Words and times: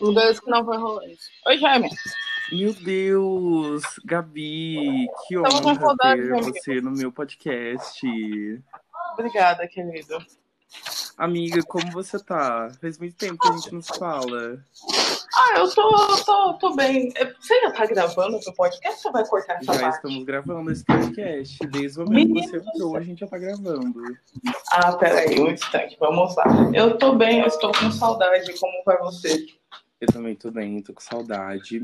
Lugares 0.00 0.40
que 0.40 0.50
não 0.50 0.64
vai 0.64 0.78
rolar 0.78 1.06
isso. 1.06 1.28
Oi, 1.46 1.58
Jaime. 1.58 1.88
Meu 2.52 2.72
Deus, 2.74 3.82
Gabi, 4.04 5.08
que 5.26 5.38
honra 5.38 5.96
ter 6.14 6.30
você 6.42 6.80
no 6.80 6.90
meu 6.92 7.10
podcast. 7.10 8.06
Obrigada, 9.14 9.66
querido. 9.66 10.18
Amiga, 11.16 11.62
como 11.62 11.90
você 11.92 12.18
tá? 12.22 12.68
Faz 12.80 12.98
muito 12.98 13.16
tempo 13.16 13.38
que 13.38 13.48
a 13.48 13.52
gente 13.52 13.72
não 13.72 13.80
se 13.80 13.98
fala. 13.98 14.62
Ah, 15.34 15.58
eu 15.58 15.74
tô, 15.74 16.24
tô, 16.24 16.54
tô 16.54 16.76
bem. 16.76 17.10
É, 17.16 17.24
Você 17.40 17.60
já 17.62 17.70
tá 17.72 17.86
gravando 17.86 18.36
o 18.36 18.42
seu 18.42 18.52
podcast 18.52 18.96
ou 18.96 19.02
você 19.02 19.10
vai 19.12 19.26
cortar 19.26 19.54
essa 19.54 19.72
Já 19.72 19.80
parte? 19.80 19.96
estamos 19.96 20.24
gravando 20.24 20.70
esse 20.70 20.84
podcast. 20.84 21.58
Desde 21.68 22.00
o 22.00 22.04
momento 22.04 22.34
que 22.34 22.48
você 22.48 22.56
entrou, 22.58 22.96
a 22.96 23.00
gente 23.00 23.20
já 23.20 23.26
tá 23.26 23.38
gravando. 23.38 23.94
Ah, 24.72 24.92
peraí, 24.96 25.40
um 25.40 25.50
instante, 25.50 25.96
vamos 25.98 26.36
lá. 26.36 26.44
Eu 26.74 26.98
tô 26.98 27.14
bem, 27.14 27.40
eu 27.40 27.46
estou 27.46 27.72
com 27.72 27.90
saudade. 27.90 28.52
Como 28.58 28.82
vai 28.84 28.98
você? 28.98 29.46
Eu 30.00 30.08
também 30.08 30.34
tô 30.34 30.50
bem, 30.50 30.82
tô 30.82 30.92
com 30.92 31.00
saudade. 31.00 31.80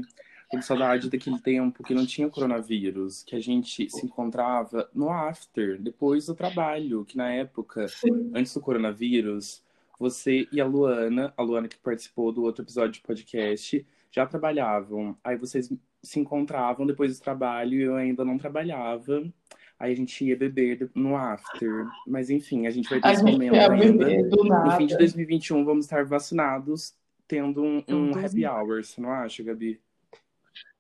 Tô 0.51 0.59
com 0.59 0.63
saudade 0.63 1.09
daquele 1.09 1.39
tempo 1.41 1.83
que 1.83 1.95
não 1.95 2.05
tinha 2.05 2.29
coronavírus, 2.29 3.23
que 3.23 3.35
a 3.35 3.41
gente 3.41 3.89
se 3.89 4.05
encontrava 4.05 4.89
no 4.95 5.11
after, 5.11 5.81
depois 5.81 6.27
do 6.27 6.35
trabalho, 6.35 7.07
que 7.07 7.17
na 7.17 7.33
época, 7.33 7.87
antes 8.35 8.53
do 8.53 8.61
coronavírus, 8.61 9.63
você 9.99 10.47
e 10.53 10.61
a 10.61 10.67
Luana, 10.67 11.33
a 11.37 11.43
Luana 11.43 11.69
que 11.69 11.79
participou 11.79 12.33
do 12.33 12.43
outro 12.43 12.63
episódio 12.63 12.93
de 12.93 13.01
podcast, 13.01 13.87
já 14.11 14.27
trabalhavam. 14.27 15.17
Aí 15.25 15.37
vocês 15.37 15.73
se 16.03 16.21
encontravam 16.21 16.85
depois 16.85 17.17
do 17.17 17.23
trabalho 17.23 17.75
e 17.79 17.83
eu 17.83 17.97
ainda 17.97 18.25
não 18.25 18.37
trabalhava. 18.37 19.25
Aí 19.79 19.93
a 19.93 19.97
gente 19.97 20.25
ia 20.25 20.37
beber 20.37 20.91
no 20.95 21.17
after. 21.17 21.87
Mas 22.07 22.29
enfim, 22.29 22.67
a 22.67 22.71
gente 22.71 22.91
vai 22.91 23.01
ter 23.01 23.09
A 23.09 23.13
esse 23.13 23.25
momento 23.25 23.55
ainda. 23.55 24.11
No 24.27 24.77
fim 24.77 24.87
de 24.87 24.99
2021, 24.99 25.65
vamos 25.65 25.87
estar 25.87 26.05
vacinados, 26.05 26.95
tendo 27.33 27.63
um, 27.65 27.83
um 27.89 28.11
happy 28.11 28.47
hour, 28.47 28.85
você 28.85 29.01
não 29.01 29.11
acha, 29.11 29.43
Gabi? 29.43 29.81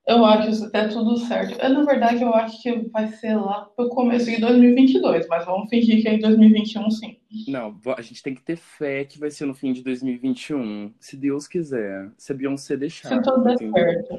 Eu 0.06 0.22
acho 0.22 0.50
isso 0.50 0.67
até 0.67 0.86
tudo 0.89 1.17
certo. 1.17 1.59
Eu, 1.59 1.70
na 1.70 1.83
verdade, 1.84 2.22
eu 2.22 2.34
acho 2.34 2.61
que 2.61 2.70
vai 2.91 3.09
ser 3.09 3.36
lá 3.36 3.70
pro 3.75 3.89
começo 3.89 4.27
de 4.31 4.39
2022, 4.39 5.27
mas 5.28 5.47
vamos 5.47 5.70
fingir 5.70 6.03
que 6.03 6.09
é 6.09 6.14
em 6.14 6.19
2021, 6.19 6.91
sim. 6.91 7.17
Não, 7.48 7.75
a 7.97 8.03
gente 8.03 8.22
tem 8.22 8.34
que 8.34 8.42
ter 8.42 8.56
fé 8.56 9.03
que 9.06 9.19
vai 9.19 9.31
ser 9.31 9.47
no 9.47 9.55
fim 9.55 9.72
de 9.72 9.83
2021, 9.83 10.92
se 11.00 11.17
Deus 11.17 11.48
quiser, 11.48 12.11
se 12.19 12.33
a 12.33 12.34
Beyoncé 12.34 12.77
deixar, 12.77 13.09
Se 13.09 13.22
tudo 13.22 13.44
der 13.44 13.56
certo. 13.56 14.19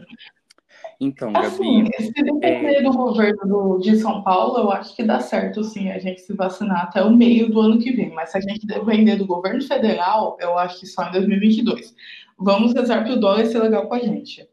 Então, 0.99 1.31
Assim, 1.35 1.83
Gabi, 1.83 2.03
se 2.03 2.11
depender 2.13 2.81
do 2.81 2.91
governo 2.91 3.45
do- 3.45 3.77
de 3.79 3.97
São 3.97 4.23
Paulo, 4.23 4.57
eu 4.57 4.71
acho 4.71 4.95
que 4.95 5.03
dá 5.03 5.19
certo, 5.19 5.63
sim, 5.63 5.89
a 5.91 5.99
gente 5.99 6.21
se 6.21 6.33
vacinar 6.33 6.83
até 6.83 7.01
o 7.03 7.11
meio 7.15 7.49
do 7.49 7.59
ano 7.59 7.79
que 7.79 7.91
vem. 7.91 8.11
Mas 8.13 8.31
se 8.31 8.37
a 8.37 8.41
gente 8.41 8.65
depender 8.65 9.15
do 9.15 9.25
governo 9.25 9.61
federal, 9.61 10.37
eu 10.39 10.57
acho 10.57 10.79
que 10.79 10.87
só 10.87 11.07
em 11.07 11.11
2022. 11.11 11.93
Vamos 12.37 12.73
rezar 12.73 13.03
para 13.03 13.13
o 13.13 13.19
dólar 13.19 13.45
ser 13.45 13.59
legal 13.59 13.87
com 13.87 13.93
a 13.95 13.99
gente. 13.99 14.47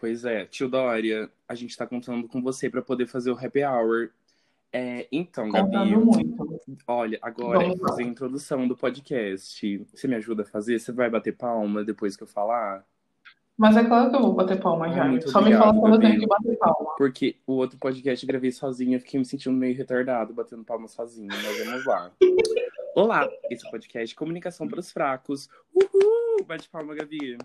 pois 0.00 0.24
é, 0.24 0.44
tio 0.46 0.68
Dória, 0.68 1.30
a 1.48 1.54
gente 1.54 1.76
tá 1.76 1.86
contando 1.86 2.26
com 2.28 2.42
você 2.42 2.68
para 2.68 2.82
poder 2.82 3.06
fazer 3.06 3.30
o 3.30 3.38
happy 3.38 3.64
hour. 3.64 4.10
É, 4.72 5.06
então, 5.10 5.50
Gabi, 5.50 5.96
muito. 5.96 6.60
olha, 6.86 7.18
agora 7.22 7.60
é 7.60 7.62
Vamos 7.62 7.80
lá. 7.80 7.88
fazer 7.88 8.02
a 8.02 8.06
introdução 8.06 8.68
do 8.68 8.76
podcast. 8.76 9.78
Você 9.94 10.06
me 10.06 10.16
ajuda 10.16 10.42
a 10.42 10.46
fazer? 10.46 10.78
Você 10.78 10.92
vai 10.92 11.08
bater 11.08 11.32
palma 11.34 11.82
depois 11.82 12.16
que 12.16 12.22
eu 12.22 12.26
falar? 12.26 12.84
Mas 13.56 13.74
é 13.74 13.84
claro 13.84 14.10
que 14.10 14.16
eu 14.16 14.20
vou 14.20 14.34
bater 14.34 14.60
palma, 14.60 14.92
já. 14.92 15.06
muito 15.06 15.30
Só 15.30 15.40
me 15.40 15.46
obrigado, 15.46 15.64
fala 15.64 15.80
quando 15.80 15.94
eu 15.94 16.00
tenho 16.00 16.20
que 16.20 16.26
bater 16.26 16.58
palma. 16.58 16.94
Porque 16.98 17.36
o 17.46 17.54
outro 17.54 17.78
podcast 17.78 18.22
eu 18.22 18.28
gravei 18.28 18.52
sozinho, 18.52 18.96
eu 18.96 19.00
fiquei 19.00 19.18
me 19.18 19.24
sentindo 19.24 19.56
meio 19.56 19.74
retardado, 19.74 20.34
batendo 20.34 20.62
palmas 20.62 20.90
sozinho, 20.90 21.28
mas 21.28 21.64
vamos 21.64 21.86
lá. 21.86 22.10
Olá, 22.96 23.28
esse 23.50 23.62
é 23.62 23.68
o 23.68 23.70
podcast 23.70 24.16
Comunicação 24.16 24.66
para 24.66 24.80
os 24.80 24.90
Fracos. 24.90 25.50
Uhul! 25.74 26.46
Bate 26.46 26.66
palma, 26.66 26.94
Gabi. 26.94 27.36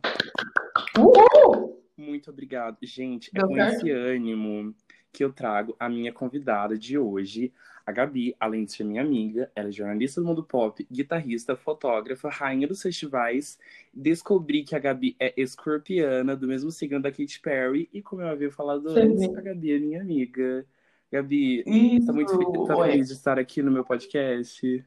Uhul! 0.98 1.84
Muito 1.98 2.30
obrigado. 2.32 2.78
Gente, 2.82 3.30
é 3.36 3.42
com 3.42 3.58
esse 3.58 3.92
ânimo 3.92 4.74
que 5.12 5.26
eu 5.26 5.34
trago 5.34 5.76
a 5.78 5.90
minha 5.90 6.14
convidada 6.14 6.78
de 6.78 6.98
hoje, 6.98 7.52
a 7.86 7.92
Gabi, 7.92 8.34
além 8.40 8.64
de 8.64 8.72
ser 8.72 8.86
minha 8.86 9.02
amiga, 9.02 9.52
ela 9.54 9.68
é 9.68 9.72
jornalista 9.74 10.22
do 10.22 10.28
mundo 10.28 10.42
pop, 10.42 10.88
guitarrista, 10.90 11.54
fotógrafa, 11.58 12.30
rainha 12.30 12.66
dos 12.66 12.82
festivais. 12.82 13.60
Descobri 13.94 14.64
que 14.64 14.74
a 14.74 14.80
Gabi 14.80 15.18
é 15.20 15.34
escorpiana, 15.36 16.34
do 16.34 16.48
mesmo 16.48 16.72
signo 16.72 17.02
da 17.02 17.12
Katy 17.12 17.42
Perry, 17.42 17.90
e 17.92 18.02
como 18.02 18.22
eu 18.22 18.30
havia 18.30 18.50
falado 18.50 18.84
Você 18.84 19.02
antes, 19.02 19.36
a 19.36 19.42
Gabi 19.42 19.74
é 19.74 19.80
minha 19.80 20.00
amiga. 20.02 20.66
Gabi, 21.12 21.62
Isso. 21.68 22.06
tá 22.08 22.14
muito 22.14 22.38
fe- 22.38 22.68
tá 22.68 22.76
feliz 22.86 23.08
de 23.10 23.14
estar 23.16 23.38
aqui 23.38 23.62
no 23.62 23.70
meu 23.70 23.84
podcast? 23.84 24.82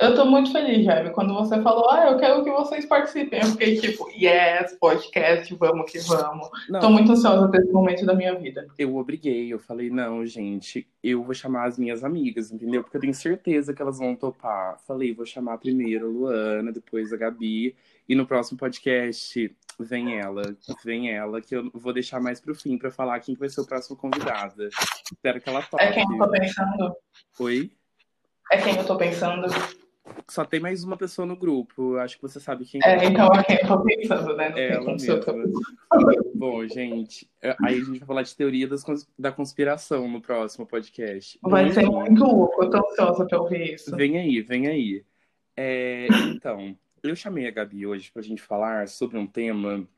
Eu 0.00 0.14
tô 0.14 0.24
muito 0.24 0.52
feliz, 0.52 0.84
Jaime. 0.84 1.10
Quando 1.10 1.34
você 1.34 1.60
falou, 1.60 1.90
ah, 1.90 2.10
eu 2.12 2.18
quero 2.18 2.44
que 2.44 2.50
vocês 2.50 2.86
participem, 2.86 3.40
eu 3.40 3.46
fiquei 3.46 3.80
tipo, 3.80 4.08
yes, 4.10 4.76
podcast, 4.78 5.52
vamos 5.56 5.90
que 5.90 5.98
vamos. 5.98 6.48
Não, 6.68 6.78
Tô 6.78 6.88
muito 6.88 7.10
ansiosa 7.10 7.48
por 7.48 7.58
esse 7.58 7.72
momento 7.72 8.06
da 8.06 8.14
minha 8.14 8.32
vida. 8.38 8.68
eu 8.78 8.96
obriguei, 8.96 9.52
eu 9.52 9.58
falei, 9.58 9.90
não, 9.90 10.24
gente, 10.24 10.88
eu 11.02 11.24
vou 11.24 11.34
chamar 11.34 11.66
as 11.66 11.76
minhas 11.76 12.04
amigas, 12.04 12.52
entendeu? 12.52 12.84
Porque 12.84 12.96
eu 12.96 13.00
tenho 13.00 13.12
certeza 13.14 13.74
que 13.74 13.82
elas 13.82 13.98
vão 13.98 14.14
topar. 14.14 14.78
Falei, 14.86 15.12
vou 15.12 15.26
chamar 15.26 15.58
primeiro 15.58 16.06
a 16.06 16.08
Luana, 16.08 16.70
depois 16.70 17.12
a 17.12 17.16
Gabi, 17.16 17.74
e 18.08 18.14
no 18.14 18.24
próximo 18.24 18.56
podcast 18.56 19.52
vem 19.80 20.16
ela, 20.16 20.42
vem 20.84 21.10
ela, 21.10 21.40
que 21.40 21.56
eu 21.56 21.70
vou 21.74 21.92
deixar 21.92 22.20
mais 22.20 22.40
pro 22.40 22.54
fim 22.54 22.78
pra 22.78 22.92
falar 22.92 23.18
quem 23.18 23.34
que 23.34 23.40
vai 23.40 23.48
ser 23.48 23.62
o 23.62 23.66
próximo 23.66 23.96
convidada. 23.96 24.68
Espero 25.12 25.40
que 25.40 25.48
ela 25.48 25.62
tope. 25.62 25.82
É 25.82 25.90
quem 25.90 26.04
eu 26.04 26.18
tô 26.18 26.30
pensando? 26.30 26.96
Oi? 27.40 27.72
É 28.52 28.58
quem 28.58 28.76
eu 28.76 28.86
tô 28.86 28.96
pensando? 28.96 29.46
Só 30.30 30.44
tem 30.44 30.60
mais 30.60 30.84
uma 30.84 30.96
pessoa 30.96 31.24
no 31.24 31.34
grupo, 31.34 31.94
eu 31.94 32.00
acho 32.00 32.16
que 32.16 32.22
você 32.22 32.38
sabe 32.38 32.66
quem 32.66 32.80
É, 32.84 33.04
então 33.06 33.32
é 33.32 33.42
quem 33.42 33.56
eu 33.56 33.66
tô 33.66 33.82
pensando, 33.82 34.36
né? 34.36 34.50
Não 34.50 34.58
É 34.58 34.72
ela 34.72 34.92
mesma. 34.92 35.20
Bom, 36.34 36.66
gente, 36.68 37.30
é, 37.40 37.56
aí 37.64 37.76
a 37.76 37.84
gente 37.84 37.98
vai 38.00 38.06
falar 38.06 38.22
de 38.22 38.36
teoria 38.36 38.68
das 38.68 38.84
da 39.18 39.32
conspiração 39.32 40.06
no 40.06 40.20
próximo 40.20 40.66
podcast. 40.66 41.38
Vai 41.42 41.66
Bom, 41.66 41.72
ser 41.72 41.86
muito 41.86 42.24
louco, 42.24 42.62
eu 42.62 42.70
tô 42.70 42.78
ansiosa 42.78 43.26
pra 43.26 43.40
ouvir 43.40 43.74
isso. 43.74 43.96
Vem 43.96 44.18
aí, 44.18 44.42
vem 44.42 44.66
aí. 44.66 45.04
É, 45.56 46.06
então, 46.28 46.76
eu 47.02 47.16
chamei 47.16 47.48
a 47.48 47.50
Gabi 47.50 47.86
hoje 47.86 48.10
pra 48.12 48.22
gente 48.22 48.42
falar 48.42 48.86
sobre 48.86 49.16
um 49.16 49.26
tema 49.26 49.88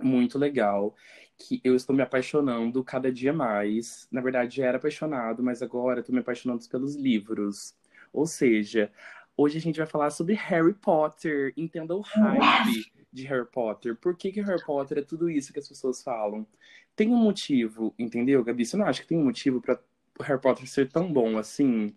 muito 0.00 0.38
legal 0.38 0.94
que 1.36 1.60
eu 1.64 1.74
estou 1.74 1.94
me 1.94 2.02
apaixonando 2.02 2.84
cada 2.84 3.10
dia 3.10 3.32
mais. 3.32 4.06
Na 4.12 4.20
verdade, 4.20 4.58
já 4.58 4.66
era 4.66 4.78
apaixonado, 4.78 5.42
mas 5.42 5.60
agora 5.60 6.00
estou 6.00 6.14
me 6.14 6.20
apaixonando 6.20 6.66
pelos 6.68 6.94
livros. 6.94 7.74
Ou 8.12 8.26
seja, 8.26 8.92
hoje 9.36 9.58
a 9.58 9.60
gente 9.60 9.78
vai 9.78 9.86
falar 9.86 10.10
sobre 10.10 10.34
Harry 10.34 10.74
Potter. 10.74 11.52
Entenda 11.56 11.94
o 11.94 12.00
hype 12.00 12.92
de 13.12 13.26
Harry 13.26 13.46
Potter. 13.46 13.96
Por 13.96 14.16
que, 14.16 14.32
que 14.32 14.40
Harry 14.40 14.64
Potter 14.64 14.98
é 14.98 15.02
tudo 15.02 15.28
isso 15.28 15.52
que 15.52 15.58
as 15.58 15.68
pessoas 15.68 16.02
falam? 16.02 16.46
Tem 16.94 17.08
um 17.08 17.16
motivo, 17.16 17.94
entendeu, 17.98 18.44
Gabi? 18.44 18.64
Você 18.64 18.76
não 18.76 18.86
acha 18.86 19.02
que 19.02 19.08
tem 19.08 19.18
um 19.18 19.24
motivo 19.24 19.60
para 19.60 19.78
Harry 20.20 20.40
Potter 20.40 20.68
ser 20.68 20.90
tão 20.90 21.12
bom 21.12 21.38
assim? 21.38 21.94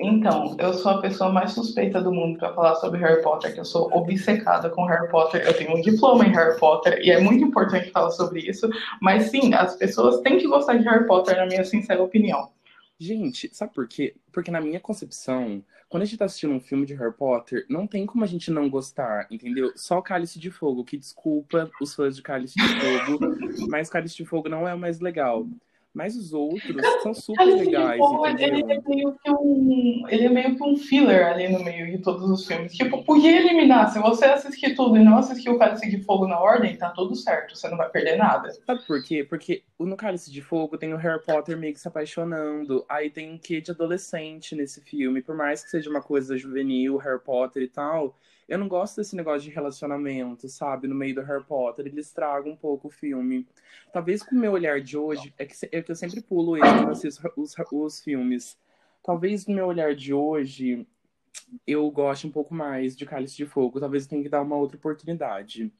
Então, 0.00 0.56
eu 0.58 0.74
sou 0.74 0.92
a 0.92 1.00
pessoa 1.00 1.30
mais 1.30 1.52
suspeita 1.52 2.00
do 2.00 2.12
mundo 2.12 2.38
pra 2.38 2.52
falar 2.54 2.74
sobre 2.76 2.98
Harry 2.98 3.22
Potter, 3.22 3.54
que 3.54 3.60
eu 3.60 3.64
sou 3.64 3.92
obcecada 3.92 4.68
com 4.70 4.84
Harry 4.84 5.08
Potter. 5.08 5.46
Eu 5.46 5.56
tenho 5.56 5.76
um 5.76 5.80
diploma 5.80 6.26
em 6.26 6.32
Harry 6.32 6.58
Potter 6.58 6.98
e 7.02 7.10
é 7.10 7.20
muito 7.20 7.44
importante 7.44 7.90
falar 7.90 8.10
sobre 8.10 8.40
isso. 8.40 8.68
Mas 9.00 9.24
sim, 9.24 9.54
as 9.54 9.76
pessoas 9.76 10.20
têm 10.22 10.38
que 10.38 10.48
gostar 10.48 10.76
de 10.76 10.84
Harry 10.84 11.06
Potter, 11.06 11.36
na 11.36 11.46
minha 11.46 11.64
sincera 11.64 12.02
opinião. 12.02 12.48
Gente, 13.02 13.50
sabe 13.52 13.74
por 13.74 13.88
quê? 13.88 14.14
Porque 14.30 14.48
na 14.48 14.60
minha 14.60 14.78
concepção, 14.78 15.64
quando 15.88 16.04
a 16.04 16.06
gente 16.06 16.16
tá 16.18 16.24
assistindo 16.24 16.54
um 16.54 16.60
filme 16.60 16.86
de 16.86 16.94
Harry 16.94 17.12
Potter, 17.12 17.66
não 17.68 17.84
tem 17.84 18.06
como 18.06 18.22
a 18.22 18.28
gente 18.28 18.48
não 18.48 18.70
gostar, 18.70 19.26
entendeu? 19.28 19.72
Só 19.74 19.98
o 19.98 20.02
Cálice 20.02 20.38
de 20.38 20.52
Fogo, 20.52 20.84
que 20.84 20.96
desculpa 20.96 21.68
os 21.80 21.96
fãs 21.96 22.14
de 22.14 22.22
Cálice 22.22 22.54
de 22.54 23.08
Fogo, 23.08 23.18
mas 23.68 23.90
Cálice 23.90 24.14
de 24.14 24.24
Fogo 24.24 24.48
não 24.48 24.68
é 24.68 24.74
o 24.74 24.78
mais 24.78 25.00
legal. 25.00 25.48
Mas 25.94 26.16
os 26.16 26.32
outros 26.32 26.62
são 27.02 27.12
super 27.12 27.44
legais, 27.44 28.00
ele 28.38 28.62
é 28.62 28.80
meio 28.80 29.12
que 29.12 29.30
um. 29.30 30.04
Ele 30.08 30.24
é 30.24 30.28
meio 30.30 30.56
que 30.56 30.62
um 30.62 30.74
filler 30.74 31.26
ali 31.26 31.48
no 31.50 31.62
meio 31.62 31.90
de 31.90 31.98
todos 31.98 32.30
os 32.30 32.46
filmes. 32.46 32.74
Tipo, 32.74 33.04
podia 33.04 33.38
eliminar. 33.38 33.92
Se 33.92 33.98
você 33.98 34.24
assistir 34.24 34.74
tudo 34.74 34.96
e 34.96 35.04
não 35.04 35.18
assistir 35.18 35.50
o 35.50 35.58
Cálice 35.58 35.90
de 35.90 36.02
Fogo 36.02 36.26
na 36.26 36.40
ordem, 36.40 36.76
tá 36.76 36.88
tudo 36.90 37.14
certo. 37.14 37.54
Você 37.54 37.68
não 37.68 37.76
vai 37.76 37.90
perder 37.90 38.16
nada. 38.16 38.50
Sabe 38.66 38.86
por 38.86 39.02
quê? 39.02 39.22
Porque 39.22 39.62
no 39.78 39.96
Cálice 39.96 40.32
de 40.32 40.40
Fogo 40.40 40.78
tem 40.78 40.94
o 40.94 40.96
Harry 40.96 41.22
Potter 41.22 41.58
meio 41.58 41.74
que 41.74 41.80
se 41.80 41.88
apaixonando. 41.88 42.86
Aí 42.88 43.10
tem 43.10 43.30
um 43.30 43.38
quê 43.38 43.60
de 43.60 43.70
adolescente 43.70 44.56
nesse 44.56 44.80
filme. 44.80 45.20
Por 45.20 45.36
mais 45.36 45.62
que 45.62 45.68
seja 45.68 45.90
uma 45.90 46.00
coisa 46.00 46.38
juvenil, 46.38 46.96
Harry 46.96 47.20
Potter 47.20 47.62
e 47.62 47.68
tal, 47.68 48.16
eu 48.48 48.58
não 48.58 48.68
gosto 48.68 48.96
desse 48.96 49.16
negócio 49.16 49.42
de 49.42 49.54
relacionamento, 49.54 50.48
sabe? 50.48 50.88
No 50.88 50.94
meio 50.94 51.14
do 51.14 51.22
Harry 51.22 51.44
Potter. 51.44 51.86
Ele 51.86 52.00
estraga 52.00 52.48
um 52.48 52.56
pouco 52.56 52.88
o 52.88 52.90
filme. 52.90 53.46
Talvez 53.92 54.22
com 54.22 54.34
o 54.34 54.38
meu 54.38 54.52
olhar 54.52 54.80
de 54.80 54.96
hoje, 54.96 55.32
é 55.38 55.46
que, 55.46 55.54
é 55.70 55.82
que 55.82 55.90
eu 55.90 55.96
sempre 55.96 56.20
pulo 56.20 56.56
ele 56.56 56.66
quando 56.66 56.90
assisto 56.90 57.32
os, 57.36 57.54
os 57.70 58.00
filmes. 58.00 58.58
Talvez 59.02 59.46
no 59.46 59.54
meu 59.54 59.66
olhar 59.66 59.94
de 59.94 60.12
hoje 60.12 60.86
eu 61.66 61.90
goste 61.90 62.26
um 62.26 62.30
pouco 62.30 62.54
mais 62.54 62.96
de 62.96 63.06
Cálice 63.06 63.36
de 63.36 63.46
Fogo. 63.46 63.80
Talvez 63.80 64.04
eu 64.04 64.10
tenha 64.10 64.22
que 64.22 64.28
dar 64.28 64.42
uma 64.42 64.56
outra 64.56 64.76
oportunidade. 64.76 65.72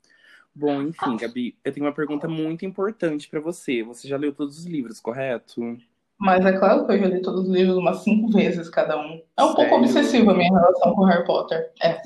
Bom, 0.55 0.83
enfim, 0.83 1.17
Gabi, 1.17 1.57
eu 1.65 1.73
tenho 1.73 1.87
uma 1.87 1.95
pergunta 1.95 2.29
muito 2.29 2.67
importante 2.67 3.29
pra 3.29 3.41
você. 3.41 3.83
Você 3.83 4.07
já 4.07 4.17
leu 4.17 4.35
todos 4.35 4.59
os 4.59 4.67
livros, 4.67 5.01
correto? 5.01 5.79
Mas 6.19 6.45
é 6.45 6.53
claro 6.53 6.87
que 6.87 6.93
eu 6.93 6.99
já 6.99 7.07
li 7.07 7.23
todos 7.23 7.45
os 7.45 7.49
livros 7.49 7.77
umas 7.77 8.03
cinco 8.05 8.31
vezes 8.31 8.69
cada 8.69 9.01
um. 9.01 9.23
É 9.37 9.43
um 9.43 9.55
pouco 9.55 9.63
Sério? 9.63 9.79
obsessiva 9.79 10.33
a 10.33 10.35
minha 10.35 10.53
relação 10.53 10.95
com 10.95 11.05
Harry 11.05 11.25
Potter. 11.25 11.73
É. 11.83 12.01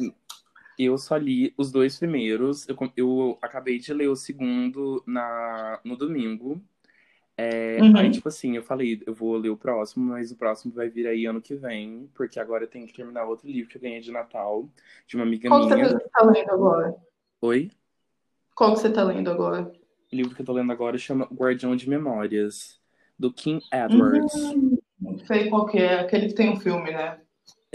Eu 0.78 0.98
só 0.98 1.16
li 1.16 1.54
os 1.56 1.70
dois 1.72 1.98
primeiros. 1.98 2.68
Eu, 2.68 2.76
eu 2.96 3.38
acabei 3.42 3.78
de 3.78 3.92
ler 3.94 4.08
o 4.08 4.16
segundo 4.16 5.02
na, 5.06 5.80
no 5.84 5.96
domingo. 5.96 6.62
É, 7.38 7.80
Uhum. 7.82 7.96
aí, 7.98 8.10
tipo 8.10 8.28
assim, 8.28 8.56
eu 8.56 8.62
falei, 8.62 9.02
eu 9.06 9.14
vou 9.14 9.36
ler 9.36 9.50
o 9.50 9.56
próximo, 9.58 10.06
mas 10.06 10.32
o 10.32 10.36
próximo 10.36 10.72
vai 10.72 10.88
vir 10.88 11.06
aí 11.06 11.26
ano 11.26 11.42
que 11.42 11.54
vem, 11.54 12.10
porque 12.14 12.40
agora 12.40 12.64
eu 12.64 12.68
tenho 12.68 12.86
que 12.86 12.94
terminar 12.94 13.24
outro 13.26 13.46
livro 13.46 13.68
que 13.70 13.76
eu 13.76 13.80
ganhei 13.82 14.00
de 14.00 14.10
Natal, 14.10 14.66
de 15.06 15.16
uma 15.16 15.24
amiga 15.24 15.48
Qual 15.48 15.68
que 15.68 15.74
minha. 15.74 15.88
você 15.88 16.08
tá 16.08 16.24
lendo 16.24 16.50
agora? 16.50 16.96
Oi? 17.42 17.70
Qual 18.54 18.72
que 18.72 18.80
você 18.80 18.90
tá 18.90 19.04
lendo 19.04 19.30
agora? 19.30 19.70
O 20.10 20.16
livro 20.16 20.34
que 20.34 20.40
eu 20.40 20.46
tô 20.46 20.52
lendo 20.54 20.72
agora 20.72 20.96
chama 20.96 21.28
Guardião 21.30 21.76
de 21.76 21.88
Memórias, 21.90 22.80
do 23.18 23.30
Kim 23.30 23.60
Edwards. 23.70 24.32
Hum, 24.34 24.78
não 24.98 25.18
sei 25.18 25.50
qual 25.50 25.66
que 25.66 25.78
é, 25.78 26.00
aquele 26.00 26.28
que 26.28 26.34
tem 26.34 26.48
um 26.50 26.58
filme, 26.58 26.90
né? 26.90 27.20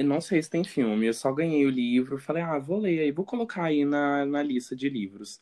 Eu 0.01 0.05
não 0.07 0.19
sei 0.19 0.41
se 0.41 0.49
tem 0.49 0.63
filme, 0.63 1.05
eu 1.07 1.13
só 1.13 1.31
ganhei 1.31 1.63
o 1.65 1.69
livro, 1.69 2.17
falei, 2.17 2.41
ah, 2.41 2.57
vou 2.57 2.79
ler 2.79 2.99
aí, 3.01 3.11
vou 3.11 3.23
colocar 3.23 3.65
aí 3.65 3.85
na, 3.85 4.25
na 4.25 4.41
lista 4.41 4.75
de 4.75 4.89
livros. 4.89 5.39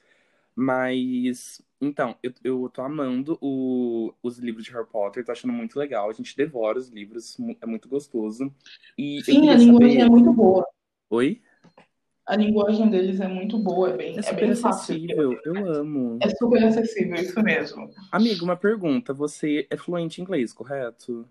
Mas, 0.56 1.61
então, 1.79 2.17
eu, 2.21 2.33
eu 2.44 2.69
tô 2.69 2.81
amando 2.81 3.38
o- 3.41 4.13
os 4.21 4.38
livros 4.38 4.65
de 4.65 4.71
Harry 4.71 4.85
Potter, 4.88 5.23
tô 5.23 5.31
achando 5.31 5.53
muito 5.53 5.79
legal, 5.79 6.09
a 6.09 6.13
gente 6.13 6.35
devora 6.35 6.77
os 6.77 6.89
livros, 6.89 7.38
é 7.61 7.65
muito 7.65 7.88
gostoso. 7.88 8.53
E 8.97 9.23
Sim, 9.23 9.47
a 9.50 9.56
linguagem 9.56 9.94
saber... 9.94 10.01
é 10.01 10.09
muito 10.09 10.33
boa. 10.33 10.67
Oi? 11.09 11.41
A 12.27 12.35
linguagem 12.35 12.89
deles 12.89 13.21
é 13.21 13.27
muito 13.27 13.57
boa, 13.57 13.91
é 13.91 13.97
bem, 13.97 14.17
É 14.17 14.19
é 14.19 14.21
super 14.23 14.41
bem 14.41 14.56
fácil. 14.56 14.95
acessível, 14.95 15.39
eu 15.45 15.65
amo. 15.69 16.19
É 16.21 16.29
super 16.29 16.63
acessível, 16.65 17.15
isso 17.15 17.41
mesmo. 17.41 17.89
Amigo, 18.11 18.44
uma 18.44 18.57
pergunta, 18.57 19.13
você 19.13 19.65
é 19.69 19.77
fluente 19.77 20.19
em 20.19 20.23
inglês, 20.25 20.51
correto? 20.51 21.25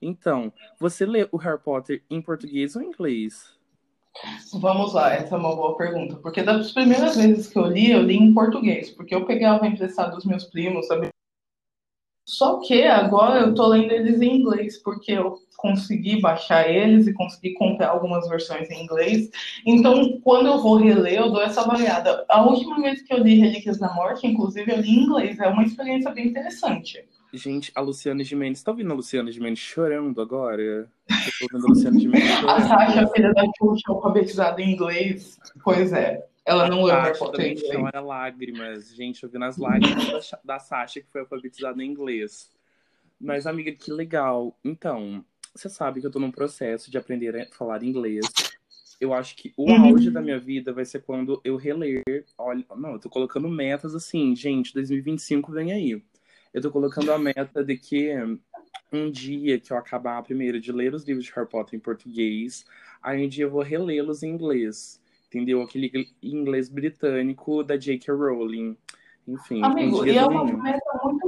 Então, 0.00 0.52
você 0.78 1.06
lê 1.06 1.28
o 1.32 1.36
Harry 1.36 1.58
Potter 1.58 2.02
em 2.10 2.20
português 2.20 2.76
ou 2.76 2.82
em 2.82 2.86
inglês? 2.86 3.56
Vamos 4.54 4.94
lá, 4.94 5.12
essa 5.12 5.34
é 5.34 5.38
uma 5.38 5.54
boa 5.54 5.76
pergunta. 5.76 6.16
Porque 6.16 6.42
das 6.42 6.72
primeiras 6.72 7.16
vezes 7.16 7.48
que 7.48 7.58
eu 7.58 7.66
li, 7.66 7.90
eu 7.90 8.02
li 8.02 8.16
em 8.16 8.32
português, 8.32 8.90
porque 8.90 9.14
eu 9.14 9.26
pegava 9.26 9.66
emprestado 9.66 10.14
dos 10.16 10.24
meus 10.24 10.44
primos, 10.44 10.86
sabe? 10.86 11.08
Só 12.28 12.58
que 12.58 12.82
agora 12.82 13.40
eu 13.40 13.54
tô 13.54 13.68
lendo 13.68 13.92
eles 13.92 14.20
em 14.20 14.40
inglês, 14.40 14.82
porque 14.82 15.12
eu 15.12 15.38
consegui 15.56 16.20
baixar 16.20 16.68
eles 16.68 17.06
e 17.06 17.12
consegui 17.12 17.54
comprar 17.54 17.90
algumas 17.90 18.28
versões 18.28 18.68
em 18.68 18.82
inglês. 18.82 19.30
Então, 19.64 20.20
quando 20.22 20.46
eu 20.46 20.60
vou 20.60 20.76
reler, 20.76 21.20
eu 21.20 21.30
dou 21.30 21.40
essa 21.40 21.62
variada. 21.62 22.24
A 22.28 22.42
última 22.42 22.80
vez 22.80 23.02
que 23.02 23.14
eu 23.14 23.18
li 23.18 23.38
Relíquias 23.38 23.78
da 23.78 23.94
Morte, 23.94 24.26
inclusive, 24.26 24.72
eu 24.72 24.80
li 24.80 24.90
em 24.90 25.04
inglês. 25.04 25.38
É 25.38 25.46
uma 25.46 25.62
experiência 25.62 26.10
bem 26.10 26.26
interessante. 26.26 27.04
Gente, 27.32 27.70
a 27.74 27.80
Luciana 27.80 28.22
Gimenez, 28.24 28.62
tá 28.62 28.70
ouvindo 28.70 28.92
a 28.92 28.96
Luciana 28.96 29.30
Gimenez 29.30 29.58
chorando 29.58 30.20
agora? 30.20 30.62
Eu 30.62 30.86
tô 31.38 31.44
ouvindo 31.54 31.66
a 31.66 31.68
Luciana 31.70 31.98
Gimenez 31.98 32.30
A 32.30 32.40
chorando. 32.40 32.68
Sasha, 32.68 33.08
filha 33.08 33.32
da 33.34 33.42
Xuxa, 33.58 33.82
alfabetizada 33.88 34.62
em 34.62 34.72
inglês, 34.72 35.38
pois 35.62 35.92
é. 35.92 36.26
Ela 36.44 36.68
não 36.68 36.86
também 37.32 37.54
inglês. 37.54 37.72
chora 37.74 38.00
lágrimas. 38.00 38.94
Gente, 38.94 39.26
ouvindo 39.26 39.44
as 39.44 39.56
lágrimas 39.56 40.06
da, 40.30 40.38
da 40.44 40.58
Sasha, 40.60 41.00
que 41.00 41.10
foi 41.10 41.22
alfabetizada 41.22 41.82
em 41.82 41.86
inglês. 41.90 42.48
Mas, 43.20 43.46
amiga, 43.46 43.72
que 43.72 43.90
legal. 43.90 44.56
Então, 44.64 45.24
você 45.54 45.68
sabe 45.68 46.00
que 46.00 46.06
eu 46.06 46.10
tô 46.10 46.20
num 46.20 46.30
processo 46.30 46.90
de 46.90 46.96
aprender 46.96 47.36
a 47.36 47.46
falar 47.56 47.82
inglês. 47.82 48.24
Eu 49.00 49.12
acho 49.12 49.34
que 49.36 49.52
o 49.56 49.68
Uhum. 49.70 49.86
auge 49.92 50.10
da 50.10 50.22
minha 50.22 50.38
vida 50.38 50.72
vai 50.72 50.84
ser 50.84 51.02
quando 51.02 51.40
eu 51.44 51.56
reler. 51.56 52.02
Olha, 52.38 52.64
não, 52.76 52.92
eu 52.92 52.98
tô 53.00 53.10
colocando 53.10 53.48
metas 53.48 53.94
assim, 53.94 54.34
gente, 54.36 54.72
2025 54.72 55.50
vem 55.52 55.72
aí. 55.72 56.00
Eu 56.56 56.62
tô 56.62 56.70
colocando 56.70 57.12
a 57.12 57.18
meta 57.18 57.62
de 57.62 57.76
que 57.76 58.14
um 58.90 59.10
dia 59.10 59.60
que 59.60 59.70
eu 59.70 59.76
acabar 59.76 60.22
primeiro 60.22 60.58
de 60.58 60.72
ler 60.72 60.94
os 60.94 61.04
livros 61.04 61.26
de 61.26 61.32
Harry 61.32 61.46
Potter 61.46 61.78
em 61.78 61.78
português, 61.78 62.64
aí 63.02 63.22
um 63.22 63.28
dia 63.28 63.44
eu 63.44 63.50
vou 63.50 63.60
relê-los 63.60 64.22
em 64.22 64.30
inglês. 64.30 64.98
Entendeu? 65.26 65.60
Aquele 65.60 66.08
inglês 66.22 66.70
britânico 66.70 67.62
da 67.62 67.76
J.K. 67.76 68.10
Rowling. 68.10 68.74
Enfim, 69.28 69.60
um 69.60 69.64
Amigo, 69.66 70.02
dia 70.02 70.14
e 70.14 70.16
é 70.16 70.24
uma. 70.24 70.46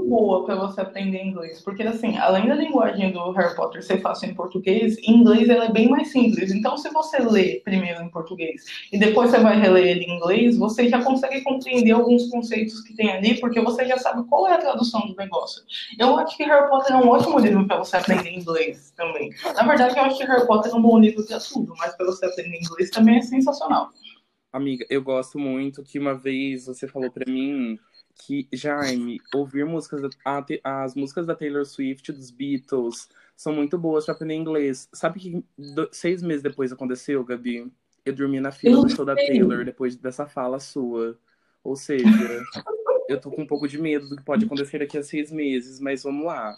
Boa 0.09 0.45
para 0.45 0.57
você 0.57 0.81
aprender 0.81 1.23
inglês, 1.23 1.61
porque 1.63 1.83
assim, 1.83 2.17
além 2.17 2.49
da 2.49 2.55
linguagem 2.55 3.13
do 3.13 3.31
Harry 3.33 3.55
Potter 3.55 3.83
ser 3.83 4.01
fácil 4.01 4.31
em 4.31 4.35
português, 4.35 4.97
em 4.99 5.17
inglês 5.21 5.49
ela 5.49 5.67
é 5.67 5.73
bem 5.73 5.89
mais 5.89 6.11
simples. 6.11 6.51
Então, 6.53 6.77
se 6.77 6.91
você 6.91 7.19
lê 7.19 7.61
primeiro 7.65 8.03
em 8.03 8.09
português 8.09 8.65
e 8.93 8.99
depois 8.99 9.31
você 9.31 9.39
vai 9.39 9.61
reler 9.61 9.87
ele 9.87 10.05
em 10.05 10.17
inglês, 10.17 10.57
você 10.57 10.89
já 10.89 11.03
consegue 11.03 11.43
compreender 11.43 11.93
alguns 11.93 12.29
conceitos 12.31 12.81
que 12.81 12.95
tem 12.95 13.11
ali, 13.11 13.39
porque 13.39 13.61
você 13.61 13.85
já 13.85 13.99
sabe 13.99 14.27
qual 14.29 14.49
é 14.49 14.55
a 14.55 14.59
tradução 14.59 15.07
do 15.07 15.15
negócio. 15.15 15.63
Eu 15.99 16.17
acho 16.19 16.37
que 16.37 16.45
Harry 16.45 16.69
Potter 16.69 16.93
é 16.93 16.97
um 16.97 17.09
ótimo 17.09 17.39
livro 17.39 17.67
para 17.67 17.79
você 17.79 17.97
aprender 17.97 18.31
inglês 18.31 18.93
também. 18.97 19.31
Na 19.55 19.63
verdade, 19.63 19.97
eu 19.97 20.05
acho 20.05 20.19
que 20.19 20.25
Harry 20.25 20.47
Potter 20.47 20.73
é 20.73 20.75
um 20.75 20.83
bom 20.83 20.99
livro 20.99 21.25
para 21.27 21.39
tudo, 21.39 21.75
mas 21.79 21.95
para 21.97 22.07
você 22.07 22.27
aprender 22.27 22.59
inglês 22.59 22.91
também 22.91 23.19
é 23.19 23.23
sensacional. 23.23 23.91
Amiga, 24.51 24.87
eu 24.89 25.03
gosto 25.03 25.39
muito 25.39 25.83
que 25.83 25.99
uma 25.99 26.15
vez 26.15 26.67
você 26.67 26.89
falou 26.89 27.11
pra 27.11 27.31
mim 27.31 27.79
que, 28.19 28.49
Jaime, 28.53 29.21
ouvir 29.35 29.65
músicas 29.65 30.03
da- 30.03 30.09
as 30.65 30.95
músicas 30.95 31.27
da 31.27 31.35
Taylor 31.35 31.65
Swift, 31.65 32.13
dos 32.13 32.31
Beatles, 32.31 33.09
são 33.37 33.53
muito 33.53 33.79
boas 33.79 34.05
pra 34.05 34.15
aprender 34.15 34.35
inglês. 34.35 34.89
Sabe 34.93 35.21
que 35.21 35.45
do- 35.57 35.89
seis 35.93 36.23
meses 36.23 36.43
depois 36.43 36.73
aconteceu, 36.73 37.25
Gabi? 37.25 37.71
Eu 38.05 38.13
dormi 38.13 38.41
na 38.41 38.51
fila 38.51 38.83
do 38.83 38.89
show 38.89 39.05
da. 39.05 39.15
Taylor 39.15 39.65
depois 39.65 39.97
dessa 39.97 40.27
fala 40.27 40.59
sua. 40.59 41.19
Ou 41.63 41.77
seja, 41.77 42.05
eu 43.09 43.21
tô 43.21 43.31
com 43.31 43.43
um 43.43 43.47
pouco 43.47 43.69
de 43.69 43.79
medo 43.79 44.09
do 44.09 44.17
que 44.17 44.23
pode 44.23 44.45
acontecer 44.45 44.79
daqui 44.79 44.97
a 44.99 45.03
seis 45.03 45.31
meses, 45.31 45.79
mas 45.81 46.03
vamos 46.03 46.25
lá. 46.27 46.57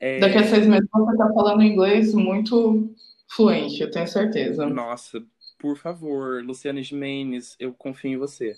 É, 0.00 0.20
Daqui 0.20 0.38
a 0.38 0.44
seis 0.44 0.66
meses 0.66 0.88
você 0.92 1.16
tá 1.16 1.32
falando 1.32 1.62
inglês 1.62 2.12
muito 2.14 2.94
fluente, 3.28 3.80
eu 3.80 3.90
tenho 3.90 4.06
certeza. 4.06 4.66
Nossa, 4.66 5.22
por 5.58 5.76
favor, 5.76 6.44
Luciana 6.44 6.82
Gimenez, 6.82 7.56
eu 7.58 7.72
confio 7.72 8.10
em 8.10 8.16
você. 8.16 8.56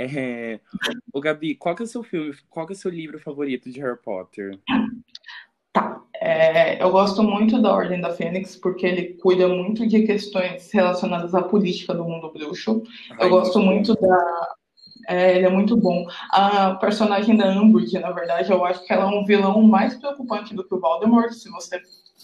É... 0.00 0.60
Ô, 1.12 1.20
Gabi, 1.20 1.54
qual 1.54 1.74
que 1.74 1.82
é 1.82 1.84
o 1.84 1.88
seu 1.88 2.02
filme, 2.02 2.34
qual 2.48 2.66
que 2.66 2.72
é 2.72 2.76
o 2.76 2.78
seu 2.78 2.90
livro 2.90 3.18
favorito 3.18 3.70
de 3.70 3.80
Harry 3.80 3.98
Potter? 3.98 4.58
Tá. 5.72 6.02
É, 6.20 6.82
eu 6.82 6.90
gosto 6.90 7.22
muito 7.22 7.60
da 7.62 7.72
Ordem 7.72 8.00
da 8.00 8.12
Fênix 8.12 8.56
porque 8.56 8.84
ele 8.86 9.14
cuida 9.14 9.48
muito 9.48 9.86
de 9.86 10.02
questões 10.02 10.70
relacionadas 10.70 11.34
à 11.34 11.42
política 11.42 11.94
do 11.94 12.04
mundo 12.04 12.30
bruxo. 12.32 12.82
Ai, 13.12 13.26
Eu 13.26 13.30
gosto 13.30 13.58
muito 13.58 13.94
da. 13.94 14.54
é, 15.08 15.36
ele 15.36 15.46
é 15.46 15.50
muito 15.50 15.76
bom. 15.76 16.06
A 16.30 16.74
personagem 16.74 17.36
da 17.36 17.48
Umbridge, 17.50 17.98
na 17.98 18.10
verdade, 18.10 18.50
eu 18.50 18.64
acho 18.64 18.84
que 18.84 18.92
ela 18.92 19.04
é 19.04 19.06
um 19.06 19.24
vilão 19.24 19.62
mais 19.62 19.96
preocupante 19.96 20.54
do 20.54 20.62
que 20.62 20.74
o 20.74 20.80
Voldemort, 20.80 21.32
se 21.32 21.48
você 21.50 21.80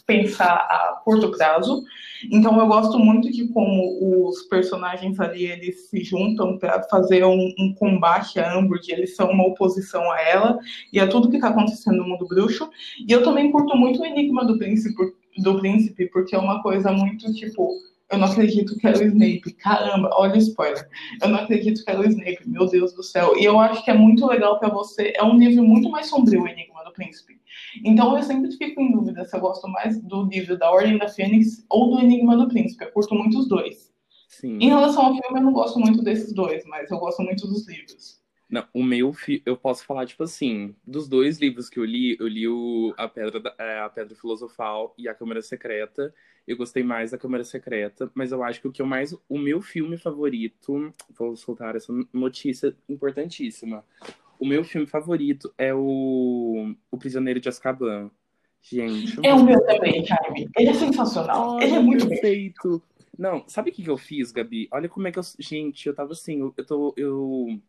pensar 0.07 0.55
a 0.55 1.01
curto 1.05 1.31
prazo. 1.33 1.83
Então 2.31 2.59
eu 2.59 2.67
gosto 2.67 2.99
muito 2.99 3.31
de 3.31 3.49
como 3.49 4.29
os 4.29 4.43
personagens 4.45 5.19
ali 5.21 5.47
eles 5.47 5.89
se 5.89 6.03
juntam 6.03 6.57
para 6.57 6.83
fazer 6.85 7.25
um, 7.25 7.53
um 7.59 7.75
combate 7.75 8.39
à 8.39 8.57
Umbridge, 8.57 8.93
eles 8.93 9.17
são 9.17 9.31
uma 9.31 9.47
oposição 9.47 10.11
a 10.11 10.21
ela 10.21 10.59
e 10.93 11.01
a 11.01 11.09
tudo 11.09 11.29
que 11.29 11.37
está 11.37 11.49
acontecendo 11.49 11.99
no 11.99 12.09
mundo 12.09 12.27
bruxo. 12.27 12.71
E 13.07 13.13
eu 13.13 13.23
também 13.23 13.51
curto 13.51 13.77
muito 13.77 14.01
o 14.01 14.07
Enigma 14.07 14.45
do 14.45 14.57
Príncipe, 14.57 14.95
do 15.39 15.59
Príncipe 15.59 16.07
porque 16.07 16.35
é 16.35 16.39
uma 16.39 16.63
coisa 16.63 16.93
muito 16.93 17.33
tipo 17.35 17.71
eu 18.11 18.19
não 18.19 18.29
acredito 18.29 18.77
que 18.77 18.87
era 18.87 18.99
o 18.99 19.03
Snape. 19.03 19.53
Caramba, 19.55 20.11
olha 20.13 20.35
o 20.35 20.39
spoiler. 20.39 20.89
Eu 21.21 21.29
não 21.29 21.41
acredito 21.41 21.85
que 21.85 21.91
era 21.91 22.01
o 22.01 22.05
Snape, 22.05 22.49
meu 22.49 22.67
Deus 22.67 22.93
do 22.93 23.03
céu. 23.03 23.37
E 23.37 23.45
eu 23.45 23.59
acho 23.59 23.85
que 23.85 23.91
é 23.91 23.95
muito 23.95 24.27
legal 24.27 24.59
para 24.61 24.69
você. 24.69 25.13
É 25.17 25.25
um 25.25 25.37
livro 25.37 25.65
muito 25.65 25.91
mais 25.91 26.07
sombrio, 26.07 26.43
o 26.43 26.49
Enigma 26.49 26.85
do 26.85 26.93
Príncipe. 26.93 27.41
Então 27.85 28.17
eu 28.17 28.23
sempre 28.23 28.53
fico 28.53 28.81
em 28.81 28.93
dúvida 28.93 29.25
se 29.25 29.37
eu 29.37 29.41
gosto 29.41 29.67
mais 29.69 30.01
do 30.01 30.25
livro 30.25 30.57
da 30.57 30.71
Ordem 30.71 30.99
da 30.99 31.09
Fênix 31.09 31.65
ou 31.69 31.91
do 31.91 32.01
Enigma 32.01 32.37
do 32.37 32.49
Príncipe. 32.49 32.85
Eu 32.85 32.93
curto 32.93 33.15
muito 33.15 33.39
os 33.39 33.49
dois. 33.49 33.93
Sim. 34.29 34.59
Em 34.61 34.69
relação 34.69 35.07
ao 35.07 35.13
filme, 35.13 35.41
eu 35.41 35.43
não 35.43 35.53
gosto 35.53 35.79
muito 35.81 36.03
desses 36.03 36.33
dois, 36.33 36.65
mas 36.67 36.91
eu 36.91 36.99
gosto 36.99 37.23
muito 37.23 37.47
dos 37.47 37.67
livros. 37.67 38.21
Não, 38.49 38.65
o 38.73 38.83
meu, 38.83 39.13
eu 39.45 39.57
posso 39.57 39.85
falar, 39.85 40.07
tipo 40.07 40.23
assim, 40.23 40.75
dos 40.87 41.09
dois 41.09 41.39
livros 41.39 41.69
que 41.69 41.81
eu 41.81 41.85
li, 41.85 42.17
eu 42.21 42.29
li 42.29 42.47
o, 42.47 42.95
a, 42.97 43.09
Pedra 43.09 43.55
é, 43.59 43.81
a 43.81 43.89
Pedra 43.89 44.15
Filosofal 44.15 44.95
e 44.97 45.09
A 45.09 45.15
Câmara 45.15 45.43
Secreta. 45.43 46.15
Eu 46.47 46.57
gostei 46.57 46.85
mais 46.85 47.11
da 47.11 47.19
Câmara 47.19 47.43
Secreta, 47.43 48.09
mas 48.15 48.31
eu 48.31 48.45
acho 48.45 48.61
que 48.61 48.69
o 48.69 48.73
que 48.73 48.81
eu 48.81 48.87
mais. 48.87 49.13
O 49.29 49.37
meu 49.37 49.61
filme 49.61 49.99
favorito. 49.99 50.95
Vou 51.11 51.35
soltar 51.35 51.75
essa 51.75 51.93
notícia 52.13 52.73
importantíssima. 52.89 53.85
O 54.39 54.47
meu 54.47 54.63
filme 54.63 54.87
favorito 54.87 55.53
é 55.59 55.75
o, 55.75 56.73
o 56.89 56.97
Prisioneiro 56.99 57.41
de 57.41 57.49
Azkaban. 57.49 58.13
Gente. 58.63 59.19
É 59.27 59.35
o 59.35 59.45
meu 59.45 59.61
também, 59.67 60.05
Jaime. 60.05 60.49
Ele 60.57 60.71
é 60.71 60.75
sensacional. 60.75 61.61
Ele 61.61 61.75
é 61.75 61.81
muito 61.81 62.07
bem. 62.07 62.21
perfeito. 62.21 62.81
Não, 63.19 63.45
sabe 63.49 63.71
o 63.71 63.73
que 63.73 63.83
que 63.83 63.91
eu 63.91 63.97
fiz, 63.97 64.31
Gabi? 64.31 64.69
Olha 64.71 64.89
como 64.89 65.09
é 65.09 65.13
que 65.13 65.19
eu. 65.19 65.23
Gente, 65.39 65.87
eu 65.87 65.95
tava 65.95 66.13
assim, 66.13 66.41
eu, 66.41 66.55
eu 66.57 66.65
tô. 66.65 66.95
Eu, 66.97 67.61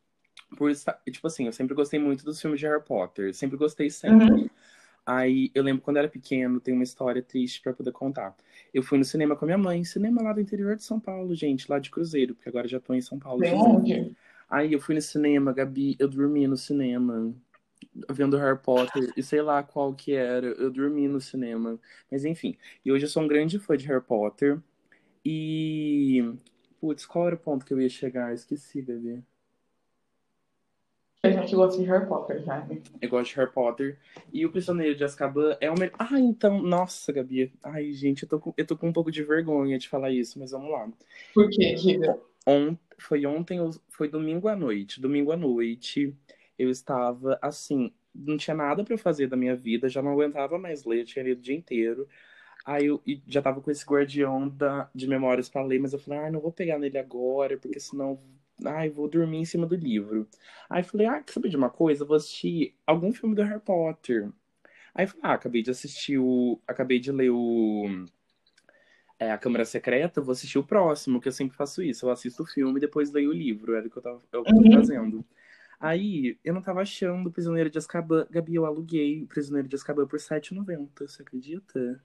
por 0.55 0.69
estar, 0.71 1.01
tipo 1.09 1.27
assim, 1.27 1.45
eu 1.45 1.53
sempre 1.53 1.75
gostei 1.75 1.99
muito 1.99 2.23
dos 2.23 2.39
filmes 2.39 2.59
de 2.59 2.65
Harry 2.65 2.83
Potter. 2.83 3.33
Sempre 3.33 3.57
gostei 3.57 3.89
sempre. 3.89 4.31
Uhum. 4.31 4.49
Aí 5.05 5.51
eu 5.55 5.63
lembro 5.63 5.81
quando 5.81 5.97
eu 5.97 6.01
era 6.01 6.09
pequeno, 6.09 6.59
tem 6.59 6.73
uma 6.73 6.83
história 6.83 7.21
triste 7.21 7.61
pra 7.61 7.73
poder 7.73 7.91
contar. 7.91 8.35
Eu 8.73 8.83
fui 8.83 8.97
no 8.97 9.05
cinema 9.05 9.35
com 9.35 9.45
a 9.45 9.47
minha 9.47 9.57
mãe, 9.57 9.83
cinema 9.85 10.21
lá 10.21 10.33
do 10.33 10.41
interior 10.41 10.75
de 10.75 10.83
São 10.83 10.99
Paulo, 10.99 11.33
gente, 11.33 11.69
lá 11.69 11.79
de 11.79 11.89
Cruzeiro, 11.89 12.35
porque 12.35 12.49
agora 12.49 12.67
já 12.67 12.79
tô 12.79 12.93
em 12.93 13.01
São 13.01 13.17
Paulo. 13.17 13.39
Bem. 13.39 14.15
Aí 14.49 14.73
eu 14.73 14.81
fui 14.81 14.95
no 14.95 15.01
cinema, 15.01 15.53
Gabi, 15.53 15.95
eu 15.99 16.07
dormi 16.07 16.45
no 16.47 16.57
cinema, 16.57 17.33
vendo 18.09 18.37
Harry 18.37 18.59
Potter, 18.59 19.11
e 19.15 19.23
sei 19.23 19.41
lá 19.41 19.63
qual 19.63 19.93
que 19.93 20.13
era, 20.13 20.47
eu 20.47 20.69
dormi 20.69 21.07
no 21.07 21.21
cinema. 21.21 21.79
Mas 22.11 22.25
enfim, 22.25 22.57
e 22.83 22.91
hoje 22.91 23.05
eu 23.05 23.09
sou 23.09 23.23
um 23.23 23.27
grande 23.27 23.59
fã 23.59 23.77
de 23.77 23.87
Harry 23.87 24.03
Potter. 24.03 24.59
E 25.23 26.33
Putz, 26.79 27.05
qual 27.05 27.27
era 27.27 27.35
o 27.35 27.39
ponto 27.39 27.65
que 27.65 27.73
eu 27.73 27.81
ia 27.81 27.89
chegar? 27.89 28.33
Esqueci, 28.33 28.81
bebê. 28.81 29.21
A 31.23 31.29
gente 31.29 31.55
gosta 31.55 31.81
de 31.81 31.87
Harry 31.87 32.07
Potter, 32.07 32.43
Jaime. 32.43 32.81
Eu 33.01 33.09
gosto 33.09 33.31
de 33.31 33.37
Harry 33.37 33.51
Potter. 33.51 33.97
E 34.31 34.45
o 34.45 34.51
Prisioneiro 34.51 34.95
de 34.95 35.03
Azkaban 35.03 35.57
é 35.59 35.69
o 35.69 35.77
melhor. 35.77 35.95
Ah, 35.97 36.19
então, 36.19 36.61
nossa, 36.61 37.11
Gabi. 37.11 37.51
Ai, 37.63 37.91
gente, 37.91 38.23
eu 38.23 38.29
tô, 38.29 38.39
com, 38.39 38.53
eu 38.55 38.65
tô 38.65 38.77
com 38.77 38.87
um 38.87 38.93
pouco 38.93 39.11
de 39.11 39.23
vergonha 39.23 39.77
de 39.77 39.89
falar 39.89 40.11
isso, 40.11 40.39
mas 40.39 40.51
vamos 40.51 40.71
lá. 40.71 40.87
Por 41.33 41.49
quê, 41.49 41.73
diga? 41.75 42.19
On... 42.45 42.75
Foi 42.99 43.25
ontem, 43.25 43.59
foi 43.89 44.09
domingo 44.09 44.47
à 44.47 44.55
noite. 44.55 45.01
Domingo 45.01 45.31
à 45.31 45.37
noite, 45.37 46.15
eu 46.57 46.69
estava 46.69 47.37
assim, 47.41 47.91
não 48.13 48.37
tinha 48.37 48.55
nada 48.55 48.83
para 48.83 48.97
fazer 48.97 49.27
da 49.27 49.37
minha 49.37 49.55
vida, 49.55 49.87
já 49.87 50.01
não 50.01 50.11
aguentava 50.11 50.57
mais 50.57 50.83
ler, 50.83 51.01
eu 51.01 51.05
tinha 51.05 51.23
lido 51.23 51.39
o 51.39 51.43
dia 51.43 51.55
inteiro. 51.55 52.07
Aí 52.65 52.87
eu 52.87 53.01
já 53.27 53.41
tava 53.41 53.61
com 53.61 53.71
esse 53.71 53.85
guardião 53.85 54.49
da, 54.49 54.89
de 54.93 55.07
memórias 55.07 55.47
para 55.47 55.63
ler, 55.63 55.79
mas 55.79 55.93
eu 55.93 55.99
falei, 55.99 56.19
ah, 56.19 56.31
não 56.31 56.39
vou 56.39 56.51
pegar 56.51 56.79
nele 56.79 56.97
agora, 56.97 57.57
porque 57.57 57.79
senão 57.79 58.19
Ai, 58.65 58.89
vou 58.89 59.07
dormir 59.07 59.37
em 59.37 59.45
cima 59.45 59.67
do 59.67 59.75
livro. 59.75 60.27
Aí 60.69 60.83
falei, 60.83 61.07
ah, 61.07 61.21
quer 61.21 61.33
saber 61.33 61.49
de 61.49 61.57
uma 61.57 61.69
coisa? 61.69 62.05
vou 62.05 62.17
assistir 62.17 62.75
algum 62.85 63.13
filme 63.13 63.35
do 63.35 63.43
Harry 63.43 63.59
Potter. 63.59 64.29
Aí 64.95 65.05
falei, 65.05 65.21
ah, 65.23 65.33
acabei 65.33 65.61
de 65.61 65.69
assistir 65.69 66.17
o. 66.17 66.59
Acabei 66.67 66.99
de 66.99 67.11
ler 67.11 67.29
o. 67.29 68.05
É, 69.19 69.31
a 69.31 69.37
Câmara 69.37 69.65
Secreta, 69.65 70.21
vou 70.21 70.31
assistir 70.31 70.59
o 70.59 70.63
próximo, 70.63 71.19
que 71.19 71.27
eu 71.27 71.31
sempre 71.31 71.57
faço 71.57 71.81
isso. 71.81 72.05
Eu 72.05 72.11
assisto 72.11 72.43
o 72.43 72.45
filme 72.45 72.77
e 72.77 72.81
depois 72.81 73.11
leio 73.11 73.29
o 73.29 73.33
livro. 73.33 73.75
Era 73.75 73.87
o 73.87 73.89
que 73.89 73.97
eu 73.97 74.01
tava 74.01 74.21
é 74.31 74.35
eu 74.35 74.41
uhum. 74.41 74.73
fazendo. 74.73 75.25
Aí, 75.79 76.39
eu 76.43 76.53
não 76.53 76.61
tava 76.61 76.81
achando 76.81 77.29
o 77.29 77.31
Prisioneiro 77.31 77.69
de 77.69 77.77
Azkaban. 77.77 78.27
Gabi, 78.29 78.55
eu 78.55 78.65
aluguei 78.65 79.23
o 79.23 79.27
Prisioneiro 79.27 79.67
de 79.67 79.75
Azkaban 79.75 80.07
por 80.07 80.19
R$7,90, 80.19 80.89
você 81.07 81.21
acredita? 81.21 82.03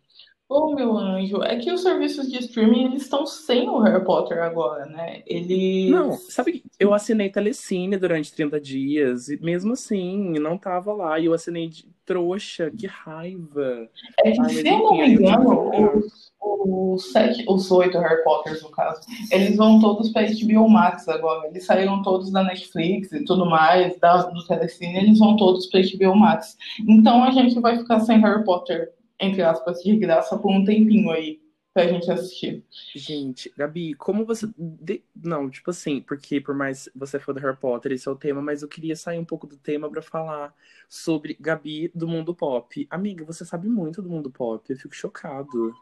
Ô, 0.52 0.74
meu 0.74 0.98
anjo, 0.98 1.42
é 1.42 1.56
que 1.56 1.72
os 1.72 1.80
serviços 1.80 2.30
de 2.30 2.38
streaming 2.40 2.84
eles 2.84 3.04
estão 3.04 3.24
sem 3.24 3.70
o 3.70 3.78
Harry 3.78 4.04
Potter 4.04 4.42
agora, 4.42 4.84
né? 4.84 5.22
Eles. 5.26 5.90
Não, 5.90 6.12
sabe, 6.12 6.62
eu 6.78 6.92
assinei 6.92 7.30
Telecine 7.30 7.96
durante 7.96 8.34
30 8.34 8.60
dias 8.60 9.30
e 9.30 9.42
mesmo 9.42 9.72
assim 9.72 10.38
não 10.38 10.58
tava 10.58 10.92
lá. 10.92 11.18
E 11.18 11.24
eu 11.24 11.32
assinei 11.32 11.70
de 11.70 11.88
trouxa, 12.04 12.70
que 12.70 12.86
raiva. 12.86 13.88
É 14.22 14.30
que, 14.30 14.40
Ai, 14.42 14.48
se 14.50 14.68
eu 14.68 14.78
não 14.78 14.92
me 14.92 15.08
engano, 15.08 15.70
os, 15.96 16.32
os, 16.38 17.12
sete, 17.12 17.46
os 17.48 17.70
oito 17.70 17.96
Harry 17.96 18.22
Potters, 18.22 18.62
no 18.62 18.70
caso, 18.70 19.00
eles 19.30 19.56
vão 19.56 19.80
todos 19.80 20.10
pra 20.10 20.26
HBO 20.26 20.68
Max 20.68 21.08
agora. 21.08 21.48
Eles 21.48 21.64
saíram 21.64 22.02
todos 22.02 22.30
da 22.30 22.44
Netflix 22.44 23.10
e 23.10 23.24
tudo 23.24 23.46
mais, 23.46 23.98
da, 24.00 24.18
do 24.24 24.46
Telecine, 24.46 24.98
eles 24.98 25.18
vão 25.18 25.34
todos 25.34 25.64
pra 25.68 25.80
HBO 25.80 26.14
Max. 26.14 26.58
Então 26.86 27.24
a 27.24 27.30
gente 27.30 27.58
vai 27.58 27.78
ficar 27.78 28.00
sem 28.00 28.20
Harry 28.20 28.44
Potter 28.44 28.92
entre 29.22 29.42
aspas, 29.42 29.82
de 29.82 29.96
graça 29.96 30.36
por 30.36 30.50
um 30.50 30.64
tempinho 30.64 31.10
aí 31.10 31.40
pra 31.72 31.86
gente 31.86 32.10
assistir. 32.10 32.64
Gente, 32.94 33.52
Gabi, 33.56 33.94
como 33.94 34.24
você. 34.24 34.46
De... 34.58 35.02
Não, 35.16 35.48
tipo 35.48 35.70
assim, 35.70 36.00
porque 36.00 36.40
por 36.40 36.54
mais 36.54 36.88
você 36.94 37.18
for 37.18 37.32
do 37.32 37.40
Harry 37.40 37.56
Potter, 37.56 37.92
esse 37.92 38.08
é 38.08 38.10
o 38.10 38.16
tema, 38.16 38.42
mas 38.42 38.62
eu 38.62 38.68
queria 38.68 38.94
sair 38.94 39.18
um 39.18 39.24
pouco 39.24 39.46
do 39.46 39.56
tema 39.56 39.90
para 39.90 40.02
falar 40.02 40.54
sobre 40.88 41.36
Gabi 41.40 41.90
do 41.94 42.06
mundo 42.06 42.34
pop. 42.34 42.86
Amiga, 42.90 43.24
você 43.24 43.44
sabe 43.44 43.68
muito 43.68 44.02
do 44.02 44.10
mundo 44.10 44.30
pop, 44.30 44.70
eu 44.70 44.76
fico 44.76 44.94
chocado. 44.94 45.72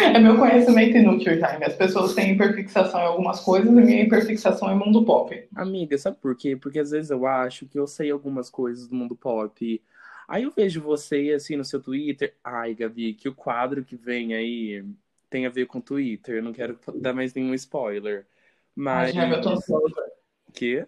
é 0.00 0.18
meu 0.18 0.38
conhecimento 0.38 0.96
inútil, 0.96 1.38
Jaime. 1.38 1.64
As 1.64 1.74
pessoas 1.74 2.14
têm 2.14 2.32
hiperfixação 2.32 3.00
em 3.00 3.04
algumas 3.06 3.40
coisas 3.40 3.68
e 3.68 3.72
minha 3.72 4.02
hiperfixação 4.02 4.70
é 4.70 4.74
mundo 4.74 5.04
pop. 5.04 5.48
Amiga, 5.54 5.98
sabe 5.98 6.16
por 6.18 6.34
quê? 6.36 6.56
Porque 6.56 6.78
às 6.78 6.90
vezes 6.90 7.10
eu 7.10 7.26
acho 7.26 7.66
que 7.66 7.78
eu 7.78 7.86
sei 7.86 8.10
algumas 8.10 8.48
coisas 8.48 8.88
do 8.88 8.94
mundo 8.94 9.14
pop 9.14 9.82
Aí 10.26 10.44
eu 10.44 10.50
vejo 10.50 10.80
você 10.80 11.32
assim 11.36 11.56
no 11.56 11.64
seu 11.64 11.80
Twitter. 11.80 12.34
Ai, 12.42 12.74
Gabi, 12.74 13.14
que 13.14 13.28
o 13.28 13.34
quadro 13.34 13.84
que 13.84 13.96
vem 13.96 14.34
aí 14.34 14.84
tem 15.28 15.46
a 15.46 15.50
ver 15.50 15.66
com 15.66 15.80
Twitter. 15.80 16.36
Eu 16.36 16.42
não 16.42 16.52
quero 16.52 16.78
dar 16.96 17.12
mais 17.12 17.34
nenhum 17.34 17.54
spoiler. 17.54 18.26
Mas. 18.74 19.16
Ai, 19.16 19.32
eu 19.32 19.40
tô 19.40 19.50
ansiosa. 19.50 20.12
Quê? 20.52 20.86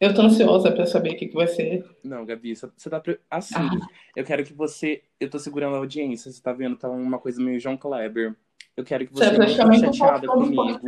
Eu 0.00 0.12
tô 0.12 0.22
ansiosa 0.22 0.72
pra 0.72 0.86
saber 0.86 1.12
o 1.12 1.16
que, 1.16 1.28
que 1.28 1.34
vai 1.34 1.46
ser. 1.46 1.84
Não, 2.02 2.26
Gabi, 2.26 2.54
você 2.54 2.90
tá. 2.90 3.02
Assim, 3.30 3.54
ah. 3.56 3.88
eu 4.14 4.24
quero 4.24 4.44
que 4.44 4.52
você. 4.52 5.02
Eu 5.18 5.30
tô 5.30 5.38
segurando 5.38 5.76
a 5.76 5.78
audiência, 5.78 6.30
você 6.30 6.42
tá 6.42 6.52
vendo? 6.52 6.76
Tá 6.76 6.90
uma 6.90 7.18
coisa 7.18 7.40
meio 7.40 7.60
João 7.60 7.76
Kleber. 7.76 8.34
Eu 8.76 8.84
quero 8.84 9.06
que 9.06 9.12
você, 9.12 9.26
você 9.26 9.30
é 9.30 9.36
praticamente 9.36 9.96
chateada 9.96 10.26
comigo. 10.26 10.80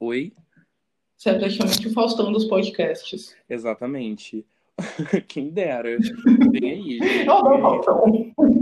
Oi? 0.00 0.32
Você 1.16 1.30
é 1.30 1.38
praticamente 1.38 1.88
o 1.88 1.92
Faustão 1.92 2.32
dos 2.32 2.46
podcasts. 2.46 3.36
Exatamente. 3.48 4.46
Quem 5.28 5.50
dera. 5.50 5.96
Vem 6.50 6.70
aí. 6.70 6.98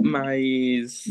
Mas 0.03 1.07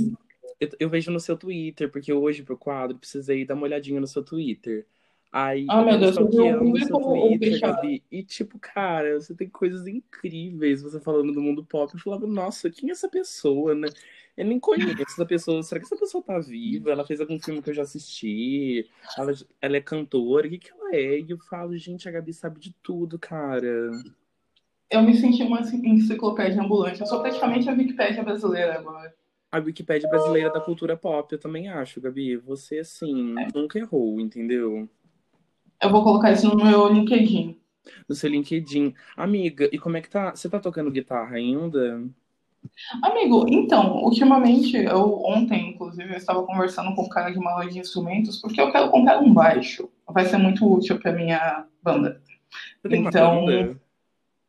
eu, 0.59 0.69
eu, 0.79 0.89
vejo 0.89 1.11
no 1.11 1.19
seu 1.19 1.37
Twitter, 1.37 1.91
porque 1.91 2.13
hoje 2.13 2.43
pro 2.43 2.57
quadro 2.57 2.97
precisei 2.97 3.45
dar 3.45 3.55
uma 3.55 3.63
olhadinha 3.63 3.99
no 3.99 4.07
seu 4.07 4.23
Twitter. 4.23 4.85
Aí, 5.31 5.65
ah, 5.67 5.83
meu 5.83 5.97
Deus, 5.97 6.15
eu 6.15 6.63
no 6.63 6.77
seu 6.77 6.99
Twitter, 6.99 7.59
Gabi, 7.59 8.03
e 8.11 8.21
tipo, 8.21 8.59
cara, 8.59 9.19
você 9.19 9.33
tem 9.33 9.49
coisas 9.49 9.87
incríveis, 9.87 10.83
você 10.83 10.99
falando 10.99 11.33
do 11.33 11.41
mundo 11.41 11.65
pop. 11.65 11.91
Eu 11.91 11.99
falava, 11.99 12.27
nossa, 12.27 12.69
quem 12.69 12.89
é 12.89 12.91
essa 12.91 13.09
pessoa, 13.09 13.73
né? 13.73 13.87
Eu 14.37 14.45
nem 14.45 14.59
conheço 14.59 15.01
essa 15.01 15.25
pessoa. 15.25 15.63
Será 15.63 15.79
que 15.81 15.87
essa 15.87 15.97
pessoa 15.97 16.23
tá 16.23 16.39
viva? 16.39 16.91
Ela 16.91 17.05
fez 17.05 17.19
algum 17.19 17.39
filme 17.39 17.61
que 17.61 17.71
eu 17.71 17.73
já 17.73 17.81
assisti? 17.81 18.87
Ela, 19.17 19.33
ela 19.59 19.77
é 19.77 19.81
cantora? 19.81 20.47
O 20.47 20.49
que, 20.49 20.59
que 20.59 20.71
ela 20.71 20.95
é? 20.95 21.19
E 21.19 21.31
eu 21.31 21.37
falo, 21.39 21.75
gente, 21.77 22.07
a 22.07 22.11
Gabi 22.11 22.33
sabe 22.33 22.59
de 22.59 22.73
tudo, 22.83 23.17
cara 23.17 23.91
eu 24.93 25.01
me 25.01 25.15
senti 25.15 25.41
uma 25.41 25.61
enciclopédia 25.61 26.61
ambulante. 26.61 27.01
Eu 27.01 27.07
sou 27.07 27.19
praticamente 27.19 27.67
a 27.67 27.73
Wikipédia 27.73 28.21
brasileira 28.23 28.77
agora. 28.77 29.13
A 29.51 29.57
Wikipédia 29.57 30.07
brasileira 30.07 30.51
da 30.51 30.61
cultura 30.61 30.95
pop, 30.95 31.33
eu 31.33 31.39
também 31.39 31.67
acho, 31.67 31.99
Gabi. 31.99 32.37
Você, 32.37 32.79
assim, 32.79 33.33
é. 33.39 33.47
nunca 33.55 33.79
errou, 33.79 34.19
entendeu? 34.19 34.87
Eu 35.81 35.89
vou 35.89 36.03
colocar 36.03 36.31
isso 36.31 36.47
no 36.47 36.63
meu 36.63 36.87
LinkedIn. 36.93 37.59
No 38.07 38.13
seu 38.13 38.29
LinkedIn. 38.29 38.93
Amiga, 39.17 39.67
e 39.71 39.79
como 39.79 39.97
é 39.97 40.01
que 40.01 40.09
tá? 40.09 40.35
Você 40.35 40.47
tá 40.47 40.59
tocando 40.59 40.91
guitarra 40.91 41.37
ainda? 41.37 42.03
Amigo, 43.01 43.45
então, 43.49 43.97
ultimamente, 44.03 44.77
eu 44.77 45.21
ontem, 45.25 45.71
inclusive, 45.71 46.13
eu 46.13 46.17
estava 46.17 46.43
conversando 46.43 46.93
com 46.95 47.01
o 47.01 47.09
cara 47.09 47.31
de 47.31 47.39
uma 47.39 47.55
loja 47.55 47.71
de 47.71 47.79
instrumentos, 47.79 48.39
porque 48.39 48.61
eu 48.61 48.71
quero 48.71 48.91
comprar 48.91 49.19
um 49.19 49.33
baixo. 49.33 49.89
Vai 50.07 50.25
ser 50.25 50.37
muito 50.37 50.71
útil 50.71 50.99
para 50.99 51.11
minha 51.11 51.65
banda. 51.81 52.21
Então, 52.85 53.45
banda? 53.45 53.82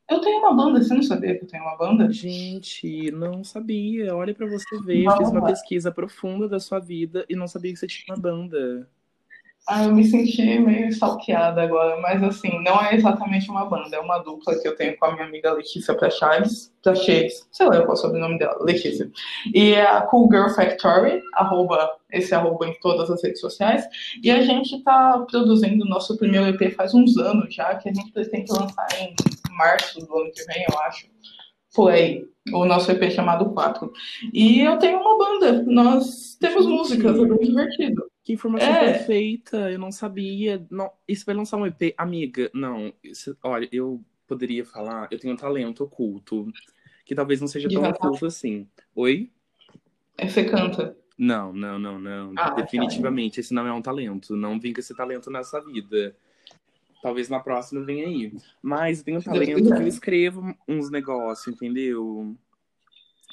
Eu 0.08 0.20
tenho 0.20 0.38
uma 0.38 0.54
banda, 0.54 0.82
você 0.82 0.92
não 0.92 1.02
sabia 1.02 1.37
que 1.38 1.44
eu 1.44 1.49
tenho 1.49 1.62
uma 1.62 1.76
banda? 1.76 2.12
Gente, 2.12 3.11
não 3.11 3.42
sabia. 3.42 4.14
Olha 4.14 4.34
para 4.34 4.46
você 4.46 4.78
ver, 4.80 5.04
eu 5.04 5.16
fiz 5.16 5.30
uma 5.30 5.46
pesquisa 5.46 5.90
profunda 5.90 6.46
da 6.49 6.61
sua 6.61 6.78
vida 6.78 7.25
e 7.28 7.34
não 7.34 7.49
sabia 7.49 7.73
que 7.73 7.78
você 7.78 7.87
tinha 7.87 8.14
uma 8.14 8.20
banda. 8.20 8.87
Ah, 9.66 9.84
eu 9.84 9.94
me 9.94 10.04
senti 10.04 10.58
meio 10.58 10.88
stalkeada 10.88 11.62
agora, 11.62 11.99
mas 12.02 12.23
assim, 12.23 12.62
não 12.62 12.78
é 12.84 12.94
exatamente 12.94 13.49
uma 13.49 13.64
banda, 13.64 13.96
é 13.96 13.99
uma 13.99 14.18
dupla 14.18 14.54
que 14.61 14.68
eu 14.68 14.76
tenho 14.76 14.94
com 14.99 15.06
a 15.06 15.14
minha 15.14 15.25
amiga 15.25 15.54
Letícia 15.54 15.94
Prachaves, 15.94 16.70
Prachaves, 16.82 17.49
sei 17.50 17.66
lá 17.68 17.76
qual 17.78 17.88
é 17.88 17.92
o 17.92 17.96
sobrenome 17.96 18.38
dela, 18.38 18.62
Letícia. 18.62 19.11
E 19.54 19.73
é 19.73 19.87
a 19.87 20.02
Cool 20.02 20.28
Girl 20.30 20.50
Factory, 20.50 21.23
arroba, 21.32 21.96
esse 22.12 22.34
arroba 22.34 22.68
em 22.68 22.75
todas 22.78 23.11
as 23.11 23.23
redes 23.23 23.40
sociais, 23.40 23.87
e 24.23 24.30
a 24.30 24.42
gente 24.42 24.82
tá 24.82 25.25
produzindo 25.30 25.82
o 25.82 25.88
nosso 25.88 26.14
primeiro 26.18 26.46
EP 26.49 26.75
faz 26.75 26.92
uns 26.92 27.16
anos 27.16 27.54
já, 27.54 27.75
que 27.76 27.88
a 27.88 27.92
gente 27.94 28.12
pretende 28.12 28.52
lançar 28.52 28.87
em 29.00 29.14
março 29.56 30.00
do 30.00 30.18
ano 30.18 30.32
que 30.32 30.44
vem, 30.44 30.64
eu 30.68 30.78
acho. 30.80 31.08
Foi 31.70 32.28
o 32.52 32.64
nosso 32.64 32.90
EP 32.92 33.11
chamado 33.11 33.50
4. 33.50 33.92
E 34.32 34.61
eu 34.61 34.78
tenho 34.78 34.99
uma 35.00 35.18
banda, 35.18 35.62
nós 35.64 36.37
temos 36.38 36.66
músicas, 36.66 37.18
é 37.18 37.25
bem 37.25 37.38
divertido. 37.38 38.11
Que 38.23 38.32
informação 38.32 38.68
é. 38.68 38.92
perfeita, 38.92 39.70
eu 39.70 39.78
não 39.78 39.90
sabia. 39.90 40.64
Não, 40.70 40.90
isso 41.06 41.26
vai 41.26 41.34
lançar 41.34 41.56
um 41.56 41.66
EP. 41.66 41.94
Amiga, 41.96 42.50
não. 42.54 42.92
Isso, 43.02 43.37
olha, 43.42 43.68
eu 43.73 44.02
poderia 44.26 44.64
falar, 44.64 45.08
eu 45.11 45.18
tenho 45.18 45.34
um 45.34 45.37
talento 45.37 45.84
oculto. 45.84 46.50
Que 47.04 47.14
talvez 47.14 47.40
não 47.40 47.49
seja 47.49 47.68
tão 47.68 47.82
oculto 47.82 48.25
assim. 48.25 48.66
Oi? 48.94 49.30
É, 50.16 50.26
você 50.26 50.44
canta. 50.44 50.96
Não, 51.18 51.52
não, 51.52 51.78
não, 51.78 51.99
não. 51.99 52.32
Ah, 52.37 52.50
tá. 52.50 52.62
Definitivamente, 52.62 53.40
esse 53.40 53.52
não 53.52 53.66
é 53.66 53.73
um 53.73 53.82
talento. 53.82 54.34
Não 54.34 54.58
vim 54.58 54.73
com 54.73 54.80
esse 54.80 54.94
talento 54.94 55.30
nessa 55.30 55.61
vida. 55.61 56.16
Talvez 57.04 57.28
na 57.28 57.38
próxima 57.38 57.84
venha 57.84 58.06
aí. 58.06 58.32
Mas 58.62 59.02
tem 59.02 59.14
um 59.14 59.20
talento 59.20 59.62
que 59.62 59.70
eu 59.75 59.87
escrevo 59.87 60.56
uns 60.66 60.90
negócios, 60.90 61.54
entendeu? 61.54 62.34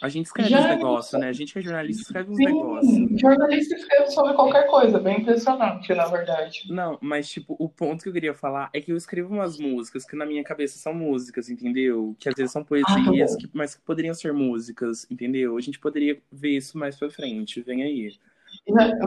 A 0.01 0.09
gente 0.09 0.25
escreve 0.25 0.49
Já... 0.49 0.59
uns 0.59 0.65
negócios, 0.65 1.21
né? 1.21 1.29
A 1.29 1.31
gente 1.31 1.53
que 1.53 1.59
é 1.59 1.61
jornalista 1.61 2.01
escreve 2.01 2.31
uns 2.31 2.35
Sim, 2.35 2.45
negócios. 2.47 3.21
Jornalista 3.21 3.75
escreve 3.75 4.11
sobre 4.11 4.33
qualquer 4.33 4.67
coisa, 4.67 4.99
bem 4.99 5.21
impressionante, 5.21 5.93
na 5.93 6.05
verdade. 6.05 6.65
Não, 6.69 6.97
mas, 6.99 7.29
tipo, 7.29 7.55
o 7.57 7.69
ponto 7.69 8.03
que 8.03 8.09
eu 8.09 8.13
queria 8.13 8.33
falar 8.33 8.69
é 8.73 8.81
que 8.81 8.91
eu 8.91 8.97
escrevo 8.97 9.33
umas 9.33 9.57
músicas 9.57 10.05
que 10.05 10.17
na 10.17 10.25
minha 10.25 10.43
cabeça 10.43 10.77
são 10.77 10.93
músicas, 10.93 11.49
entendeu? 11.49 12.13
Que 12.19 12.27
às 12.27 12.35
vezes 12.35 12.51
são 12.51 12.65
poesias, 12.65 13.33
ah, 13.33 13.37
que, 13.37 13.49
mas 13.53 13.73
que 13.73 13.81
poderiam 13.83 14.13
ser 14.13 14.33
músicas, 14.33 15.07
entendeu? 15.09 15.55
A 15.55 15.61
gente 15.61 15.79
poderia 15.79 16.21
ver 16.29 16.57
isso 16.57 16.77
mais 16.77 16.97
pra 16.97 17.09
frente. 17.09 17.61
Vem 17.61 17.83
aí. 17.83 18.09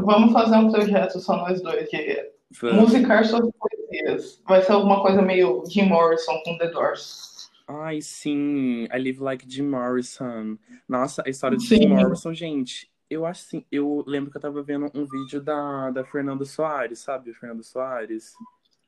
Vamos 0.03 0.33
fazer 0.33 0.57
um 0.57 0.71
projeto 0.71 1.21
só 1.21 1.37
nós 1.37 1.61
dois, 1.61 1.87
que. 1.87 2.33
Musicar 2.63 3.25
suas 3.25 3.49
poesias. 3.51 4.43
Vai 4.47 4.63
ser 4.63 4.73
alguma 4.73 5.03
coisa 5.03 5.21
meio 5.23 5.65
Jim 5.67 5.87
Morrison 5.87 6.41
com 6.45 6.59
The 6.59 6.69
Doors. 6.69 7.51
Ai, 7.67 8.01
sim, 8.03 8.85
I 8.85 8.99
Live 8.99 9.21
Like 9.21 9.45
Jim 9.49 9.69
Morrison. 9.69 10.59
Nossa, 10.89 11.23
a 11.27 11.31
história 11.31 11.57
de 11.57 11.67
Jim 11.67 11.89
Morrison, 11.89 12.35
gente, 12.35 12.91
Eu 13.09 13.25
acho 13.27 13.43
assim, 13.47 13.65
eu 13.71 14.03
lembro 14.07 14.31
que 14.31 14.37
eu 14.37 14.41
tava 14.41 14.63
vendo 14.63 14.91
um 14.95 15.07
vídeo 15.07 15.41
da, 15.41 15.91
da 15.91 16.05
Fernanda 16.05 16.45
Soares, 16.45 16.99
sabe? 16.99 17.33
Fernanda 17.35 17.63
Soares. 17.63 18.33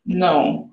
Não. 0.04 0.70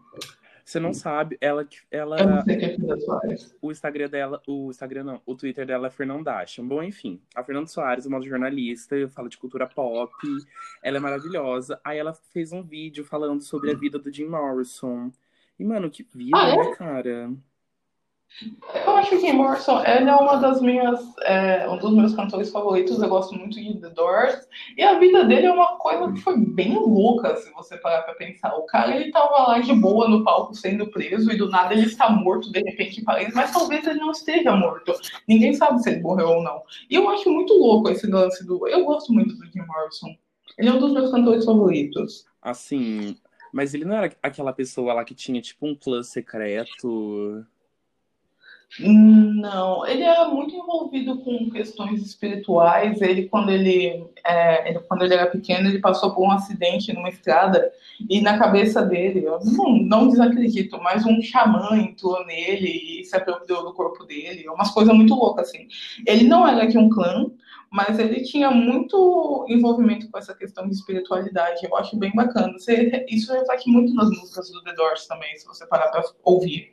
Você 0.65 0.79
não 0.79 0.93
sabe, 0.93 1.37
ela 1.41 1.67
ela 1.91 2.19
Eu 2.19 2.27
não 2.27 2.41
sei 2.43 2.57
quem 2.57 2.69
é 2.69 2.75
Fernanda 2.77 2.99
Soares. 3.01 3.55
o 3.61 3.71
Instagram 3.71 4.09
dela, 4.09 4.41
o 4.47 4.69
Instagram 4.69 5.03
não, 5.03 5.21
o 5.25 5.35
Twitter 5.35 5.65
dela 5.65 5.87
é 5.87 5.89
Fernandasha. 5.91 6.63
Bom, 6.63 6.81
enfim, 6.81 7.21
a 7.35 7.43
Fernanda 7.43 7.67
Soares 7.67 8.05
é 8.05 8.09
uma 8.09 8.21
jornalista, 8.21 8.95
fala 9.09 9.27
de 9.29 9.37
cultura 9.37 9.67
pop, 9.67 10.11
ela 10.81 10.97
é 10.97 10.99
maravilhosa. 10.99 11.79
Aí 11.83 11.97
ela 11.97 12.13
fez 12.13 12.53
um 12.53 12.63
vídeo 12.63 13.03
falando 13.03 13.41
sobre 13.41 13.71
a 13.71 13.75
vida 13.75 13.99
do 13.99 14.11
Jim 14.13 14.25
Morrison. 14.27 15.11
E, 15.59 15.63
mano, 15.65 15.89
que 15.89 16.03
vida, 16.13 16.37
Ah, 16.37 16.49
é? 16.49 16.55
né, 16.55 16.75
cara? 16.75 17.33
Eu 18.85 18.95
acho 18.95 19.19
que 19.19 19.31
Morrison, 19.31 19.83
ele 19.85 20.09
é 20.09 20.15
uma 20.15 20.37
das 20.37 20.59
minhas, 20.59 20.99
é, 21.21 21.69
um 21.69 21.77
dos 21.77 21.93
meus 21.93 22.15
cantores 22.15 22.49
favoritos. 22.49 23.01
Eu 23.01 23.07
gosto 23.07 23.35
muito 23.35 23.61
de 23.61 23.79
The 23.79 23.89
Doors. 23.89 24.47
E 24.75 24.81
a 24.81 24.97
vida 24.97 25.23
dele 25.23 25.47
é 25.47 25.51
uma 25.51 25.77
coisa 25.77 26.11
que 26.11 26.19
foi 26.19 26.37
bem 26.37 26.75
louca, 26.75 27.35
se 27.37 27.51
você 27.53 27.77
parar 27.77 28.01
pra 28.01 28.15
pensar. 28.15 28.55
O 28.55 28.63
cara, 28.63 28.95
ele 28.95 29.11
tava 29.11 29.49
lá 29.49 29.59
de 29.59 29.73
boa 29.73 30.07
no 30.07 30.23
palco 30.23 30.55
sendo 30.55 30.87
preso 30.87 31.31
e 31.31 31.37
do 31.37 31.49
nada 31.49 31.73
ele 31.73 31.85
está 31.85 32.09
morto 32.09 32.51
de 32.51 32.59
repente 32.59 33.01
em 33.01 33.03
Paris, 33.03 33.33
mas 33.33 33.51
talvez 33.51 33.85
ele 33.85 33.99
não 33.99 34.11
esteja 34.11 34.55
morto. 34.55 34.93
Ninguém 35.27 35.53
sabe 35.53 35.81
se 35.81 35.91
ele 35.91 36.01
morreu 36.01 36.29
ou 36.29 36.43
não. 36.43 36.63
E 36.89 36.95
eu 36.95 37.07
acho 37.09 37.29
muito 37.31 37.53
louco 37.53 37.89
esse 37.89 38.07
lance 38.07 38.45
do. 38.45 38.67
Eu 38.67 38.83
gosto 38.83 39.13
muito 39.13 39.35
do 39.35 39.45
Jim 39.45 39.61
Morrison. 39.65 40.15
Ele 40.57 40.69
é 40.69 40.73
um 40.73 40.79
dos 40.79 40.91
meus 40.91 41.11
cantores 41.11 41.45
favoritos. 41.45 42.25
Assim, 42.41 43.15
mas 43.51 43.73
ele 43.75 43.85
não 43.85 43.95
era 43.95 44.11
aquela 44.21 44.51
pessoa 44.51 44.93
lá 44.93 45.05
que 45.05 45.13
tinha, 45.13 45.39
tipo, 45.39 45.67
um 45.67 45.75
clã 45.75 46.01
secreto. 46.01 47.45
Não, 48.79 49.85
ele 49.85 50.01
era 50.03 50.27
muito 50.27 50.55
envolvido 50.55 51.19
com 51.19 51.49
questões 51.51 52.01
espirituais. 52.01 53.01
Ele, 53.01 53.27
quando 53.29 53.51
ele, 53.51 54.03
é, 54.25 54.69
ele, 54.69 54.79
quando 54.79 55.03
ele 55.03 55.13
era 55.13 55.27
pequeno, 55.29 55.69
ele 55.69 55.79
passou 55.79 56.13
por 56.13 56.23
um 56.25 56.31
acidente 56.31 56.91
numa 56.91 57.09
estrada 57.09 57.71
e 58.09 58.19
na 58.19 58.37
cabeça 58.37 58.81
dele, 58.81 59.23
eu 59.25 59.39
não, 59.43 59.77
não 59.77 60.07
desacredito, 60.07 60.79
mas 60.81 61.05
um 61.05 61.21
xamã 61.21 61.77
entrou 61.77 62.25
nele 62.25 63.01
e 63.01 63.03
se 63.05 63.15
apropriou 63.15 63.63
do 63.63 63.73
corpo 63.73 64.03
dele. 64.05 64.49
Umas 64.49 64.71
coisas 64.71 64.93
muito 64.95 65.13
loucas, 65.13 65.49
assim. 65.49 65.67
Ele 66.07 66.23
não 66.23 66.47
era 66.47 66.65
de 66.65 66.77
um 66.77 66.89
clã, 66.89 67.29
mas 67.69 67.99
ele 67.99 68.21
tinha 68.23 68.49
muito 68.49 69.45
envolvimento 69.49 70.09
com 70.09 70.17
essa 70.17 70.33
questão 70.33 70.67
de 70.67 70.73
espiritualidade. 70.73 71.63
Eu 71.63 71.75
acho 71.77 71.95
bem 71.97 72.11
bacana. 72.15 72.53
Você- 72.53 73.05
isso 73.09 73.31
reflete 73.33 73.69
muito 73.69 73.93
nas 73.93 74.09
músicas 74.09 74.49
do 74.51 74.63
The 74.63 74.73
Doors 74.73 75.05
também, 75.05 75.35
se 75.37 75.45
você 75.45 75.65
parar 75.67 75.89
para 75.89 76.03
ouvir. 76.23 76.71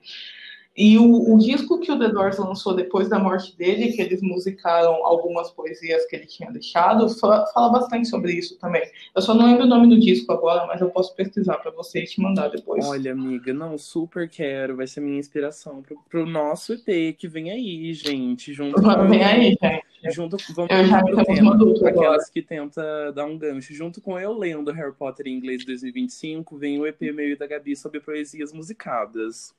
E 0.83 0.97
o, 0.97 1.35
o 1.35 1.39
disco 1.39 1.79
que 1.79 1.93
o 1.93 1.99
The 1.99 2.09
Doors 2.09 2.39
lançou 2.39 2.75
depois 2.75 3.07
da 3.09 3.19
morte 3.19 3.55
dele, 3.57 3.93
que 3.93 4.01
eles 4.01 4.23
musicaram 4.23 5.05
algumas 5.05 5.51
poesias 5.51 6.07
que 6.07 6.17
ele 6.17 6.25
tinha 6.25 6.51
deixado, 6.51 7.07
fa- 7.19 7.45
fala 7.53 7.71
bastante 7.71 8.09
sobre 8.09 8.33
isso 8.33 8.59
também. 8.59 8.83
Eu 9.15 9.21
só 9.21 9.35
não 9.35 9.45
lembro 9.45 9.65
o 9.65 9.69
nome 9.69 9.89
do 9.95 10.01
disco 10.01 10.33
agora, 10.33 10.67
mas 10.67 10.81
eu 10.81 10.89
posso 10.89 11.15
pesquisar 11.15 11.59
para 11.59 11.71
você 11.71 12.01
e 12.03 12.07
te 12.07 12.19
mandar 12.21 12.49
depois. 12.49 12.87
Olha, 12.87 13.13
amiga, 13.13 13.53
não, 13.53 13.77
super 13.77 14.27
quero. 14.27 14.77
Vai 14.77 14.87
ser 14.87 15.03
minha 15.03 15.19
inspiração 15.19 15.83
pro, 15.83 15.99
pro 16.09 16.25
nosso 16.25 16.73
EP 16.73 17.15
que 17.15 17.29
vem 17.29 17.51
aí, 17.51 17.93
gente. 17.93 18.53
Junto 18.55 18.81
Mas 18.83 18.97
com. 18.97 19.09
vem 19.09 19.23
aí, 19.23 19.57
gente. 19.63 20.15
Junto, 20.15 20.39
vamos 20.55 20.71
Eu 20.71 20.87
já 20.87 21.03
pro 21.05 21.25
tema, 21.27 21.55
dupla 21.59 21.91
agora. 21.91 22.07
aquelas 22.09 22.31
que 22.31 22.41
tenta 22.41 23.13
dar 23.13 23.27
um 23.27 23.37
gancho. 23.37 23.75
Junto 23.75 24.01
com 24.01 24.19
eu 24.19 24.33
lendo 24.33 24.73
Harry 24.73 24.95
Potter 24.95 25.27
em 25.27 25.35
inglês 25.35 25.63
2025, 25.67 26.57
vem 26.57 26.81
o 26.81 26.87
EP 26.87 27.03
meu 27.13 27.29
e 27.29 27.37
da 27.37 27.47
Gabi 27.47 27.77
sobre 27.77 28.01
poesias 28.01 28.51
musicadas. 28.51 29.55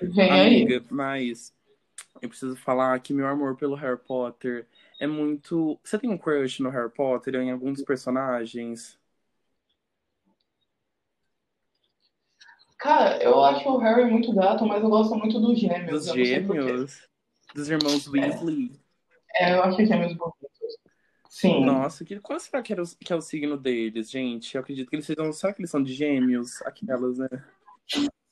Vem 0.00 0.30
aí. 0.30 0.62
Amiga, 0.62 0.84
mas 0.90 1.54
eu 2.20 2.28
preciso 2.28 2.56
falar 2.56 2.98
que 3.00 3.12
meu 3.12 3.26
amor 3.26 3.56
pelo 3.56 3.74
Harry 3.74 3.98
Potter 3.98 4.66
é 4.98 5.06
muito. 5.06 5.78
Você 5.82 5.98
tem 5.98 6.10
um 6.10 6.18
crush 6.18 6.60
no 6.60 6.70
Harry 6.70 6.90
Potter 6.90 7.34
ou 7.36 7.42
em 7.42 7.50
algum 7.50 7.72
dos 7.72 7.82
personagens? 7.82 8.98
Cara, 12.78 13.20
eu 13.22 13.42
acho 13.44 13.68
o 13.68 13.78
Harry 13.78 14.04
muito 14.04 14.32
gato, 14.32 14.64
mas 14.64 14.82
eu 14.82 14.88
gosto 14.88 15.14
muito 15.16 15.40
dos 15.40 15.58
gêmeos. 15.58 16.06
Dos 16.06 16.14
gêmeos? 16.14 17.08
Dos 17.54 17.68
irmãos 17.68 18.06
Weasley? 18.06 18.70
É, 19.34 19.54
eu 19.54 19.62
acho 19.64 19.84
gêmeos 19.84 20.14
bonitos. 20.14 20.78
Sim. 21.28 21.64
Nossa, 21.64 22.04
que, 22.04 22.18
qual 22.20 22.38
será 22.38 22.62
que, 22.62 22.72
era 22.72 22.82
o, 22.82 22.86
que 22.86 23.12
é 23.12 23.16
o 23.16 23.20
signo 23.20 23.56
deles, 23.56 24.10
gente? 24.10 24.54
Eu 24.54 24.60
acredito 24.60 24.88
que 24.88 24.96
eles 24.96 25.06
sejam. 25.06 25.32
Será 25.32 25.52
que 25.52 25.60
eles 25.60 25.70
são 25.70 25.82
de 25.82 25.92
gêmeos? 25.92 26.62
Aquelas, 26.62 27.18
né? 27.18 27.28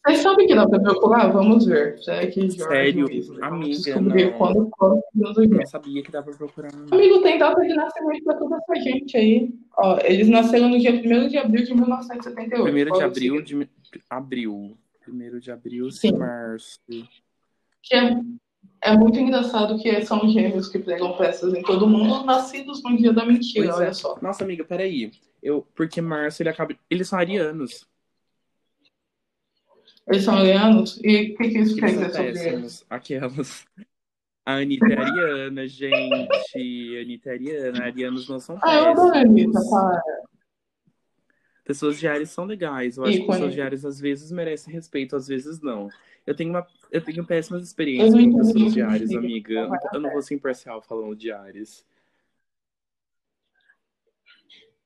Vocês 0.07 0.21
sabem 0.21 0.47
que 0.47 0.55
dá 0.55 0.69
pra 0.69 0.79
procurar? 0.79 1.27
Vamos 1.33 1.67
ver. 1.67 1.99
Será 1.99 2.25
que 2.29 2.41
George 2.43 2.59
Sério? 2.63 3.07
Weasley? 3.07 3.41
Vamos 3.41 3.87
Amiga, 3.89 4.31
não. 4.31 4.39
quando 4.39 4.71
quando 4.71 5.03
Eu 5.43 5.49
não 5.49 5.67
sabia 5.67 6.03
que 6.03 6.13
dava 6.13 6.27
pra 6.27 6.37
procurar. 6.37 6.71
Amigo, 6.93 7.23
tem 7.23 7.39
data 7.39 7.61
de 7.61 7.75
nascimento 7.75 8.23
pra 8.23 8.35
toda 8.37 8.57
essa 8.57 8.83
gente 8.83 9.17
aí. 9.17 9.53
Ó, 9.77 9.99
eles 10.05 10.29
nasceram 10.29 10.69
no 10.69 10.79
dia 10.79 10.93
1 10.93 11.29
de 11.29 11.39
abril 11.39 11.65
de 11.65 11.75
1978. 11.75 12.63
Primeiro 12.63 12.91
Qual 12.91 12.99
de 13.01 13.05
é 13.05 13.07
o 13.07 13.11
abril 13.11 13.43
de 13.43 13.69
abril. 14.09 14.79
Primeiro 15.03 15.41
de 15.41 15.51
abril, 15.51 15.91
Sim. 15.91 16.13
março. 16.17 16.79
Que 16.87 17.95
é, 17.97 18.17
é 18.83 18.97
muito 18.97 19.19
engraçado 19.19 19.77
que 19.81 20.03
são 20.03 20.29
gêmeos 20.29 20.69
que 20.69 20.79
pregam 20.79 21.17
peças 21.17 21.53
em 21.53 21.63
todo 21.63 21.89
mundo, 21.89 22.25
nascidos 22.25 22.81
no 22.85 22.97
dia 22.97 23.13
da 23.13 23.25
mentira, 23.25 23.67
Pois 23.67 23.77
olha 23.79 23.89
é. 23.89 23.93
só. 23.93 24.17
Nossa, 24.23 24.45
amiga, 24.45 24.65
peraí. 24.65 25.11
Eu, 25.43 25.67
porque 25.75 26.01
março 26.01 26.43
ele 26.43 26.49
acaba. 26.49 26.75
Eles 26.89 27.09
são 27.09 27.19
arianos. 27.19 27.87
Eles 30.09 30.25
são 30.25 30.37
arianos? 30.37 31.01
E 31.03 31.33
o 31.33 31.37
que, 31.37 31.49
que 31.51 31.59
isso 31.59 31.77
quer 31.77 31.91
Eles 31.91 31.99
são 31.99 32.07
dizer 32.09 32.13
sobre 32.13 32.29
eles? 32.31 32.43
péssimos. 32.45 32.85
Aquelas. 32.89 33.67
A 34.49 34.59
Anitta 34.59 34.87
é 34.87 34.97
ariana, 34.97 35.67
gente. 35.67 36.97
A 36.97 37.01
Anitta 37.03 37.31
é 37.31 37.33
ariana. 37.33 37.85
Arianos 37.85 38.29
não 38.29 38.39
são 38.39 38.57
Ah, 38.63 38.77
eu 38.77 38.85
adoro 38.91 39.15
a 39.15 39.19
Anitta, 39.19 39.51
péssimos. 39.53 39.71
cara. 39.71 40.03
Pessoas 41.65 41.99
de 41.99 42.07
Ares 42.07 42.31
são 42.31 42.45
legais. 42.45 42.97
Eu 42.97 43.03
acho 43.05 43.13
que 43.15 43.19
Ícone. 43.23 43.33
pessoas 43.39 43.55
de 43.55 43.61
Ares 43.61 43.85
às 43.85 43.99
vezes 43.99 44.31
merecem 44.31 44.73
respeito, 44.73 45.17
às 45.17 45.27
vezes 45.27 45.61
não. 45.61 45.89
Eu 46.25 46.33
tenho, 46.35 46.51
uma, 46.51 46.65
eu 46.93 47.01
tenho 47.01 47.25
péssimas 47.27 47.65
experiências 47.65 48.15
com 48.15 48.37
pessoas 48.37 48.73
de 48.73 48.83
Ares, 48.83 49.11
amiga. 49.13 49.69
eu 49.93 50.01
não 50.01 50.13
vou 50.13 50.23
ser 50.23 50.35
imparcial 50.37 50.81
falando 50.81 51.17
de 51.17 51.33
Ares. 51.33 51.85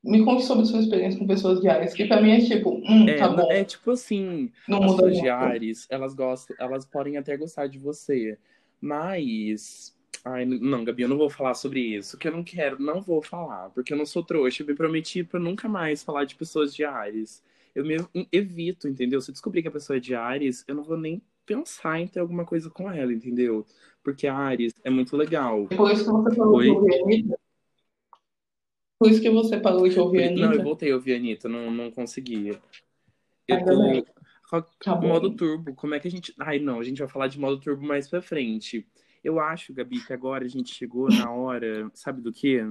Me 0.02 0.24
conte 0.24 0.44
sobre 0.44 0.64
sua 0.64 0.80
experiência 0.80 1.18
com 1.18 1.26
pessoas 1.26 1.60
de 1.60 1.68
Ares, 1.68 1.92
que 1.92 2.06
pra 2.06 2.22
mim 2.22 2.30
é 2.30 2.40
tipo, 2.40 2.82
hum, 2.88 3.06
É, 3.06 3.16
tá 3.16 3.28
bom, 3.28 3.52
é 3.52 3.62
tipo 3.64 3.90
assim, 3.90 4.50
não 4.66 4.82
as 4.82 4.92
pessoas 4.92 5.18
de. 5.18 5.28
Ares, 5.28 5.86
elas 5.90 6.14
gostam, 6.14 6.56
elas 6.58 6.86
podem 6.86 7.18
até 7.18 7.36
gostar 7.36 7.66
de 7.66 7.78
você, 7.78 8.38
mas. 8.80 9.94
Ai, 10.24 10.44
não, 10.44 10.84
Gabi, 10.84 11.02
eu 11.02 11.08
não 11.08 11.16
vou 11.16 11.30
falar 11.30 11.54
sobre 11.54 11.80
isso, 11.80 12.18
que 12.18 12.28
eu 12.28 12.32
não 12.32 12.42
quero, 12.42 12.82
não 12.82 13.00
vou 13.00 13.22
falar, 13.22 13.70
porque 13.70 13.92
eu 13.92 13.96
não 13.96 14.06
sou 14.06 14.22
trouxa. 14.22 14.62
Eu 14.62 14.66
me 14.66 14.74
prometi 14.74 15.22
pra 15.22 15.40
nunca 15.40 15.68
mais 15.68 16.02
falar 16.02 16.24
de 16.24 16.34
pessoas 16.34 16.74
de 16.74 16.84
Ares. 16.84 17.42
Eu 17.74 17.84
me 17.84 17.96
evito, 18.32 18.88
entendeu? 18.88 19.20
Se 19.20 19.30
eu 19.30 19.32
descobrir 19.32 19.62
que 19.62 19.68
a 19.68 19.72
pessoa 19.72 19.96
é 19.96 20.00
de 20.00 20.14
Ares, 20.14 20.64
eu 20.66 20.74
não 20.74 20.82
vou 20.82 20.96
nem 20.96 21.22
pensar 21.46 22.00
em 22.00 22.06
ter 22.06 22.20
alguma 22.20 22.44
coisa 22.44 22.68
com 22.70 22.90
ela, 22.90 23.12
entendeu? 23.12 23.64
Porque 24.02 24.26
Ares 24.26 24.72
é 24.82 24.90
muito 24.90 25.16
legal. 25.16 25.68
Isso 25.70 26.04
que 26.04 26.10
você 26.10 26.36
parou 26.36 26.56
Oi? 26.56 26.68
a 26.68 27.04
Anitta? 27.04 27.38
Por 29.00 29.10
isso 29.10 29.22
que 29.22 29.30
você 29.30 29.58
parou 29.58 29.88
de 29.88 29.98
ouvir 29.98 30.24
a 30.24 30.30
Não, 30.30 30.42
eu 30.42 30.48
Anitta? 30.48 30.62
voltei 30.62 30.92
a 30.92 30.94
ouvir 30.94 31.14
a 31.14 31.16
Anitta, 31.16 31.48
não, 31.48 31.70
não 31.70 31.90
consegui. 31.90 32.50
Eu 33.48 33.64
tô. 33.64 34.62
Tá. 34.84 34.94
Modo 34.96 35.34
turbo, 35.34 35.74
como 35.74 35.94
é 35.94 36.00
que 36.00 36.06
a 36.06 36.10
gente. 36.10 36.34
Ai, 36.38 36.58
não, 36.58 36.78
a 36.80 36.84
gente 36.84 36.98
vai 36.98 37.08
falar 37.08 37.28
de 37.28 37.40
modo 37.40 37.58
turbo 37.58 37.82
mais 37.82 38.08
pra 38.08 38.20
frente. 38.20 38.86
Eu 39.24 39.40
acho, 39.40 39.72
Gabi, 39.72 40.04
que 40.04 40.12
agora 40.12 40.44
a 40.44 40.48
gente 40.48 40.74
chegou 40.74 41.08
na 41.08 41.30
hora, 41.32 41.90
sabe 41.94 42.20
do 42.20 42.30
quê? 42.32 42.62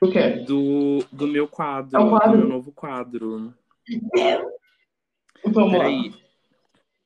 O 0.00 0.10
quê? 0.10 0.30
Do, 0.44 1.04
do 1.12 1.28
meu 1.28 1.46
quadro, 1.46 2.00
É 2.00 2.08
quadro? 2.08 2.32
do 2.32 2.38
meu 2.38 2.48
novo 2.48 2.72
quadro. 2.72 3.54
Vamos 5.44 5.78
lá. 5.78 6.25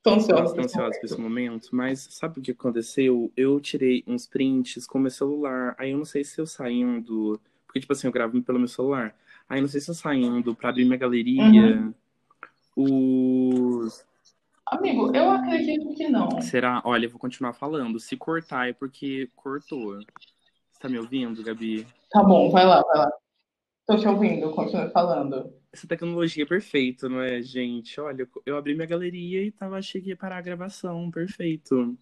Tô 0.02 0.14
ansiosa. 0.14 0.54
tô 0.54 0.60
ansiosa 0.62 0.98
pra 0.98 1.04
esse 1.04 1.20
momento, 1.20 1.68
mas 1.72 2.08
sabe 2.10 2.40
o 2.40 2.42
que 2.42 2.52
aconteceu? 2.52 3.30
Eu 3.36 3.60
tirei 3.60 4.02
uns 4.06 4.26
prints 4.26 4.86
com 4.86 4.98
meu 4.98 5.10
celular, 5.10 5.74
aí 5.78 5.90
eu 5.90 5.98
não 5.98 6.04
sei 6.04 6.24
se 6.24 6.40
eu 6.40 6.46
saindo. 6.46 7.38
Porque, 7.66 7.80
tipo 7.80 7.92
assim, 7.92 8.06
eu 8.06 8.12
gravo 8.12 8.42
pelo 8.42 8.58
meu 8.58 8.68
celular. 8.68 9.14
Aí 9.48 9.58
eu 9.58 9.62
não 9.62 9.68
sei 9.68 9.80
se 9.80 9.90
eu 9.90 9.94
saindo 9.94 10.54
pra 10.54 10.70
abrir 10.70 10.84
minha 10.84 10.96
galeria. 10.96 11.92
Os. 12.74 14.04
Amigo, 14.66 15.14
eu 15.14 15.30
acredito 15.30 15.94
que 15.94 16.08
não. 16.08 16.40
Será? 16.40 16.80
Olha, 16.84 17.06
eu 17.06 17.10
vou 17.10 17.18
continuar 17.18 17.52
falando. 17.52 18.00
Se 18.00 18.16
cortar 18.16 18.68
é 18.68 18.72
porque 18.72 19.28
cortou. 19.36 19.98
Você 19.98 20.80
tá 20.80 20.88
me 20.88 20.98
ouvindo, 20.98 21.42
Gabi? 21.42 21.86
Tá 22.10 22.22
bom, 22.22 22.50
vai 22.50 22.64
lá, 22.64 22.82
vai 22.82 22.98
lá. 22.98 23.12
Tô 23.86 23.96
te 23.96 24.08
ouvindo, 24.08 24.50
continue 24.52 24.90
falando. 24.90 25.52
Essa 25.72 25.86
tecnologia 25.86 26.42
é 26.42 26.46
perfeita, 26.46 27.08
não 27.08 27.20
é, 27.20 27.40
gente? 27.40 28.00
Olha, 28.00 28.28
eu 28.44 28.56
abri 28.56 28.74
minha 28.74 28.86
galeria 28.86 29.42
e 29.44 29.52
tava, 29.52 29.80
que 29.80 29.98
ia 30.00 30.16
parar 30.16 30.38
a 30.38 30.42
gravação. 30.42 31.10
Perfeito. 31.10 31.96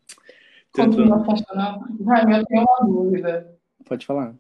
Tentando- 0.73 0.97
Continua 0.97 1.25
funcionando. 1.25 2.05
Jaime, 2.05 2.39
eu 2.39 2.47
tenho 2.47 2.63
uma 2.65 2.87
dúvida. 2.87 3.59
Pode 3.85 4.07
falar. 4.07 4.35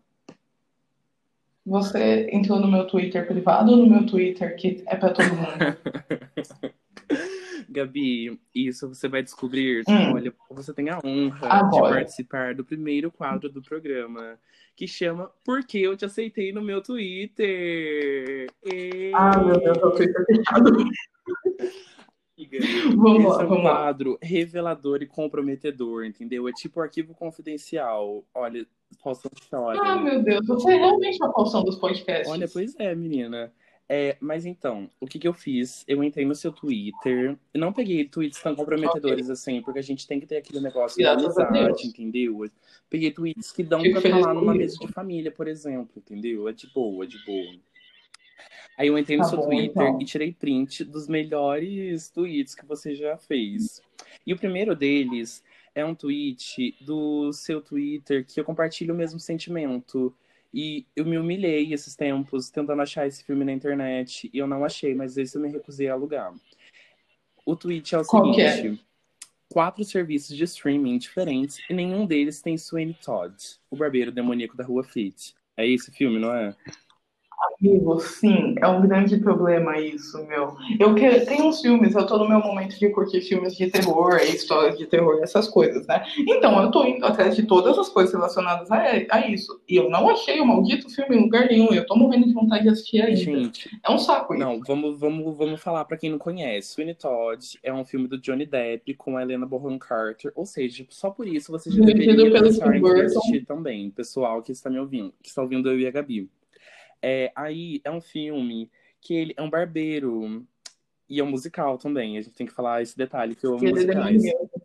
Você 1.66 2.30
entrou 2.32 2.58
no 2.58 2.70
meu 2.70 2.86
Twitter 2.86 3.26
privado 3.26 3.72
ou 3.72 3.76
no 3.76 3.86
meu 3.86 4.06
Twitter 4.06 4.56
que 4.56 4.82
é 4.86 4.96
pra 4.96 5.10
todo 5.10 5.26
mundo? 5.26 5.48
Gabi, 7.78 8.40
isso 8.54 8.88
você 8.88 9.08
vai 9.08 9.22
descobrir. 9.22 9.84
Hum. 9.88 10.14
Olha, 10.14 10.32
você 10.50 10.72
tem 10.72 10.90
a 10.90 10.98
honra 11.04 11.40
de 11.40 11.46
Agora. 11.46 11.94
participar 11.94 12.54
do 12.54 12.64
primeiro 12.64 13.10
quadro 13.10 13.48
do 13.48 13.62
programa, 13.62 14.38
que 14.76 14.86
chama 14.86 15.30
Por 15.44 15.64
que 15.64 15.82
eu 15.82 15.96
te 15.96 16.04
aceitei 16.04 16.52
no 16.52 16.62
meu 16.62 16.82
Twitter? 16.82 18.48
E... 18.64 19.12
Ah, 19.14 19.42
meu 19.42 19.60
Deus, 19.60 19.78
eu 19.78 19.96
fui 19.96 20.06
fechado. 20.26 20.70
Vamos 22.96 23.24
Esse 23.24 23.26
lá, 23.26 23.42
é 23.42 23.44
um 23.44 23.48
vamos 23.48 23.64
lá. 23.64 23.70
quadro 23.70 24.18
revelador 24.22 25.02
e 25.02 25.06
comprometedor, 25.06 26.04
entendeu? 26.04 26.48
É 26.48 26.52
tipo 26.52 26.80
arquivo 26.80 27.12
confidencial. 27.12 28.24
Olha, 28.32 28.64
Faustão 29.02 29.30
chora. 29.50 29.80
Ah, 29.82 29.96
meu 29.96 30.22
Deus, 30.22 30.46
você 30.46 30.72
é 30.72 30.76
realmente 30.76 31.18
a 31.22 31.32
Faustão 31.32 31.64
dos 31.64 31.76
podcasts. 31.76 32.28
Olha, 32.28 32.48
pois 32.48 32.74
é, 32.78 32.94
menina. 32.94 33.52
É, 33.90 34.16
mas 34.20 34.44
então, 34.44 34.90
o 35.00 35.06
que 35.06 35.18
que 35.18 35.26
eu 35.26 35.32
fiz? 35.32 35.82
Eu 35.88 36.04
entrei 36.04 36.26
no 36.26 36.34
seu 36.34 36.52
Twitter. 36.52 37.38
Eu 37.54 37.60
não 37.60 37.72
peguei 37.72 38.04
tweets 38.04 38.40
tão 38.42 38.54
comprometedores 38.54 39.30
assim, 39.30 39.62
porque 39.62 39.78
a 39.78 39.82
gente 39.82 40.06
tem 40.06 40.20
que 40.20 40.26
ter 40.26 40.36
aquele 40.36 40.60
negócio 40.60 41.02
da 41.02 41.14
Deus. 41.14 41.38
amizade, 41.38 41.86
entendeu? 41.86 42.44
Eu 42.44 42.50
Peguei 42.90 43.10
tweets 43.10 43.50
que 43.50 43.62
dão 43.62 43.80
Fico 43.80 44.00
pra 44.00 44.10
falar 44.10 44.34
numa 44.34 44.52
isso. 44.52 44.58
mesa 44.58 44.78
de 44.86 44.92
família, 44.92 45.30
por 45.32 45.48
exemplo, 45.48 45.90
entendeu? 45.96 46.48
É 46.48 46.52
de 46.52 46.66
boa, 46.68 47.06
de 47.06 47.16
boa. 47.24 47.54
Aí 48.76 48.88
eu 48.88 48.98
entrei 48.98 49.16
no 49.16 49.24
Tá 49.24 49.30
seu 49.30 49.38
bom, 49.38 49.46
Twitter 49.46 49.70
então. 49.70 50.00
e 50.00 50.04
tirei 50.04 50.32
print 50.32 50.84
dos 50.84 51.08
melhores 51.08 52.10
tweets 52.10 52.54
que 52.54 52.64
você 52.66 52.94
já 52.94 53.16
fez. 53.16 53.82
E 54.26 54.32
o 54.32 54.38
primeiro 54.38 54.76
deles 54.76 55.42
é 55.74 55.84
um 55.84 55.94
tweet 55.94 56.76
do 56.80 57.32
seu 57.32 57.60
Twitter 57.60 58.24
que 58.26 58.38
eu 58.38 58.44
compartilho 58.44 58.94
o 58.94 58.96
mesmo 58.96 59.18
sentimento. 59.18 60.14
E 60.52 60.86
eu 60.96 61.04
me 61.04 61.18
humilhei 61.18 61.72
esses 61.72 61.94
tempos 61.94 62.50
tentando 62.50 62.80
achar 62.80 63.06
esse 63.06 63.22
filme 63.22 63.44
na 63.44 63.52
internet 63.52 64.30
e 64.32 64.38
eu 64.38 64.46
não 64.46 64.64
achei, 64.64 64.94
mas 64.94 65.16
esse 65.16 65.36
eu 65.36 65.42
me 65.42 65.48
recusei 65.48 65.88
a 65.88 65.92
alugar. 65.92 66.32
O 67.44 67.54
tweet 67.54 67.94
é 67.94 67.98
o 67.98 68.04
Qual 68.04 68.38
é? 68.38 68.52
seguinte: 68.52 68.84
quatro 69.50 69.84
serviços 69.84 70.36
de 70.36 70.44
streaming 70.44 70.98
diferentes 70.98 71.58
e 71.68 71.74
nenhum 71.74 72.06
deles 72.06 72.40
tem 72.40 72.56
Sweeney 72.56 72.96
Todd, 73.02 73.34
o 73.70 73.76
barbeiro 73.76 74.12
demoníaco 74.12 74.56
da 74.56 74.64
Rua 74.64 74.84
Fit. 74.84 75.34
É 75.56 75.66
esse 75.66 75.90
filme, 75.90 76.18
não 76.18 76.32
é? 76.32 76.54
Amigo, 77.60 78.00
sim, 78.00 78.54
é 78.60 78.66
um 78.66 78.80
grande 78.80 79.16
problema 79.18 79.78
isso, 79.78 80.24
meu. 80.26 80.56
Eu 80.78 80.94
que... 80.94 81.20
Tem 81.20 81.42
uns 81.42 81.60
filmes, 81.60 81.94
eu 81.94 82.06
tô 82.06 82.18
no 82.18 82.28
meu 82.28 82.40
momento 82.40 82.78
de 82.78 82.88
curtir 82.90 83.20
filmes 83.20 83.56
de 83.56 83.70
terror, 83.70 84.16
histórias 84.16 84.76
de 84.76 84.86
terror, 84.86 85.20
essas 85.22 85.48
coisas, 85.48 85.86
né? 85.86 86.04
Então, 86.18 86.60
eu 86.62 86.70
tô 86.70 86.84
indo 86.84 87.04
atrás 87.04 87.36
de 87.36 87.44
todas 87.44 87.78
as 87.78 87.88
coisas 87.88 88.12
relacionadas 88.12 88.70
a, 88.70 88.82
a 89.10 89.28
isso. 89.28 89.60
E 89.68 89.76
eu 89.76 89.88
não 89.88 90.08
achei 90.08 90.40
o 90.40 90.46
maldito 90.46 90.88
filme 90.90 91.16
em 91.16 91.22
lugar 91.22 91.46
nenhum. 91.46 91.72
Eu 91.72 91.86
tô 91.86 91.96
morrendo 91.96 92.26
de 92.26 92.32
vontade 92.32 92.64
de 92.64 92.70
assistir 92.70 93.02
ainda. 93.02 93.16
Gente, 93.16 93.70
É 93.84 93.90
um 93.90 93.98
saco 93.98 94.34
isso. 94.34 94.42
não, 94.42 94.60
vamos, 94.60 94.98
vamos, 94.98 95.36
vamos 95.36 95.60
falar 95.60 95.84
pra 95.84 95.96
quem 95.96 96.10
não 96.10 96.18
conhece. 96.18 96.72
Sweeney 96.72 96.94
Todd 96.94 97.58
é 97.62 97.72
um 97.72 97.84
filme 97.84 98.08
do 98.08 98.18
Johnny 98.18 98.46
Depp 98.46 98.94
com 98.94 99.16
a 99.16 99.22
Helena 99.22 99.46
Bonham 99.46 99.78
Carter, 99.78 100.32
ou 100.34 100.44
seja, 100.44 100.86
só 100.90 101.10
por 101.10 101.26
isso 101.26 101.52
você 101.52 101.70
já 101.70 101.84
deveria 101.84 102.30
pensar 102.30 102.74
em 102.74 103.00
assistir 103.02 103.44
também, 103.44 103.90
pessoal 103.90 104.42
que 104.42 104.52
está 104.52 104.68
me 104.68 104.78
ouvindo, 104.78 105.12
que 105.22 105.28
está 105.28 105.42
ouvindo 105.42 105.70
eu 105.70 105.78
e 105.78 105.86
a 105.86 105.90
Gabi. 105.90 106.28
É, 107.02 107.30
aí 107.34 107.80
é 107.84 107.90
um 107.90 108.00
filme 108.00 108.70
que 109.00 109.14
ele 109.14 109.34
é 109.36 109.42
um 109.42 109.50
barbeiro 109.50 110.44
e 111.08 111.20
é 111.20 111.24
um 111.24 111.30
musical 111.30 111.78
também. 111.78 112.18
A 112.18 112.20
gente 112.22 112.34
tem 112.34 112.46
que 112.46 112.52
falar 112.52 112.82
esse 112.82 112.96
detalhe 112.96 113.34
que 113.34 113.46
eu 113.46 113.54
amo 113.54 113.66
é 113.66 113.70
musicais. 113.70 114.22
demoníaco. 114.22 114.62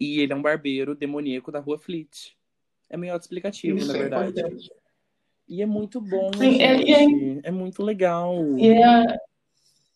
E 0.00 0.20
ele 0.20 0.32
é 0.32 0.36
um 0.36 0.42
barbeiro 0.42 0.94
demoníaco 0.94 1.52
da 1.52 1.60
Rua 1.60 1.78
Fleet. 1.78 2.36
É 2.90 2.96
meio 2.96 3.12
autoexplicativo, 3.12 3.78
Isso 3.78 3.88
na 3.88 3.94
é 3.94 3.98
verdade. 3.98 4.30
importante. 4.30 4.70
E 5.48 5.60
é 5.62 5.66
muito 5.66 6.00
bom, 6.00 6.30
Sim, 6.38 6.62
é- 6.62 6.78
gente. 6.78 7.40
É 7.44 7.50
muito 7.50 7.82
legal. 7.82 8.34
É, 8.58 9.18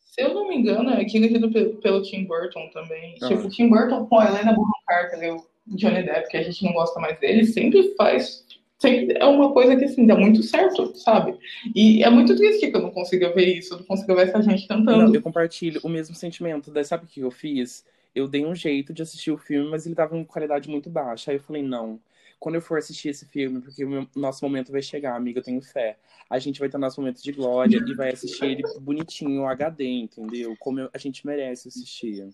se 0.00 0.22
eu 0.22 0.34
não 0.34 0.46
me 0.48 0.56
engano, 0.56 0.90
é 0.90 1.04
dirigido 1.04 1.50
pe- 1.50 1.76
pelo 1.80 2.02
Tim 2.02 2.24
Burton 2.24 2.68
também. 2.72 3.16
Ah. 3.22 3.28
Tipo, 3.28 3.46
o 3.46 3.48
Tim 3.48 3.68
Burton 3.68 4.06
com 4.06 4.18
a 4.18 4.26
Helena 4.26 4.52
Bonham 4.52 4.70
Carter 4.86 5.34
o 5.34 5.46
Johnny 5.66 6.02
Depp, 6.02 6.28
que 6.28 6.36
a 6.36 6.42
gente 6.42 6.62
não 6.64 6.72
gosta 6.72 7.00
mais 7.00 7.18
dele, 7.18 7.44
sempre 7.46 7.94
faz. 7.96 8.46
Sempre 8.78 9.18
é 9.18 9.24
uma 9.24 9.52
coisa 9.52 9.76
que 9.76 9.84
assim, 9.84 10.06
dá 10.06 10.14
muito 10.14 10.40
certo, 10.42 10.94
sabe? 10.96 11.36
E 11.74 12.02
é 12.04 12.08
muito 12.08 12.36
triste 12.36 12.70
que 12.70 12.76
eu 12.76 12.80
não 12.80 12.92
consiga 12.92 13.32
ver 13.32 13.58
isso, 13.58 13.74
eu 13.74 13.78
não 13.78 13.84
consiga 13.84 14.14
ver 14.14 14.28
essa 14.28 14.40
gente 14.40 14.68
Não, 14.68 14.76
cantando. 14.76 15.14
eu 15.16 15.20
compartilho 15.22 15.80
o 15.82 15.88
mesmo 15.88 16.14
sentimento. 16.14 16.70
Daí, 16.70 16.84
sabe 16.84 17.04
o 17.04 17.08
que 17.08 17.20
eu 17.20 17.30
fiz? 17.30 17.84
Eu 18.14 18.28
dei 18.28 18.46
um 18.46 18.54
jeito 18.54 18.92
de 18.92 19.02
assistir 19.02 19.32
o 19.32 19.36
filme, 19.38 19.68
mas 19.68 19.84
ele 19.84 19.96
tava 19.96 20.16
em 20.16 20.24
qualidade 20.24 20.68
muito 20.70 20.88
baixa. 20.88 21.30
Aí 21.32 21.36
eu 21.38 21.42
falei, 21.42 21.62
não. 21.62 21.98
Quando 22.38 22.54
eu 22.54 22.62
for 22.62 22.78
assistir 22.78 23.08
esse 23.08 23.26
filme, 23.26 23.60
porque 23.60 23.84
o 23.84 23.88
meu- 23.88 24.06
nosso 24.14 24.44
momento 24.44 24.70
vai 24.70 24.80
chegar, 24.80 25.16
amiga, 25.16 25.40
eu 25.40 25.44
tenho 25.44 25.60
fé. 25.60 25.96
A 26.30 26.38
gente 26.38 26.60
vai 26.60 26.68
ter 26.68 26.78
nosso 26.78 27.00
momento 27.00 27.20
de 27.20 27.32
glória 27.32 27.82
e 27.84 27.94
vai 27.94 28.10
assistir 28.12 28.44
ele 28.44 28.62
bonitinho, 28.80 29.44
HD, 29.44 29.84
entendeu? 29.84 30.54
Como 30.60 30.78
eu- 30.78 30.90
a 30.94 30.98
gente 30.98 31.26
merece 31.26 31.66
assistir. 31.66 32.28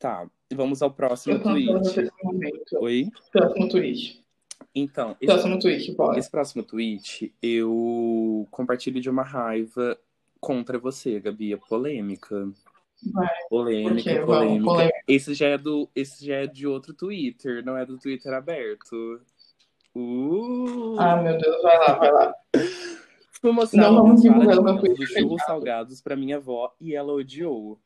Tá, 0.00 0.28
vamos 0.52 0.82
ao 0.82 0.90
próximo 0.90 1.38
tweet. 1.38 2.10
Oi? 2.80 3.08
Próximo 3.30 3.68
tweet. 3.68 4.21
Então, 4.74 5.16
esse 5.20 5.26
Próximo 5.32 5.58
tweet, 5.58 5.92
bora. 5.92 6.18
Esse 6.18 6.30
próximo 6.30 6.62
tweet, 6.62 7.34
eu 7.42 8.46
compartilho 8.50 9.00
de 9.00 9.10
uma 9.10 9.22
raiva 9.22 9.98
contra 10.40 10.78
você, 10.78 11.20
Gabi. 11.20 11.52
É 11.52 11.56
polêmica. 11.56 12.50
Vai. 13.12 13.28
Polêmica, 13.50 14.24
polêmica. 14.24 14.64
polêmica. 14.64 15.02
Esse 15.06 15.34
já 15.34 15.48
é 15.48 15.58
do, 15.58 15.88
esse 15.94 16.24
já 16.24 16.36
é 16.36 16.46
de 16.46 16.66
outro 16.66 16.94
Twitter, 16.94 17.64
não 17.64 17.76
é 17.76 17.84
do 17.84 17.98
Twitter 17.98 18.32
aberto. 18.32 19.20
Uh! 19.94 20.96
Ah, 20.98 21.16
meu 21.16 21.36
Deus, 21.36 21.62
vai 21.62 21.78
lá, 21.78 21.94
vai 21.98 22.12
lá. 22.12 22.34
Fui 23.40 23.50
mostrar 23.50 23.82
Não 23.82 23.96
vamos 23.96 24.22
divulgar 24.22 24.58
o 24.58 24.62
meu 24.62 24.78
Twitter 24.78 25.06
churros 25.06 25.42
salgados 25.42 26.00
pra 26.00 26.16
minha 26.16 26.36
avó 26.36 26.72
e 26.80 26.94
ela 26.94 27.12
odiou. 27.12 27.78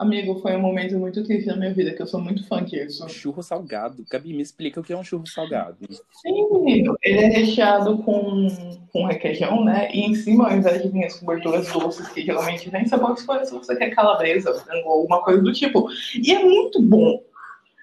Amigo, 0.00 0.40
foi 0.40 0.56
um 0.56 0.60
momento 0.60 0.98
muito 0.98 1.22
triste 1.22 1.48
na 1.48 1.56
minha 1.56 1.74
vida, 1.74 1.92
que 1.92 2.00
eu 2.00 2.06
sou 2.06 2.18
muito 2.18 2.42
fã 2.48 2.64
disso. 2.64 3.06
Churro 3.06 3.42
salgado. 3.42 4.02
Gabi, 4.10 4.32
me 4.32 4.40
explica 4.40 4.80
o 4.80 4.82
que 4.82 4.94
é 4.94 4.96
um 4.96 5.04
churro 5.04 5.26
salgado. 5.26 5.76
Sim, 6.22 6.48
menino. 6.50 6.96
Ele 7.02 7.18
é 7.18 7.28
recheado 7.28 7.98
com, 7.98 8.46
com 8.90 9.04
requeijão, 9.04 9.62
né? 9.62 9.90
E 9.92 10.00
em 10.00 10.14
cima, 10.14 10.48
ao 10.48 10.56
invés 10.56 10.82
de 10.82 10.88
vir 10.88 11.04
as 11.04 11.20
coberturas 11.20 11.70
doces 11.70 12.08
que 12.08 12.22
geralmente 12.22 12.70
vem, 12.70 12.86
você 12.86 12.96
pode 12.96 13.20
escolher 13.20 13.44
se 13.44 13.52
você 13.52 13.76
quer 13.76 13.90
calabresa, 13.90 14.54
frango 14.54 14.88
ou 14.88 15.00
alguma 15.00 15.22
coisa 15.22 15.42
do 15.42 15.52
tipo. 15.52 15.90
E 16.14 16.32
é 16.32 16.42
muito 16.42 16.80
bom. 16.80 17.22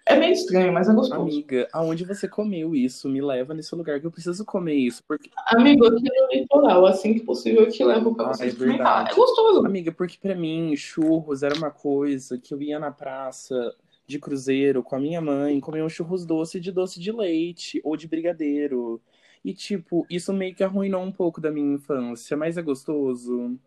É 0.08 0.16
meio 0.16 0.32
estranho, 0.32 0.72
mas 0.72 0.88
é 0.88 0.94
gostoso. 0.94 1.22
Amiga, 1.22 1.68
aonde 1.74 2.06
você 2.06 2.28
comeu 2.28 2.74
isso? 2.74 3.10
Me 3.10 3.22
leva 3.22 3.54
nesse 3.54 3.76
lugar 3.76 4.00
que 4.00 4.08
eu 4.08 4.12
preciso 4.12 4.46
comer 4.46 4.76
isso. 4.76 5.04
Porque 5.06 5.30
Amigo, 5.48 5.86
aqui 5.86 6.04
no 6.04 6.28
litoral, 6.32 6.86
assim 6.86 7.14
que 7.14 7.20
possível, 7.20 7.64
eu 7.64 7.70
te 7.70 7.84
levo 7.84 8.16
pra 8.16 8.30
Ah, 8.30 8.34
você 8.34 8.48
é 8.48 8.50
verdade. 8.52 9.12
É 9.12 9.16
gostoso. 9.16 9.66
Amiga, 9.66 9.92
porque 9.92 10.18
pra 10.22 10.34
mim, 10.34 10.76
churros 10.78 11.44
era 11.44 11.56
uma 11.56 11.70
coisa 11.70 12.38
que 12.38 12.54
eu 12.54 12.62
ia 12.62 12.80
na 12.80 12.90
praça 12.90 13.76
de 14.08 14.18
cruzeiro 14.18 14.82
com 14.82 14.96
a 14.96 15.00
minha 15.00 15.20
mãe, 15.20 15.60
comer 15.60 15.84
um 15.84 15.90
churros 15.90 16.26
doce 16.26 16.60
de 16.60 16.72
doce 16.72 17.00
de 17.00 17.12
leite 17.12 17.82
ou 17.84 17.98
de 17.98 18.08
brigadeiro. 18.08 19.02
E, 19.44 19.54
tipo, 19.54 20.06
isso 20.10 20.32
meio 20.34 20.56
que 20.56 20.64
arruinou 20.64 21.02
um 21.04 21.12
pouco 21.12 21.42
da 21.42 21.52
minha 21.52 21.76
infância, 21.76 22.38
mas 22.38 22.58
é 22.58 22.62
gostoso. 22.62 23.58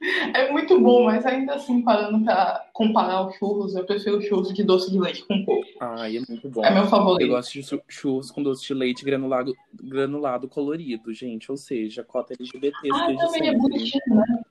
É 0.00 0.52
muito 0.52 0.80
bom, 0.80 1.04
mas 1.06 1.26
ainda 1.26 1.54
assim, 1.54 1.82
parando 1.82 2.24
pra 2.24 2.68
comparar 2.72 3.26
os 3.26 3.34
churros, 3.34 3.74
eu 3.74 3.84
prefiro 3.84 4.22
churros 4.22 4.52
de 4.54 4.62
doce 4.62 4.90
de 4.92 4.98
leite 4.98 5.24
com 5.26 5.44
coco. 5.44 5.66
Ai, 5.80 6.18
é 6.18 6.22
muito 6.28 6.48
bom. 6.48 6.64
É 6.64 6.70
meu 6.70 6.84
Eu 6.84 6.88
favorito. 6.88 7.28
gosto 7.30 7.52
de 7.52 7.62
chu- 7.64 7.82
churros 7.88 8.30
com 8.30 8.42
doce 8.42 8.64
de 8.64 8.74
leite 8.74 9.04
granulado, 9.04 9.56
granulado 9.74 10.48
colorido, 10.48 11.12
gente. 11.12 11.50
Ou 11.50 11.56
seja, 11.56 12.04
cota 12.04 12.32
LGBT 12.34 12.76
Ah, 12.92 13.06
também 13.06 13.18
é 13.22 13.26
sempre. 13.28 13.58
bonitinho, 13.58 14.02
né? 14.10 14.42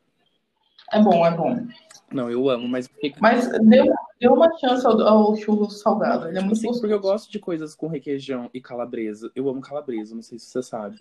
É 0.91 1.01
bom, 1.01 1.25
é 1.25 1.31
bom. 1.31 1.67
Não, 2.12 2.29
eu 2.29 2.49
amo, 2.49 2.67
mas 2.67 2.89
Mas 3.19 3.49
dê, 3.49 3.83
dê 4.19 4.27
uma 4.29 4.49
chance 4.57 4.86
ao, 4.86 4.99
ao 5.01 5.36
churro 5.36 5.69
salgado. 5.69 6.27
Ele 6.27 6.31
é 6.38 6.41
Tipo 6.41 6.45
muito 6.45 6.53
assim, 6.57 6.67
gostoso. 6.67 6.81
porque 6.81 6.93
eu 6.93 6.99
gosto 6.99 7.31
de 7.31 7.39
coisas 7.39 7.73
com 7.75 7.88
requeijão 7.88 8.49
e 8.53 8.60
calabresa. 8.62 9.31
Eu 9.36 9.49
amo 9.49 9.62
calabresa, 9.62 10.13
não 10.15 10.21
sei 10.21 10.39
se 10.39 10.45
você 10.47 10.62
sabe. 10.63 10.97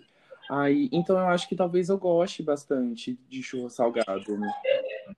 Aí, 0.49 0.89
então 0.91 1.17
eu 1.17 1.27
acho 1.27 1.47
que 1.47 1.55
talvez 1.55 1.89
eu 1.89 1.97
goste 1.97 2.41
bastante 2.41 3.19
de 3.27 3.43
churro 3.43 3.69
salgado. 3.69 4.37
né? 4.37 4.49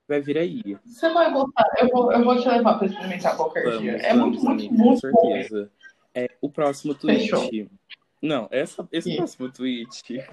Vai 0.08 0.20
vir 0.20 0.38
aí. 0.38 0.76
Você 0.84 1.08
vai 1.12 1.32
gostar. 1.32 1.64
Eu 1.78 1.88
vou, 1.88 2.12
eu 2.12 2.24
vou 2.24 2.36
te 2.40 2.48
levar 2.48 2.78
pra 2.78 2.86
experimentar 2.86 3.36
qualquer 3.36 3.64
Vamos, 3.64 3.80
dia. 3.80 3.96
É 3.96 4.14
vamos, 4.14 4.42
muito, 4.42 4.44
muito, 4.44 4.50
amiga, 4.50 4.76
com 4.76 4.82
muito 4.82 5.10
bom. 5.12 5.30
certeza. 5.30 5.70
É, 6.14 6.28
o 6.40 6.50
próximo 6.50 6.94
tweet. 6.94 7.30
Fechou. 7.30 7.48
Não, 8.20 8.48
essa, 8.50 8.88
esse 8.90 9.16
próximo 9.16 9.50
tweet. 9.52 10.24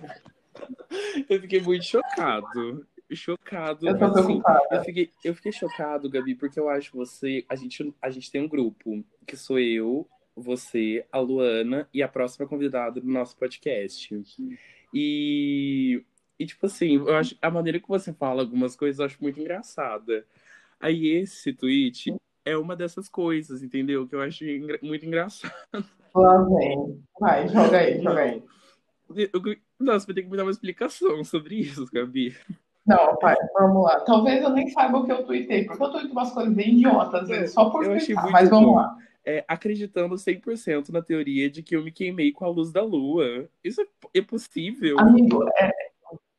eu 1.30 1.42
fiquei 1.42 1.62
muito 1.62 1.86
chocado. 1.86 2.86
Chocado. 3.12 3.88
Eu 3.88 3.98
tô 3.98 4.06
assim. 4.06 4.42
Eu 4.72 4.84
fiquei, 4.84 5.12
eu 5.24 5.36
fiquei 5.36 5.52
chocado, 5.52 6.10
Gabi, 6.10 6.36
porque 6.36 6.60
eu 6.60 6.70
acho 6.70 6.96
você. 6.98 7.46
A 7.48 7.56
gente, 7.56 7.94
a 8.02 8.10
gente 8.10 8.32
tem 8.32 8.42
um 8.42 8.48
grupo, 8.48 9.04
que 9.26 9.38
sou 9.38 9.60
eu, 9.60 10.08
você, 10.36 11.06
a 11.12 11.20
Luana 11.20 11.88
e 11.94 12.04
a 12.04 12.08
próxima 12.08 12.48
convidada 12.48 13.00
do 13.00 13.08
nosso 13.08 13.38
podcast. 13.38 14.14
E, 14.94 16.04
e 16.40 16.46
tipo 16.46 16.66
assim, 16.66 16.96
eu 16.96 17.16
acho 17.16 17.36
a 17.42 17.50
maneira 17.52 17.80
que 17.80 17.88
você 17.88 18.14
fala 18.14 18.42
algumas 18.42 18.76
coisas 18.76 19.00
eu 19.00 19.06
acho 19.06 19.18
muito 19.22 19.40
engraçada. 19.40 20.26
Aí 20.80 21.08
esse 21.08 21.54
tweet 21.54 22.16
é 22.46 22.58
uma 22.58 22.76
dessas 22.76 23.10
coisas, 23.10 23.62
entendeu? 23.64 24.08
Que 24.08 24.16
eu 24.16 24.22
acho 24.22 24.46
engra- 24.46 24.80
muito 24.82 25.06
engraçado. 25.06 25.54
Lá 26.16 26.42
vem. 26.44 27.04
Vai, 27.20 27.48
joga 27.48 27.78
aí, 27.78 28.02
joga 28.02 28.22
aí. 28.22 28.44
Eu- 29.16 29.30
eu- 29.34 29.58
Nossa, 29.80 30.06
vai 30.06 30.16
ter 30.16 30.24
que 30.24 30.30
me 30.30 30.38
dar 30.38 30.44
uma 30.44 30.52
explicação 30.52 31.24
sobre 31.24 31.56
isso, 31.56 31.86
Gabi. 31.94 32.36
Não, 32.86 33.18
pai, 33.18 33.36
vamos 33.54 33.84
lá. 33.84 34.00
Talvez 34.02 34.42
eu 34.42 34.50
nem 34.50 34.70
saiba 34.70 34.98
o 34.98 35.06
que 35.06 35.12
eu 35.12 35.26
tuitei, 35.26 35.66
porque 35.66 35.84
eu 35.84 35.92
tuito 35.92 36.12
umas 36.12 36.32
coisas 36.32 36.54
bem 36.54 36.74
idiotas, 36.76 37.22
às 37.24 37.28
vezes, 37.28 37.52
só 37.54 37.70
por 37.70 37.84
eu 37.84 37.92
muito 37.92 38.32
mas 38.32 38.50
vamos 38.50 38.70
bom. 38.70 38.76
lá. 38.76 38.98
É, 39.30 39.44
acreditando 39.46 40.16
100% 40.16 40.88
na 40.88 41.02
teoria 41.02 41.50
de 41.50 41.62
que 41.62 41.76
eu 41.76 41.84
me 41.84 41.92
queimei 41.92 42.32
com 42.32 42.46
a 42.46 42.50
luz 42.50 42.72
da 42.72 42.82
lua. 42.82 43.50
Isso 43.62 43.82
é, 44.16 44.22
possível? 44.22 44.98
Amigo, 44.98 45.44
é, 45.60 45.70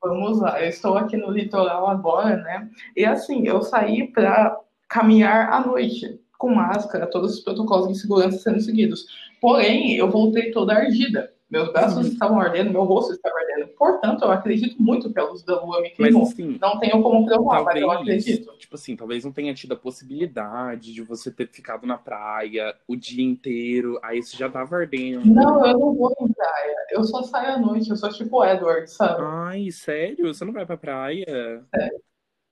vamos 0.03 0.40
lá. 0.40 0.59
Eu 0.62 0.70
estou 0.70 0.96
aqui 0.96 1.14
no 1.14 1.31
litoral 1.31 1.87
agora, 1.87 2.38
né? 2.38 2.70
E 2.96 3.05
assim, 3.05 3.46
eu 3.46 3.61
saí 3.61 4.11
para 4.11 4.59
caminhar 4.88 5.53
à 5.53 5.66
noite, 5.66 6.18
com 6.38 6.55
máscara, 6.55 7.07
todos 7.07 7.35
os 7.35 7.40
protocolos 7.40 7.88
de 7.88 7.98
segurança 7.98 8.38
sendo 8.38 8.61
seguidos. 8.62 9.05
Porém, 9.38 9.94
eu 9.94 10.11
voltei 10.11 10.51
toda 10.51 10.72
ardida. 10.72 11.31
Meus 11.51 11.73
braços 11.73 12.07
Uhum. 12.07 12.13
estavam 12.13 12.41
ardendo, 12.41 12.71
meu 12.71 12.85
rosto 12.85 13.13
estava 13.13 13.35
ardendo. 13.39 13.69
Portanto, 13.69 14.23
eu 14.25 14.31
acredito 14.31 14.81
muito 14.83 15.11
que 15.13 15.19
a 15.19 15.25
luz 15.25 15.43
da 15.43 15.61
lua 15.61 15.81
me 15.81 15.91
Mas 15.91 16.15
queimou. 16.15 16.23
assim, 16.25 16.59
Não 16.61 16.79
tenho 16.79 17.03
como 17.03 17.25
provar, 17.27 17.65
mas 17.65 17.81
eu 17.81 17.91
talvez, 17.91 18.25
acredito. 18.25 18.53
tipo 18.59 18.75
assim, 18.75 18.97
talvez 18.97 19.25
não 19.25 19.33
tenha 19.33 19.55
tido 19.55 19.73
a 19.73 19.77
possibilidade 19.77 20.93
de 20.93 21.03
você 21.03 21.31
ter 21.31 21.49
ficado 21.49 21.87
na 21.87 21.97
praia 21.97 22.75
o 22.87 22.95
dia 22.95 23.25
inteiro, 23.25 23.99
aí 24.03 24.23
você 24.23 24.37
já 24.37 24.51
tava 24.51 24.77
ardendo. 24.77 25.25
Não, 25.25 25.65
eu 25.67 25.79
não 25.79 25.95
vou 25.95 26.15
em 26.21 26.33
praia. 26.33 26.77
Eu 26.91 27.03
só 27.05 27.23
saio 27.23 27.53
à 27.55 27.59
noite. 27.59 27.89
Eu 27.91 27.97
sou 27.97 28.11
tipo 28.11 28.45
Edward, 28.45 28.91
sabe? 28.91 29.23
Ai, 29.23 29.71
sério? 29.71 30.27
Você 30.33 30.45
não 30.45 30.53
vai 30.53 30.67
pra 30.67 30.77
praia? 30.77 31.65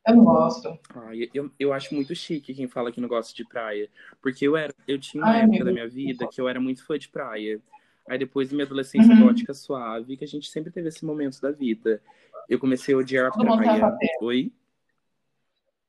Eu 0.07 0.17
não 0.17 0.25
gosto. 0.25 0.79
Ai, 0.95 1.29
eu, 1.35 1.51
eu 1.59 1.73
acho 1.73 1.95
muito 1.95 2.15
chique 2.15 2.55
quem 2.55 2.69
fala 2.69 2.93
que 2.93 3.01
não 3.01 3.09
gosta 3.09 3.35
de 3.35 3.45
praia. 3.45 3.91
Porque 4.23 4.47
eu 4.47 4.57
era, 4.57 4.73
eu 4.87 4.99
tinha 4.99 5.23
uma 5.23 5.33
Ai, 5.33 5.43
época 5.43 5.65
da 5.65 5.73
minha 5.73 5.89
vida 5.89 6.27
que 6.27 6.41
eu 6.41 6.49
era 6.49 6.61
muito 6.61 6.85
fã 6.85 6.99
de 6.99 7.09
praia. 7.09 7.61
Aí 8.09 8.19
depois 8.19 8.53
minha 8.53 8.64
adolescência 8.64 9.14
Uhum. 9.14 9.21
gótica 9.27 9.53
suave, 9.55 10.16
que 10.16 10.25
a 10.25 10.29
gente 10.29 10.49
sempre 10.51 10.71
teve 10.71 10.88
esse 10.88 11.05
momento 11.05 11.40
da 11.40 11.51
vida. 11.51 12.01
Eu 12.49 12.59
comecei 12.59 12.95
a 12.95 12.99
odiar 12.99 13.27
a 13.27 13.31
Todo 13.31 13.53
a 13.53 13.57
praia. 13.57 13.99
Oi? 14.21 14.53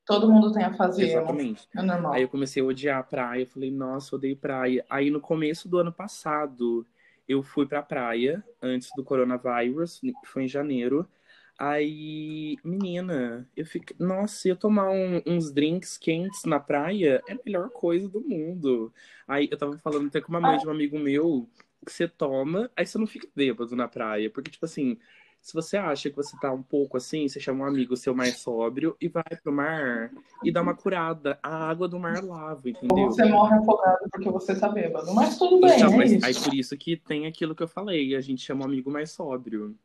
Todo 0.06 0.32
mundo 0.32 0.54
tem 0.54 0.64
a 0.64 0.74
fazer. 0.74 1.04
Exatamente. 1.04 1.68
É 1.76 1.82
normal. 1.82 2.14
Aí 2.14 2.22
eu 2.22 2.30
comecei 2.30 2.64
a 2.64 2.66
odiar 2.66 3.00
a 3.00 3.04
praia, 3.04 3.42
eu 3.42 3.48
falei, 3.48 3.70
nossa, 3.70 4.16
odeio 4.16 4.38
praia. 4.38 4.86
Aí 4.90 5.10
no 5.12 5.20
começo 5.20 5.68
do 5.68 5.78
ano 5.78 5.92
passado, 5.92 6.86
eu 7.28 7.44
fui 7.44 7.66
pra 7.66 7.84
praia, 7.84 8.44
antes 8.62 8.90
do 8.96 9.04
coronavírus, 9.04 10.00
que 10.00 10.14
foi 10.26 10.44
em 10.44 10.48
janeiro. 10.48 11.06
Aí, 11.60 12.56
menina, 12.64 13.50
eu 13.58 13.66
fiquei, 13.66 13.96
nossa, 14.00 14.48
eu 14.48 14.56
tomar 14.56 14.92
um- 14.92 15.22
uns 15.26 15.52
drinks 15.52 15.98
quentes 15.98 16.46
na 16.46 16.60
praia 16.60 17.22
é 17.28 17.34
a 17.34 17.40
melhor 17.46 17.70
coisa 17.72 18.08
do 18.08 18.22
mundo. 18.22 18.94
Aí 19.28 19.50
eu 19.52 19.58
tava 19.58 19.78
falando 19.80 20.08
até 20.08 20.22
com 20.22 20.30
uma 20.30 20.40
mãe 20.40 20.58
de 20.58 20.68
um 20.68 20.72
amigo 20.72 20.98
meu, 21.00 21.50
que 21.86 21.92
você 21.92 22.08
toma, 22.08 22.70
aí 22.76 22.86
você 22.86 22.98
não 22.98 23.08
fica 23.08 23.28
bêbado 23.36 23.76
na 23.76 23.88
praia, 23.88 24.30
porque 24.30 24.52
tipo 24.52 24.66
assim, 24.66 24.98
se 25.42 25.54
você 25.54 25.78
acha 25.78 26.10
que 26.10 26.16
você 26.16 26.36
tá 26.40 26.52
um 26.52 26.62
pouco 26.64 26.98
assim, 26.98 27.28
você 27.28 27.40
chama 27.40 27.64
um 27.64 27.68
amigo 27.68 27.96
seu 27.96 28.14
mais 28.14 28.38
sóbrio 28.38 28.98
e 29.00 29.08
vai 29.08 29.24
pro 29.42 29.54
mar 29.54 30.12
e 30.44 30.52
dá 30.52 30.62
uma 30.62 30.74
curada. 30.76 31.40
A 31.42 31.70
água 31.70 31.88
do 31.88 32.00
mar 32.00 32.22
lava, 32.24 32.62
Ou 32.66 32.70
entendeu? 32.70 33.06
você 33.06 33.24
morre 33.26 33.56
afogado 33.58 34.10
porque 34.12 34.30
você 34.30 34.60
tá 34.60 34.68
bêbado. 34.68 35.14
Mas 35.14 35.38
tudo 35.38 35.62
bem, 35.62 35.76
Então, 35.78 35.94
é 35.94 35.98
mas 35.98 36.24
aí 36.24 36.34
por 36.44 36.54
isso 36.54 36.76
que 36.76 36.98
tem 36.98 37.28
aquilo 37.28 37.56
que 37.56 37.64
eu 37.64 37.68
falei, 37.68 38.16
a 38.16 38.22
gente 38.22 38.42
chama 38.42 38.64
um 38.64 38.68
amigo 38.68 38.92
mais 38.92 39.12
sóbrio. 39.12 39.76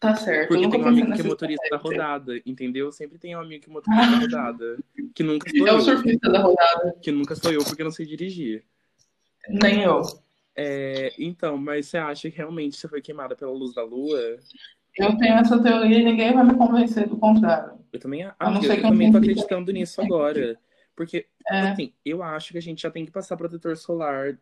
Tá 0.00 0.14
certo. 0.14 0.52
eu 0.54 0.60
Porque 0.60 0.68
tem 0.70 0.84
um 0.84 0.88
amigo 0.88 1.12
que 1.12 1.20
é 1.20 1.24
motorista 1.24 1.68
da 1.70 1.76
rodada, 1.76 2.40
entendeu? 2.46 2.92
Sempre 2.92 3.18
tem 3.18 3.34
um 3.34 3.40
amigo 3.40 3.64
que 3.64 3.70
é 3.70 3.72
motorista 3.72 4.06
da 4.06 4.18
rodada. 4.20 4.78
Que 5.14 5.22
nunca 5.24 5.50
sou 5.50 5.66
É 5.66 5.72
o 5.72 5.76
eu. 5.76 5.80
surfista 5.80 6.30
da 6.30 6.40
rodada. 6.40 6.94
Que 7.02 7.10
nunca 7.10 7.34
sou 7.34 7.50
eu 7.52 7.64
porque 7.64 7.82
eu 7.82 7.84
não 7.84 7.90
sei 7.90 8.06
dirigir. 8.06 8.64
Nem 9.48 9.82
eu. 9.82 10.02
É, 10.60 11.12
então, 11.16 11.56
mas 11.56 11.86
você 11.86 11.98
acha 11.98 12.28
que 12.28 12.36
realmente 12.36 12.76
você 12.76 12.88
foi 12.88 13.00
queimada 13.00 13.36
pela 13.36 13.52
luz 13.52 13.72
da 13.72 13.84
lua? 13.84 14.18
Eu 14.96 15.16
tenho 15.16 15.34
essa 15.34 15.62
teoria 15.62 16.00
e 16.00 16.04
ninguém 16.04 16.34
vai 16.34 16.44
me 16.44 16.56
convencer 16.56 17.08
do 17.08 17.16
contrário. 17.16 17.78
Eu 17.92 18.00
também, 18.00 18.24
não 18.24 18.34
amiga, 18.40 18.66
ser 18.66 18.72
eu 18.72 18.80
que 18.80 18.86
eu 18.86 18.90
também 18.90 19.12
tô 19.12 19.18
acreditando 19.18 19.72
nisso 19.72 20.00
agora. 20.00 20.58
Porque, 20.96 21.26
É, 21.48 21.60
assim, 21.60 21.92
eu 22.04 22.24
acho 22.24 22.50
que 22.50 22.58
a 22.58 22.62
gente 22.62 22.82
já 22.82 22.90
tem 22.90 23.06
que 23.06 23.12
passar 23.12 23.36
protetor 23.36 23.76
solar, 23.76 24.36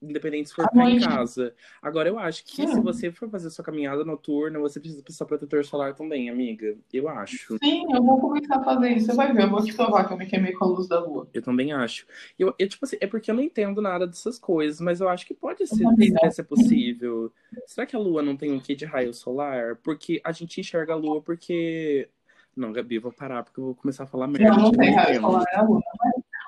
independente 0.00 0.48
se 0.48 0.54
for 0.54 0.68
ficar 0.68 0.90
em 0.90 1.00
casa. 1.00 1.54
Agora, 1.82 2.08
eu 2.08 2.18
acho 2.18 2.44
que 2.44 2.56
Sim. 2.56 2.74
se 2.74 2.80
você 2.80 3.10
for 3.10 3.28
fazer 3.28 3.50
sua 3.50 3.64
caminhada 3.64 4.04
noturna, 4.04 4.58
você 4.58 4.78
precisa 4.78 5.02
passar 5.02 5.24
protetor 5.24 5.64
solar 5.64 5.94
também, 5.94 6.30
amiga. 6.30 6.76
Eu 6.92 7.08
acho. 7.08 7.58
sim, 7.62 7.84
eu 7.92 8.02
vou 8.02 8.20
começar 8.20 8.56
a 8.56 8.64
fazer 8.64 8.90
isso. 8.90 9.06
Você 9.06 9.14
vai 9.14 9.32
ver, 9.32 9.44
eu 9.44 9.50
vou 9.50 9.64
te 9.64 9.74
provar 9.74 10.06
que 10.06 10.12
eu 10.12 10.16
me 10.16 10.26
queimei 10.26 10.52
com 10.52 10.64
a 10.64 10.68
luz 10.68 10.88
da 10.88 11.00
lua. 11.00 11.28
Eu 11.32 11.42
também 11.42 11.72
acho. 11.72 12.06
Eu, 12.38 12.54
eu, 12.58 12.68
tipo 12.68 12.84
assim, 12.84 12.96
é 13.00 13.06
porque 13.06 13.30
eu 13.30 13.34
não 13.34 13.42
entendo 13.42 13.82
nada 13.82 14.06
dessas 14.06 14.38
coisas, 14.38 14.80
mas 14.80 15.00
eu 15.00 15.08
acho 15.08 15.26
que 15.26 15.34
pode 15.34 15.66
ser, 15.66 15.84
não. 15.84 16.30
ser 16.30 16.44
possível. 16.44 17.32
Será 17.66 17.86
que 17.86 17.96
a 17.96 17.98
Lua 17.98 18.22
não 18.22 18.36
tem 18.36 18.52
um 18.52 18.60
quê 18.60 18.74
de 18.74 18.84
raio 18.84 19.12
solar? 19.12 19.76
Porque 19.76 20.20
a 20.24 20.32
gente 20.32 20.60
enxerga 20.60 20.92
a 20.92 20.96
Lua 20.96 21.20
porque. 21.20 22.08
Não, 22.56 22.72
Gabi, 22.72 22.96
eu 22.96 23.00
vou 23.02 23.12
parar 23.12 23.42
porque 23.42 23.58
eu 23.58 23.64
vou 23.64 23.74
começar 23.74 24.04
a 24.04 24.06
falar 24.06 24.28
merda. 24.28 24.50
Não, 24.50 24.64
não 24.64 24.70
de 24.70 24.78
tem 24.78 24.94
raio 24.94 25.20
solar 25.20 25.44
na 25.52 25.62
lua. 25.62 25.82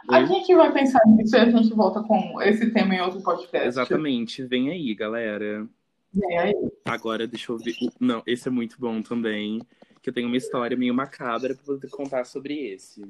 A 0.08 0.24
gente 0.24 0.54
vai 0.54 0.72
pensar 0.72 1.00
nisso 1.06 1.36
e 1.36 1.38
a 1.38 1.50
gente 1.50 1.72
volta 1.74 2.02
com 2.02 2.40
esse 2.42 2.70
tema 2.70 2.94
em 2.94 3.00
outro 3.00 3.20
podcast. 3.22 3.66
Exatamente. 3.66 4.42
Vem 4.44 4.70
aí, 4.70 4.94
galera. 4.94 5.66
Vem 6.12 6.38
aí. 6.38 6.54
Agora, 6.84 7.26
deixa 7.26 7.52
eu 7.52 7.58
ver. 7.58 7.74
Não, 8.00 8.22
esse 8.26 8.48
é 8.48 8.50
muito 8.50 8.76
bom 8.78 9.02
também. 9.02 9.60
Que 10.02 10.10
eu 10.10 10.14
tenho 10.14 10.28
uma 10.28 10.36
história 10.36 10.76
meio 10.76 10.94
macabra 10.94 11.54
pra 11.54 11.64
poder 11.64 11.88
contar 11.88 12.24
sobre 12.24 12.54
esse. 12.68 13.02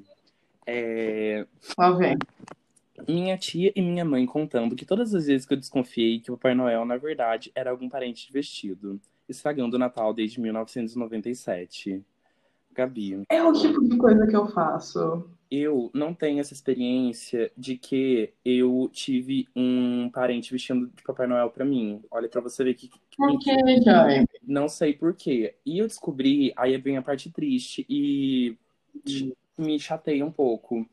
É, 0.66 1.46
Lá 1.78 1.90
vem. 1.92 2.16
Minha 3.06 3.36
tia 3.36 3.72
e 3.76 3.82
minha 3.82 4.04
mãe 4.04 4.24
contando 4.24 4.74
que 4.74 4.86
todas 4.86 5.14
as 5.14 5.26
vezes 5.26 5.46
que 5.46 5.52
eu 5.52 5.58
desconfiei 5.58 6.18
que 6.18 6.32
o 6.32 6.36
Papai 6.36 6.54
Noel, 6.54 6.84
na 6.84 6.96
verdade, 6.96 7.52
era 7.54 7.70
algum 7.70 7.88
parente 7.88 8.26
de 8.26 8.32
vestido, 8.32 8.98
estragando 9.28 9.76
o 9.76 9.78
Natal 9.78 10.14
desde 10.14 10.40
1997. 10.40 12.02
Gabi, 12.74 13.22
É 13.30 13.42
o 13.42 13.52
tipo 13.52 13.86
de 13.86 13.96
coisa 13.96 14.26
que 14.26 14.36
eu 14.36 14.48
faço. 14.48 15.28
Eu 15.50 15.90
não 15.94 16.14
tenho 16.14 16.40
essa 16.40 16.52
experiência 16.52 17.50
de 17.56 17.76
que 17.76 18.32
eu 18.44 18.88
tive 18.92 19.48
um 19.54 20.10
parente 20.10 20.52
vestindo 20.52 20.88
de 20.88 21.02
Papai 21.02 21.26
Noel 21.26 21.50
pra 21.50 21.64
mim. 21.64 22.02
Olha 22.10 22.28
pra 22.28 22.40
você 22.40 22.64
ver 22.64 22.74
que 22.74 22.90
Por 23.16 23.38
que, 23.38 23.52
Jaime? 23.82 24.26
não 24.42 24.68
sei 24.68 24.92
por 24.94 25.14
quê. 25.14 25.54
E 25.64 25.78
eu 25.78 25.86
descobri, 25.86 26.52
aí 26.56 26.76
vem 26.78 26.96
a 26.96 27.02
parte 27.02 27.30
triste 27.30 27.86
e 27.88 28.56
me 29.58 29.78
chateia 29.78 30.24
um 30.24 30.30
pouco. 30.32 30.86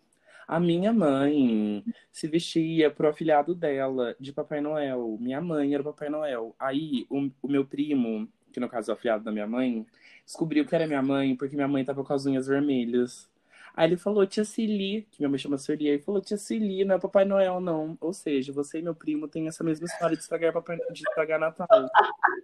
A 0.48 0.60
minha 0.60 0.92
mãe 0.94 1.84
se 2.12 2.28
vestia 2.28 2.92
pro 2.92 3.08
afilhado 3.10 3.56
dela 3.56 4.16
de 4.20 4.32
Papai 4.34 4.62
Noel. 4.62 5.18
Minha 5.20 5.42
mãe 5.42 5.74
era 5.74 5.82
o 5.82 5.86
Papai 5.86 6.10
Noel. 6.10 6.56
Aí 6.60 7.06
o, 7.10 7.30
o 7.42 7.48
meu 7.48 7.66
primo, 7.66 8.28
que 8.52 8.60
no 8.60 8.70
caso 8.70 8.92
é 8.92 8.94
o 8.94 8.98
afilhado 8.98 9.24
da 9.24 9.32
minha 9.32 9.48
mãe, 9.48 9.86
descobriu 10.26 10.66
que 10.66 10.76
era 10.76 10.88
minha 10.88 11.02
mãe 11.02 11.36
porque 11.36 11.56
minha 11.56 11.68
mãe 11.68 11.84
tava 11.86 12.04
com 12.04 12.14
as 12.14 12.26
unhas 12.26 12.48
vermelhas. 12.48 13.30
Aí 13.76 13.90
ele 13.90 13.98
falou, 13.98 14.26
tia 14.28 14.46
Cili, 14.46 15.08
que 15.10 15.20
minha 15.20 15.30
mãe 15.30 15.40
chama 15.40 15.58
Sueli, 15.58 15.88
ele 15.88 16.02
falou, 16.02 16.22
tia 16.22 16.38
Cili, 16.38 16.86
não 16.86 16.96
é 16.96 17.00
Papai 17.00 17.26
Noel, 17.26 17.60
não. 17.60 17.98
Ou 18.00 18.14
seja, 18.14 18.54
você 18.54 18.80
e 18.80 18.82
meu 18.84 18.94
primo 18.94 19.28
têm 19.28 19.48
essa 19.48 19.64
mesma 19.64 19.88
história 19.88 20.16
de 20.16 20.22
estragar, 20.22 20.54
papai, 20.54 20.78
de 20.92 21.02
estragar 21.02 21.40
Natal. 21.40 21.68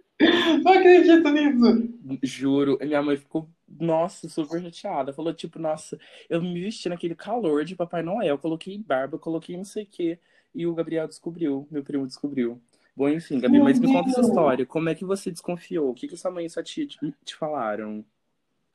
Não 0.62 0.72
acredito 0.72 1.30
nisso. 1.30 2.18
Juro, 2.22 2.76
e 2.82 2.84
minha 2.84 3.00
mãe 3.00 3.16
ficou, 3.16 3.48
nossa, 3.66 4.28
super 4.28 4.60
chateada. 4.60 5.14
Falou, 5.14 5.32
tipo, 5.32 5.58
nossa, 5.58 5.98
eu 6.28 6.42
me 6.42 6.60
vesti 6.60 6.90
naquele 6.90 7.14
calor 7.14 7.64
de 7.64 7.74
Papai 7.74 8.02
Noel, 8.02 8.36
coloquei 8.36 8.76
barba, 8.76 9.18
coloquei 9.18 9.56
não 9.56 9.64
sei 9.64 9.84
o 9.84 9.86
quê. 9.86 10.18
E 10.54 10.66
o 10.66 10.74
Gabriel 10.74 11.08
descobriu, 11.08 11.66
meu 11.70 11.82
primo 11.82 12.06
descobriu. 12.06 12.60
Bom, 12.94 13.08
enfim, 13.08 13.40
Gabi, 13.40 13.54
Meu 13.54 13.64
mas 13.64 13.78
me 13.78 13.86
conta 13.86 14.10
essa 14.10 14.20
história. 14.20 14.66
Como 14.66 14.88
é 14.90 14.94
que 14.94 15.06
você 15.06 15.30
desconfiou? 15.30 15.90
O 15.90 15.94
que, 15.94 16.06
que 16.06 16.16
sua 16.18 16.30
mãe 16.30 16.44
e 16.44 16.50
sua 16.50 16.62
tia 16.62 16.86
te, 16.86 16.98
te 17.24 17.34
falaram? 17.34 18.04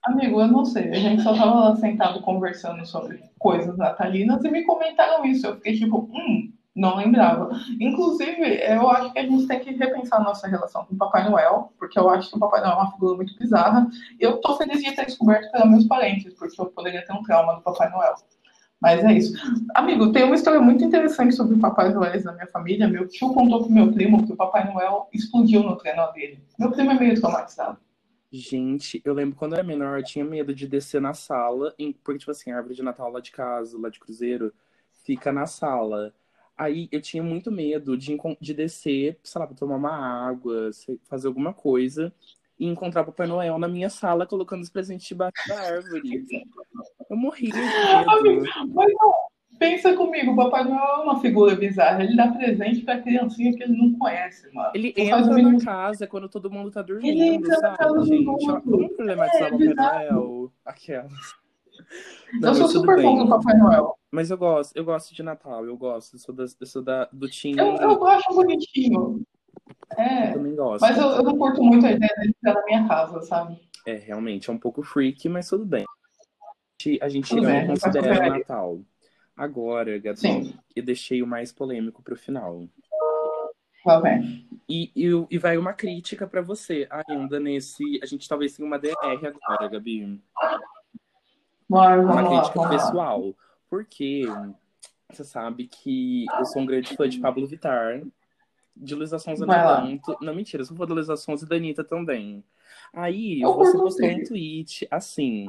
Amigo, 0.05 0.39
eu 0.39 0.47
não 0.47 0.63
sei. 0.63 0.91
A 0.91 0.95
gente 0.95 1.23
só 1.23 1.33
tava 1.33 1.69
lá 1.69 1.75
sentado 1.77 2.21
conversando 2.21 2.85
sobre 2.85 3.23
coisas 3.39 3.75
natalinas 3.77 4.43
e 4.43 4.51
me 4.51 4.63
comentaram 4.63 5.25
isso. 5.25 5.47
Eu 5.47 5.55
fiquei 5.55 5.75
tipo, 5.75 6.09
hum, 6.13 6.53
não 6.75 6.97
lembrava. 6.97 7.49
Inclusive, 7.79 8.59
eu 8.67 8.87
acho 8.89 9.11
que 9.13 9.19
a 9.19 9.23
gente 9.23 9.47
tem 9.47 9.59
que 9.61 9.71
repensar 9.71 10.23
nossa 10.23 10.47
relação 10.47 10.85
com 10.85 10.93
o 10.93 10.97
Papai 10.97 11.27
Noel, 11.27 11.73
porque 11.79 11.97
eu 11.97 12.07
acho 12.09 12.29
que 12.29 12.35
o 12.35 12.39
Papai 12.39 12.61
Noel 12.61 12.73
é 12.73 12.75
uma 12.75 12.91
figura 12.91 13.15
muito 13.15 13.35
bizarra. 13.39 13.87
Eu 14.19 14.39
tô 14.41 14.55
feliz 14.57 14.83
de 14.83 14.93
ter 14.93 15.05
descoberto 15.05 15.49
pelos 15.51 15.69
meus 15.69 15.87
parentes, 15.87 16.33
porque 16.35 16.61
eu 16.61 16.67
poderia 16.67 17.03
ter 17.03 17.13
um 17.13 17.23
trauma 17.23 17.55
do 17.55 17.61
Papai 17.61 17.89
Noel. 17.89 18.15
Mas 18.81 19.03
é 19.03 19.13
isso. 19.13 19.33
Amigo, 19.73 20.11
tem 20.11 20.25
uma 20.25 20.35
história 20.35 20.59
muito 20.61 20.83
interessante 20.83 21.33
sobre 21.33 21.55
o 21.55 21.59
Papai 21.59 21.91
Noel 21.91 22.23
na 22.23 22.33
minha 22.33 22.47
família. 22.47 22.87
Meu 22.87 23.07
tio 23.07 23.33
contou 23.33 23.63
pro 23.63 23.71
meu 23.71 23.91
primo 23.91 24.23
que 24.23 24.33
o 24.33 24.35
Papai 24.35 24.71
Noel 24.71 25.07
explodiu 25.11 25.63
no 25.63 25.77
trenó 25.77 26.11
dele. 26.11 26.43
Meu 26.59 26.71
primo 26.71 26.91
é 26.91 26.99
meio 26.99 27.19
traumatizado. 27.19 27.79
Gente, 28.37 29.01
eu 29.05 29.13
lembro 29.13 29.37
quando 29.37 29.53
eu 29.53 29.59
era 29.59 29.67
menor, 29.67 29.97
eu 29.97 30.03
tinha 30.03 30.25
medo 30.25 30.53
de 30.53 30.67
descer 30.67 30.99
na 30.99 31.13
sala, 31.13 31.73
porque, 32.03 32.19
tipo 32.19 32.31
assim, 32.31 32.51
a 32.51 32.57
árvore 32.57 32.75
de 32.75 32.83
Natal 32.83 33.09
lá 33.09 33.21
de 33.21 33.31
casa, 33.31 33.79
lá 33.79 33.87
de 33.87 33.97
Cruzeiro, 33.97 34.53
fica 35.05 35.31
na 35.31 35.45
sala. 35.45 36.13
Aí 36.57 36.89
eu 36.91 37.01
tinha 37.01 37.23
muito 37.23 37.49
medo 37.49 37.97
de, 37.97 38.17
de 38.41 38.53
descer, 38.53 39.17
sei 39.23 39.39
lá, 39.39 39.47
pra 39.47 39.55
tomar 39.55 39.77
uma 39.77 40.27
água, 40.27 40.69
fazer 41.05 41.27
alguma 41.27 41.53
coisa, 41.53 42.13
e 42.59 42.65
encontrar 42.67 43.05
Papai 43.05 43.25
Noel 43.25 43.57
na 43.57 43.69
minha 43.69 43.89
sala, 43.89 44.27
colocando 44.27 44.63
os 44.63 44.69
presentes 44.69 45.07
debaixo 45.07 45.47
da 45.47 45.57
árvore. 45.57 46.25
Eu 47.09 47.15
morria 47.15 47.51
de 47.51 47.57
medo. 47.57 48.49
mas 48.73 48.91
pensa 49.59 49.95
comigo, 49.95 50.31
o 50.31 50.35
Papai 50.35 50.63
Noel 50.63 50.79
é 50.79 51.03
uma 51.03 51.19
figura 51.19 51.55
bizarra. 51.55 52.03
Ele 52.03 52.15
dá 52.15 52.31
presente 52.31 52.81
pra 52.81 53.01
criancinha 53.01 53.55
que 53.55 53.63
ele 53.63 53.77
não 53.77 53.93
conhece, 53.97 54.53
mano. 54.53 54.71
Ele 54.73 54.93
Não 54.97 55.03
o 55.03 55.07
entra 55.07 55.33
mínimo 55.35 55.57
na 55.59 55.65
casa 55.65 56.07
quando 56.07 56.29
todo 56.29 56.51
mundo 56.51 56.71
tá 56.71 56.81
Ele 56.81 56.87
dormindo, 56.87 57.23
entra 57.23 57.49
na 57.49 57.59
sabe, 57.59 57.77
casa 57.77 57.93
do 57.93 58.05
gente? 58.05 58.25
mundo. 58.25 58.61
Vamos 58.65 58.95
problematizar 58.95 59.51
É, 59.51 59.53
o 59.53 59.75
Papai. 59.75 60.09
Noel. 60.09 60.51
Aquelas. 60.65 61.35
Não, 62.39 62.49
eu 62.49 62.55
sou 62.55 62.67
super 62.67 63.01
fã 63.01 63.15
do 63.15 63.29
Papai 63.29 63.57
Noel. 63.57 63.97
Mas 64.11 64.31
eu 64.31 64.37
gosto, 64.37 64.75
eu 64.75 64.85
gosto 64.85 65.13
de 65.13 65.23
Natal, 65.23 65.65
eu 65.65 65.77
gosto. 65.77 66.15
Eu 66.15 66.19
sou, 66.19 66.33
da, 66.35 66.43
eu 66.43 66.65
sou 66.65 66.81
da, 66.81 67.09
do 67.11 67.29
time. 67.29 67.59
Eu, 67.59 67.75
eu 67.75 68.07
acho 68.07 68.33
bonitinho. 68.33 69.21
É. 69.97 70.29
Eu 70.29 70.33
também 70.33 70.55
gosto. 70.55 70.81
Mas 70.81 70.97
eu, 70.97 71.07
eu 71.09 71.23
não 71.23 71.37
curto 71.37 71.61
muito 71.63 71.85
a 71.85 71.91
ideia 71.91 72.13
de 72.21 72.27
ficar 72.33 72.53
na 72.53 72.65
minha 72.65 72.87
casa, 72.87 73.21
sabe? 73.21 73.59
É, 73.85 73.95
realmente, 73.95 74.49
é 74.49 74.53
um 74.53 74.57
pouco 74.57 74.81
freak, 74.83 75.27
mas 75.29 75.47
tudo 75.49 75.65
bem. 75.65 75.85
A 77.01 77.09
gente 77.09 77.29
Tudo 77.29 77.41
não 77.41 77.49
bem, 77.51 77.67
considera 77.67 78.15
faz 78.15 78.31
Natal. 78.33 78.79
Agora, 79.35 79.97
Gabi, 79.99 80.17
Sim. 80.19 80.53
eu 80.75 80.83
deixei 80.83 81.21
o 81.21 81.27
mais 81.27 81.51
polêmico 81.51 82.01
pro 82.01 82.15
final. 82.15 82.67
Lá 83.85 83.99
vem. 83.99 84.47
E, 84.67 84.91
e, 84.95 85.09
e 85.29 85.37
vai 85.37 85.57
uma 85.57 85.73
crítica 85.73 86.25
pra 86.25 86.41
você 86.41 86.87
ainda 86.89 87.39
nesse. 87.39 87.83
A 88.01 88.05
gente 88.05 88.27
talvez 88.27 88.55
tenha 88.55 88.65
uma 88.65 88.79
DR 88.79 88.95
agora, 89.27 89.67
Gabi. 89.69 90.21
Vai, 91.69 91.99
Uma 91.99 92.21
lá, 92.21 92.29
crítica 92.41 92.61
lá. 92.61 92.69
pessoal. 92.69 93.35
Porque 93.69 94.23
você 95.11 95.23
sabe 95.23 95.67
que 95.67 96.25
eu 96.39 96.45
sou 96.45 96.61
um 96.61 96.65
grande 96.65 96.95
fã 96.95 97.07
de 97.09 97.19
Pablo 97.19 97.45
Vittar, 97.45 98.01
de 98.75 98.95
Luísa 98.95 99.19
Sonza 99.19 99.45
não 99.45 99.53
tanto. 99.97 100.17
Não, 100.23 100.33
mentira, 100.33 100.61
eu 100.61 100.65
sou 100.65 100.77
fã 100.77 100.85
da 100.85 100.93
Luísa 100.93 101.17
Sonza 101.17 101.45
e 101.45 101.49
da 101.49 101.55
Anitta 101.55 101.83
também. 101.83 102.43
Aí 102.93 103.41
Eu 103.41 103.53
você 103.53 103.77
postou 103.77 104.07
um 104.07 104.23
tweet 104.23 104.87
assim. 104.89 105.47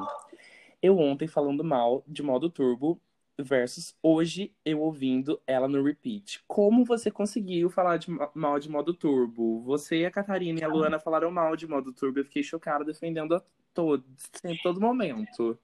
Eu 0.82 0.98
ontem 0.98 1.26
falando 1.26 1.62
mal 1.64 2.02
de 2.06 2.22
modo 2.22 2.50
turbo 2.50 3.00
versus 3.38 3.94
hoje 4.02 4.54
eu 4.64 4.80
ouvindo 4.80 5.40
ela 5.46 5.68
no 5.68 5.82
repeat. 5.82 6.42
Como 6.46 6.84
você 6.84 7.10
conseguiu 7.10 7.68
falar 7.70 7.96
de 7.98 8.10
ma- 8.10 8.30
mal 8.34 8.58
de 8.58 8.68
modo 8.68 8.94
turbo? 8.94 9.60
Você, 9.62 10.04
a 10.04 10.10
Catarina 10.10 10.60
e 10.60 10.64
a 10.64 10.68
Luana 10.68 10.98
falaram 10.98 11.30
mal 11.30 11.56
de 11.56 11.66
modo 11.66 11.92
turbo. 11.92 12.20
Eu 12.20 12.24
fiquei 12.24 12.42
chocada 12.42 12.84
defendendo 12.84 13.34
a 13.34 13.42
todos, 13.74 14.04
em 14.44 14.56
todo 14.62 14.80
momento. 14.80 15.58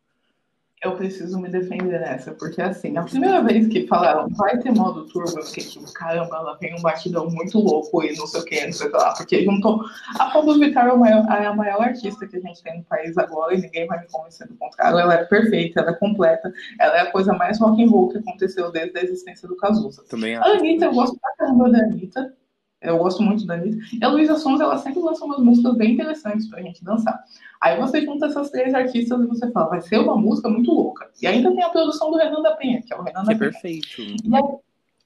Eu 0.84 0.96
preciso 0.96 1.38
me 1.40 1.48
defender 1.48 2.00
nessa, 2.00 2.32
porque 2.32 2.60
assim, 2.60 2.96
a 2.96 3.04
primeira 3.04 3.40
vez 3.40 3.68
que 3.68 3.86
falaram 3.86 4.28
vai 4.30 4.58
ter 4.58 4.72
modo 4.72 5.06
turbo, 5.06 5.38
eu 5.38 5.44
fiquei 5.46 5.62
tipo, 5.64 5.92
caramba, 5.92 6.36
ela 6.38 6.56
tem 6.56 6.74
um 6.76 6.82
batidão 6.82 7.30
muito 7.30 7.56
louco 7.60 8.02
e 8.02 8.16
não 8.16 8.26
sei 8.26 8.40
o 8.40 8.44
que, 8.44 8.66
não 8.66 8.72
sei 8.72 8.88
o 8.88 8.90
que 8.90 8.96
lá, 8.96 9.14
porque 9.14 9.44
juntou. 9.44 9.80
A 10.18 10.30
Pablo 10.30 10.58
Vittar 10.58 10.88
é, 10.88 10.96
maior- 10.96 11.24
é 11.30 11.46
a 11.46 11.54
maior 11.54 11.80
artista 11.82 12.26
que 12.26 12.36
a 12.36 12.40
gente 12.40 12.60
tem 12.64 12.78
no 12.78 12.84
país 12.84 13.16
agora 13.16 13.54
e 13.54 13.60
ninguém 13.60 13.86
vai 13.86 14.00
me 14.00 14.06
convencer 14.10 14.48
do 14.48 14.56
contrário. 14.56 14.98
Ela 14.98 15.14
é 15.14 15.24
perfeita, 15.24 15.80
ela 15.82 15.90
é 15.90 15.94
completa, 15.94 16.52
ela 16.80 16.96
é 16.96 17.00
a 17.02 17.12
coisa 17.12 17.32
mais 17.32 17.60
rock 17.60 17.80
and 17.80 17.88
roll 17.88 18.08
que 18.08 18.18
aconteceu 18.18 18.72
desde 18.72 18.98
a 18.98 19.04
existência 19.04 19.46
do 19.46 19.56
Cazuza. 19.56 20.02
Também 20.08 20.34
A 20.34 20.42
Anitta, 20.44 20.86
eu 20.86 20.92
gosto 20.94 21.16
pra 21.20 21.30
caramba 21.36 21.70
da 21.70 21.78
Anitta. 21.78 22.34
Eu 22.82 22.98
gosto 22.98 23.22
muito 23.22 23.46
da 23.46 23.54
Anitta. 23.54 23.78
E 24.00 24.04
a 24.04 24.08
Luísa 24.08 24.36
Sonza, 24.36 24.64
ela 24.64 24.76
sempre 24.78 25.00
lança 25.00 25.24
umas 25.24 25.38
músicas 25.38 25.76
bem 25.76 25.92
interessantes 25.92 26.48
pra 26.48 26.60
gente 26.62 26.84
dançar. 26.84 27.22
Aí 27.60 27.78
você 27.80 28.00
junta 28.02 28.26
essas 28.26 28.50
três 28.50 28.74
artistas 28.74 29.20
e 29.20 29.26
você 29.26 29.50
fala, 29.52 29.68
vai 29.70 29.80
ser 29.80 29.98
uma 29.98 30.16
música 30.16 30.48
muito 30.48 30.72
louca. 30.72 31.08
E 31.20 31.26
ainda 31.26 31.50
tem 31.52 31.62
a 31.62 31.70
produção 31.70 32.10
do 32.10 32.16
Renan 32.16 32.42
da 32.42 32.56
Penha, 32.56 32.82
que 32.82 32.92
é 32.92 32.96
o 32.96 33.02
Renan 33.02 33.20
que 33.20 33.26
da 33.26 33.32
é 33.32 33.38
Penha. 33.38 33.50
perfeito. 33.52 33.86
E 34.00 34.34
aí, 34.34 34.42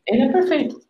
ele 0.06 0.22
é 0.22 0.32
perfeito. 0.32 0.80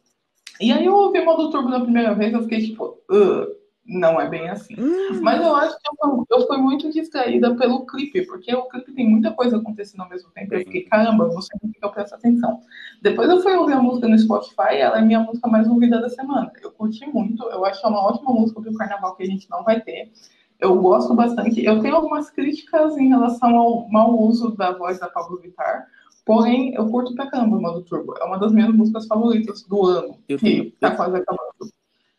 E 0.61 0.73
aí 0.73 0.85
eu 0.87 0.95
ouvi 0.95 1.19
o 1.21 1.25
modo 1.25 1.51
turbo 1.51 1.69
na 1.69 1.81
primeira 1.81 2.15
vez, 2.15 2.33
eu 2.33 2.43
fiquei 2.43 2.63
tipo, 2.67 2.99
"Ugh, 3.11 3.47
não 3.87 4.21
é 4.21 4.29
bem 4.29 4.49
assim. 4.49 4.75
Mas 5.23 5.41
eu 5.41 5.55
acho 5.55 5.77
que 5.79 5.83
eu, 6.03 6.27
eu 6.31 6.47
fui 6.47 6.57
muito 6.59 6.91
distraída 6.91 7.55
pelo 7.55 7.87
clipe, 7.87 8.27
porque 8.27 8.55
o 8.55 8.69
clipe 8.69 8.93
tem 8.93 9.09
muita 9.09 9.31
coisa 9.33 9.57
acontecendo 9.57 10.01
ao 10.03 10.09
mesmo 10.09 10.31
tempo. 10.31 10.55
Eu 10.55 10.61
fiquei, 10.61 10.83
caramba, 10.83 11.27
não 11.29 11.41
sei 11.41 11.57
o 11.63 11.69
que 11.69 11.79
eu 11.85 11.91
presto 11.91 12.15
atenção. 12.15 12.61
Depois 13.03 13.29
eu 13.31 13.41
fui 13.41 13.55
ouvir 13.55 13.75
a 13.75 13.81
música 13.81 14.09
no 14.09 14.19
Spotify, 14.19 14.77
ela 14.79 14.99
é 14.99 15.03
minha 15.03 15.21
música 15.21 15.49
mais 15.49 15.69
ouvida 15.69 16.01
da 16.01 16.09
semana. 16.09 16.51
Eu 16.63 16.73
curti 16.73 17.07
muito, 17.07 17.43
eu 17.45 17.65
acho 17.65 17.81
que 17.81 17.87
é 17.87 17.91
uma 17.91 18.05
ótima 18.05 18.33
música 18.33 18.61
pro 18.61 18.75
carnaval 18.75 19.15
que 19.15 19.23
a 19.23 19.27
gente 19.27 19.49
não 19.51 19.63
vai 19.63 19.81
ter. 19.81 20.11
Eu 20.59 20.81
gosto 20.81 21.15
bastante. 21.15 21.63
Eu 21.65 21.81
tenho 21.83 21.95
algumas 21.97 22.31
críticas 22.31 22.97
em 22.97 23.09
relação 23.09 23.55
ao 23.57 23.89
mau 23.91 24.19
uso 24.19 24.57
da 24.57 24.73
voz 24.73 24.99
da 24.99 25.07
Pablo 25.09 25.39
Vittar. 25.39 25.87
Porém, 26.25 26.75
eu 26.75 26.89
curto 26.89 27.15
pra 27.15 27.31
caramba 27.31 27.57
o 27.57 27.61
modo 27.61 27.83
turbo. 27.83 28.15
É 28.19 28.25
uma 28.25 28.39
das 28.39 28.51
minhas 28.53 28.75
músicas 28.75 29.07
favoritas 29.07 29.63
do 29.63 29.85
ano. 29.87 30.19
Eu 30.29 30.39
que 30.39 30.45
tenho- 30.45 30.73
tá 30.81 30.89
eu- 30.89 30.97
quase 30.97 31.17
acabando. 31.17 31.47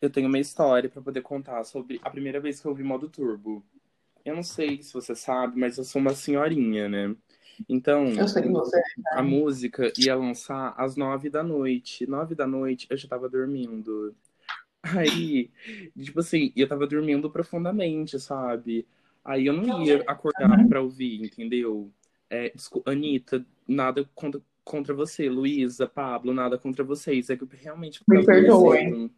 Eu 0.02 0.10
tenho 0.10 0.28
uma 0.28 0.40
história 0.40 0.90
pra 0.90 1.02
poder 1.02 1.22
contar 1.22 1.64
sobre 1.64 2.00
a 2.04 2.10
primeira 2.10 2.40
vez 2.40 2.60
que 2.60 2.68
eu 2.68 2.72
ouvi 2.72 2.84
modo 2.84 3.10
turbo. 3.10 3.64
Eu 4.24 4.36
não 4.36 4.44
sei 4.44 4.82
se 4.84 4.94
você 4.94 5.16
sabe, 5.16 5.60
mas 5.60 5.78
eu 5.78 5.84
sou 5.84 6.02
uma 6.02 6.14
senhorinha, 6.14 6.88
né? 6.88 7.16
Então, 7.68 8.06
Eu 8.10 8.28
sei 8.28 8.44
que 8.44 8.50
você. 8.50 8.80
a 9.12 9.24
música 9.24 9.92
ia 9.98 10.16
lançar 10.16 10.76
às 10.78 10.96
nove 10.96 11.30
da 11.30 11.42
noite. 11.42 12.06
Nove 12.08 12.36
da 12.36 12.46
noite 12.46 12.86
eu 12.90 12.98
já 12.98 13.08
tava 13.08 13.28
dormindo. 13.28 14.14
Aí, 14.84 15.50
tipo 16.00 16.20
assim, 16.20 16.54
eu 16.56 16.68
tava 16.68 16.86
dormindo 16.86 17.30
profundamente, 17.32 18.20
sabe? 18.20 18.86
Aí 19.26 19.48
eu 19.48 19.54
não 19.54 19.84
ia 19.84 20.04
acordar 20.08 20.60
Uhum. 20.60 20.70
pra 20.70 20.82
ouvir, 20.82 21.22
entendeu? 21.26 21.92
É, 22.30 22.50
descul- 22.52 22.84
Anitta, 22.86 23.44
nada 23.68 24.08
contra, 24.14 24.40
contra 24.64 24.94
você. 24.94 25.28
Luísa, 25.30 25.88
Pablo, 25.88 26.34
nada 26.34 26.58
contra 26.58 26.84
vocês. 26.84 27.30
É 27.30 27.36
que 27.36 27.44
eu 27.44 27.50
realmente 27.52 28.04
Me 28.08 28.24
perdoe. 28.26 29.12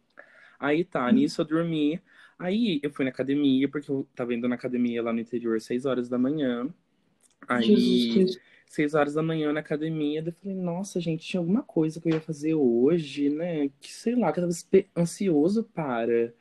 Aí 0.60 0.84
tá, 0.84 1.10
nisso 1.12 1.42
eu 1.42 1.46
dormi. 1.46 2.02
Aí 2.38 2.80
eu 2.84 2.90
fui 2.92 3.06
na 3.06 3.12
academia, 3.12 3.68
porque 3.70 3.90
eu 3.90 4.08
tava 4.16 4.34
indo 4.34 4.48
na 4.48 4.56
academia 4.56 5.02
lá 5.02 5.12
no 5.14 5.20
interior 5.20 5.56
às 5.58 5.64
seis 5.64 5.86
horas 5.86 6.08
da 6.10 6.18
manhã. 6.18 6.68
Aí, 7.48 8.32
seis 8.68 8.94
horas 8.94 9.14
da 9.14 9.22
manhã 9.22 9.52
na 9.52 9.60
academia, 9.60 10.22
eu 10.26 10.32
falei, 10.34 10.56
nossa, 10.56 11.00
gente, 11.00 11.26
tinha 11.26 11.40
alguma 11.40 11.62
coisa 11.62 12.00
que 12.00 12.08
eu 12.08 12.14
ia 12.14 12.20
fazer 12.20 12.54
hoje, 12.54 13.28
né? 13.30 13.68
Que 13.80 13.92
sei 13.92 14.14
lá, 14.16 14.32
que 14.32 14.40
eu 14.40 14.44
tava 14.48 14.86
ansioso 14.96 15.64
para. 15.64 16.34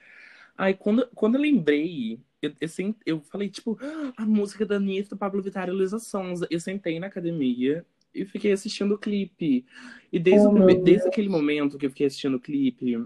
Aí 0.57 0.73
quando, 0.73 1.07
quando 1.15 1.35
eu 1.35 1.41
lembrei, 1.41 2.19
eu, 2.41 2.53
eu, 2.61 2.67
sen- 2.69 2.95
eu 3.05 3.21
falei, 3.21 3.49
tipo, 3.49 3.77
"Ah, 3.81 4.13
a 4.23 4.25
música 4.25 4.65
da 4.65 4.75
Anitta, 4.77 5.11
do 5.11 5.17
Pablo 5.17 5.41
Vittar 5.41 5.69
e 5.69 5.71
Luísa 5.71 5.99
Sonza. 5.99 6.47
Eu 6.49 6.59
sentei 6.59 6.99
na 6.99 7.07
academia 7.07 7.85
e 8.13 8.25
fiquei 8.25 8.51
assistindo 8.51 8.93
o 8.95 8.97
clipe. 8.97 9.65
E 10.11 10.19
desde, 10.19 10.47
Oh, 10.47 10.51
o 10.57 10.75
desde 10.75 11.07
aquele 11.07 11.29
momento 11.29 11.77
que 11.77 11.85
eu 11.85 11.89
fiquei 11.89 12.07
assistindo 12.07 12.35
o 12.37 12.39
clipe, 12.39 12.97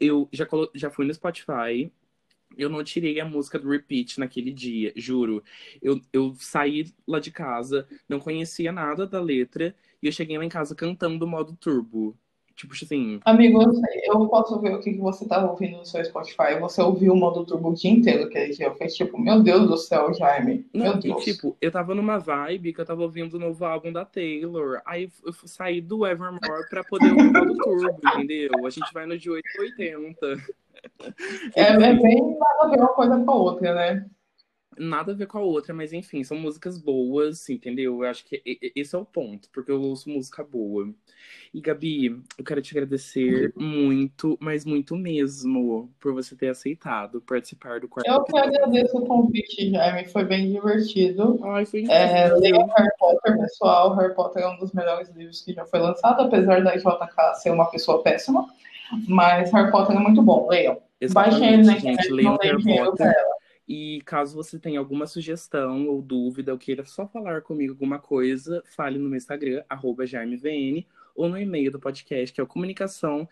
eu 0.00 0.28
já, 0.32 0.46
colo- 0.46 0.70
já 0.74 0.90
fui 0.90 1.06
no 1.06 1.14
Spotify. 1.14 1.92
Eu 2.56 2.68
não 2.70 2.84
tirei 2.84 3.20
a 3.20 3.24
música 3.24 3.58
do 3.58 3.68
repeat 3.70 4.18
naquele 4.20 4.52
dia, 4.52 4.92
juro. 4.96 5.42
Eu, 5.82 6.00
eu 6.12 6.34
saí 6.36 6.92
lá 7.06 7.20
de 7.20 7.30
casa, 7.32 7.88
não 8.08 8.20
conhecia 8.20 8.72
nada 8.72 9.06
da 9.06 9.20
letra, 9.20 9.74
e 10.02 10.06
eu 10.06 10.12
cheguei 10.12 10.38
lá 10.38 10.44
em 10.44 10.48
casa 10.48 10.74
cantando 10.74 11.26
modo 11.26 11.56
turbo. 11.56 12.16
Tipo 12.56 12.72
assim, 12.72 13.20
Amigo, 13.24 13.60
eu, 14.04 14.28
posso 14.28 14.60
ver 14.60 14.74
o 14.74 14.80
que 14.80 14.92
que 14.92 15.00
você 15.00 15.26
tava 15.26 15.50
ouvindo 15.50 15.78
no 15.78 15.84
seu 15.84 16.04
Spotify. 16.04 16.58
Você 16.60 16.80
ouviu 16.80 17.12
o 17.12 17.16
modo 17.16 17.44
turbo 17.44 17.70
o 17.70 17.74
dia 17.74 17.90
inteiro 17.90 18.24
aquele 18.24 18.52
dia. 18.52 18.66
Eu 18.66 18.72
fiquei 18.72 18.86
tipo, 18.86 19.20
meu 19.20 19.42
Deus 19.42 19.68
do 19.68 19.76
céu, 19.76 20.14
Jaime. 20.14 20.64
Meu 20.72 20.92
Não, 20.92 20.98
e 20.98 21.02
Deus. 21.02 21.24
tipo, 21.24 21.56
eu 21.60 21.72
tava 21.72 21.96
numa 21.96 22.16
vibe 22.18 22.72
que 22.72 22.80
eu 22.80 22.86
tava 22.86 23.02
ouvindo 23.02 23.34
o 23.34 23.40
novo 23.40 23.64
álbum 23.64 23.92
da 23.92 24.04
Taylor. 24.04 24.80
Aí 24.86 25.10
eu 25.24 25.32
saí 25.44 25.80
do 25.80 26.06
Evermore 26.06 26.68
pra 26.70 26.84
poder 26.84 27.10
ouvir 27.10 27.28
o 27.28 27.32
modo 27.32 27.56
turbo, 27.56 28.00
entendeu? 28.14 28.64
A 28.64 28.70
gente 28.70 28.92
vai 28.92 29.04
no 29.04 29.18
de 29.18 29.28
8 29.28 29.44
a 29.58 29.62
80. 29.62 30.26
É, 31.56 31.62
é 31.62 31.94
bem 31.94 32.38
nada 32.38 32.62
a 32.62 32.68
ver 32.68 32.78
uma 32.78 32.88
coisa 32.88 33.18
com 33.18 33.30
a 33.30 33.34
outra, 33.34 33.74
né? 33.74 34.06
Nada 34.78 35.12
a 35.12 35.14
ver 35.14 35.26
com 35.26 35.38
a 35.38 35.42
outra, 35.42 35.72
mas 35.74 35.92
enfim, 35.92 36.22
são 36.24 36.36
músicas 36.38 36.78
boas, 36.78 37.48
entendeu? 37.48 38.02
Eu 38.02 38.08
acho 38.10 38.24
que 38.24 38.42
esse 38.74 38.94
é 38.94 38.98
o 38.98 39.04
ponto, 39.04 39.48
porque 39.52 39.70
eu 39.70 39.80
ouço 39.80 40.08
música 40.10 40.42
boa. 40.44 40.88
E 41.52 41.60
Gabi, 41.60 42.06
eu 42.36 42.44
quero 42.44 42.60
te 42.60 42.72
agradecer 42.76 43.52
muito, 43.56 44.36
mas 44.40 44.64
muito 44.64 44.96
mesmo, 44.96 45.90
por 46.00 46.12
você 46.12 46.34
ter 46.34 46.48
aceitado 46.48 47.20
participar 47.20 47.80
do 47.80 47.88
quarto 47.88 48.08
Eu 48.10 48.24
que 48.24 48.36
agradeço 48.38 48.98
o 48.98 49.06
convite, 49.06 49.70
Jaime. 49.70 50.06
Foi 50.08 50.24
bem 50.24 50.50
divertido. 50.50 51.38
Ai, 51.44 51.64
foi 51.64 51.84
É, 51.88 52.26
incrível. 52.26 52.40
leiam 52.40 52.66
Harry 52.76 52.90
Potter, 52.98 53.38
pessoal. 53.38 53.94
Harry 53.96 54.14
Potter 54.14 54.42
é 54.42 54.48
um 54.48 54.58
dos 54.58 54.72
melhores 54.72 55.08
livros 55.10 55.40
que 55.42 55.52
já 55.52 55.64
foi 55.64 55.78
lançado, 55.78 56.22
apesar 56.22 56.62
da 56.62 56.76
JK 56.76 57.34
ser 57.40 57.50
uma 57.50 57.70
pessoa 57.70 58.02
péssima. 58.02 58.46
Mas 59.08 59.50
Harry 59.52 59.70
Potter 59.70 59.96
é 59.96 59.98
muito 60.00 60.22
bom, 60.22 60.48
leiam. 60.48 60.78
Baixem 61.12 61.54
ele 61.54 61.62
na 61.64 61.72
gente. 61.76 61.88
internet, 61.88 62.22
não 62.22 62.36
Harry 62.38 62.62
dinheiro 62.62 62.94
pra 62.94 63.06
ela. 63.06 63.33
E 63.66 64.02
caso 64.04 64.34
você 64.34 64.58
tenha 64.58 64.78
alguma 64.78 65.06
sugestão 65.06 65.86
ou 65.88 66.02
dúvida, 66.02 66.52
ou 66.52 66.58
queira 66.58 66.84
só 66.84 67.06
falar 67.06 67.42
comigo 67.42 67.72
alguma 67.72 67.98
coisa, 67.98 68.62
fale 68.66 68.98
no 68.98 69.08
meu 69.08 69.16
Instagram, 69.16 69.64
JaimeVN, 70.06 70.86
ou 71.14 71.28
no 71.28 71.38
e-mail 71.38 71.72
do 71.72 71.80
podcast, 71.80 72.34
que 72.34 72.40
é 72.40 72.44
o 72.44 72.46
comunicação 72.46 73.28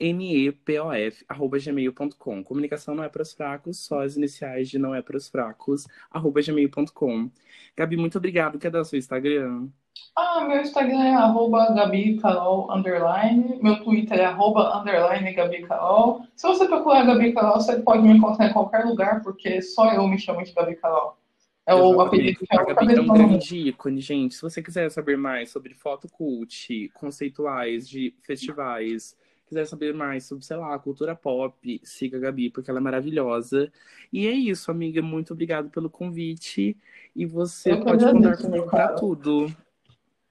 mepof, 0.00 1.24
arroba 1.28 1.58
gmail.com. 1.58 2.44
Comunicação 2.44 2.94
não 2.94 3.04
é 3.04 3.08
para 3.08 3.22
os 3.22 3.32
fracos, 3.32 3.78
só 3.78 4.02
as 4.02 4.16
iniciais 4.16 4.68
de 4.68 4.78
não 4.78 4.94
é 4.94 5.02
para 5.02 5.16
os 5.16 5.28
fracos, 5.28 5.86
arroba 6.10 6.40
gmail.com. 6.42 7.30
Gabi, 7.76 7.96
muito 7.96 8.18
obrigado. 8.18 8.58
Quer 8.58 8.70
dar 8.70 8.84
seu 8.84 8.98
Instagram? 8.98 9.68
Ah, 10.16 10.46
meu 10.46 10.62
Instagram 10.62 11.04
é 11.04 11.14
arroba 11.14 11.74
Gabi 11.74 12.16
Carol, 12.18 12.72
underline. 12.72 13.58
Meu 13.62 13.84
Twitter 13.84 14.18
é 14.18 14.24
arroba, 14.24 14.78
underline 14.78 15.32
Gabi 15.34 15.62
Carol. 15.66 16.22
Se 16.34 16.46
você 16.46 16.66
procurar 16.66 17.04
Gabi 17.04 17.34
Carol, 17.34 17.60
você 17.60 17.80
pode 17.80 18.02
me 18.02 18.16
encontrar 18.16 18.48
em 18.48 18.52
qualquer 18.52 18.86
lugar, 18.86 19.22
porque 19.22 19.60
só 19.60 19.92
eu 19.92 20.08
me 20.08 20.18
chamo 20.18 20.42
de 20.42 20.52
Gabi 20.52 20.76
Carol. 20.76 21.18
É 21.66 21.74
o 21.74 22.00
apelido 22.00 22.38
que 22.38 22.44
o 22.44 22.74
Gabi 22.74 22.94
é 22.94 23.00
um 23.00 23.06
grande 23.08 23.68
ícone, 23.68 24.00
gente. 24.00 24.36
Se 24.36 24.42
você 24.42 24.62
quiser 24.62 24.90
saber 24.90 25.18
mais 25.18 25.50
sobre 25.50 25.74
foto 25.74 26.08
cult, 26.08 26.88
conceituais 26.94 27.86
de 27.86 28.14
festivais, 28.22 29.14
quiser 29.46 29.66
saber 29.66 29.92
mais 29.92 30.24
sobre, 30.24 30.44
sei 30.44 30.56
lá, 30.56 30.78
cultura 30.78 31.14
pop, 31.14 31.80
siga 31.84 32.16
a 32.16 32.20
Gabi, 32.20 32.50
porque 32.50 32.70
ela 32.70 32.78
é 32.78 32.82
maravilhosa. 32.82 33.70
E 34.12 34.26
é 34.26 34.32
isso, 34.32 34.70
amiga. 34.70 35.02
Muito 35.02 35.32
obrigado 35.32 35.68
pelo 35.68 35.90
convite. 35.90 36.76
E 37.14 37.26
você 37.26 37.72
Eu 37.72 37.80
pode 37.80 38.04
contar 38.04 38.36
comigo 38.36 38.66
pra 38.66 38.94
tudo. 38.94 39.54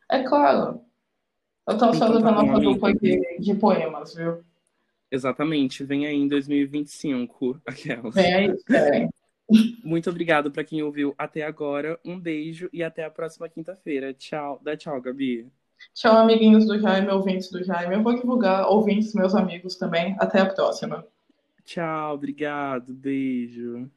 É 0.09 0.23
claro. 0.23 0.81
Eu 1.67 1.77
tô 1.77 1.85
ansiosa 1.85 2.19
Então 2.19 2.21
tá 2.21 2.31
nossa 2.31 2.53
amiga. 2.53 2.59
dupla 2.73 2.93
de, 2.93 3.37
de 3.39 3.55
poemas, 3.55 4.13
viu? 4.15 4.43
Exatamente. 5.11 5.83
Vem 5.83 6.05
aí 6.05 6.15
em 6.15 6.27
2025. 6.27 7.61
Aquelas. 7.65 8.13
Vem 8.13 8.33
aí. 8.33 9.09
Muito 9.83 10.09
obrigado 10.09 10.51
pra 10.51 10.63
quem 10.63 10.81
ouviu 10.81 11.13
até 11.17 11.43
agora. 11.43 11.99
Um 12.03 12.19
beijo 12.19 12.69
e 12.73 12.83
até 12.83 13.03
a 13.03 13.11
próxima 13.11 13.47
quinta-feira. 13.49 14.13
Tchau. 14.13 14.59
Dá 14.63 14.75
tchau, 14.75 14.99
Gabi. 15.01 15.47
Tchau, 15.93 16.17
amiguinhos 16.17 16.65
do 16.65 16.79
Jaime, 16.79 17.09
ouvintes 17.09 17.51
do 17.51 17.63
Jaime. 17.63 17.95
Eu 17.95 18.03
vou 18.03 18.15
divulgar 18.15 18.67
ouvintes, 18.67 19.13
meus 19.13 19.35
amigos 19.35 19.75
também. 19.75 20.15
Até 20.19 20.39
a 20.39 20.45
próxima. 20.45 21.05
Tchau, 21.63 22.15
obrigado. 22.15 22.93
Beijo. 22.93 23.89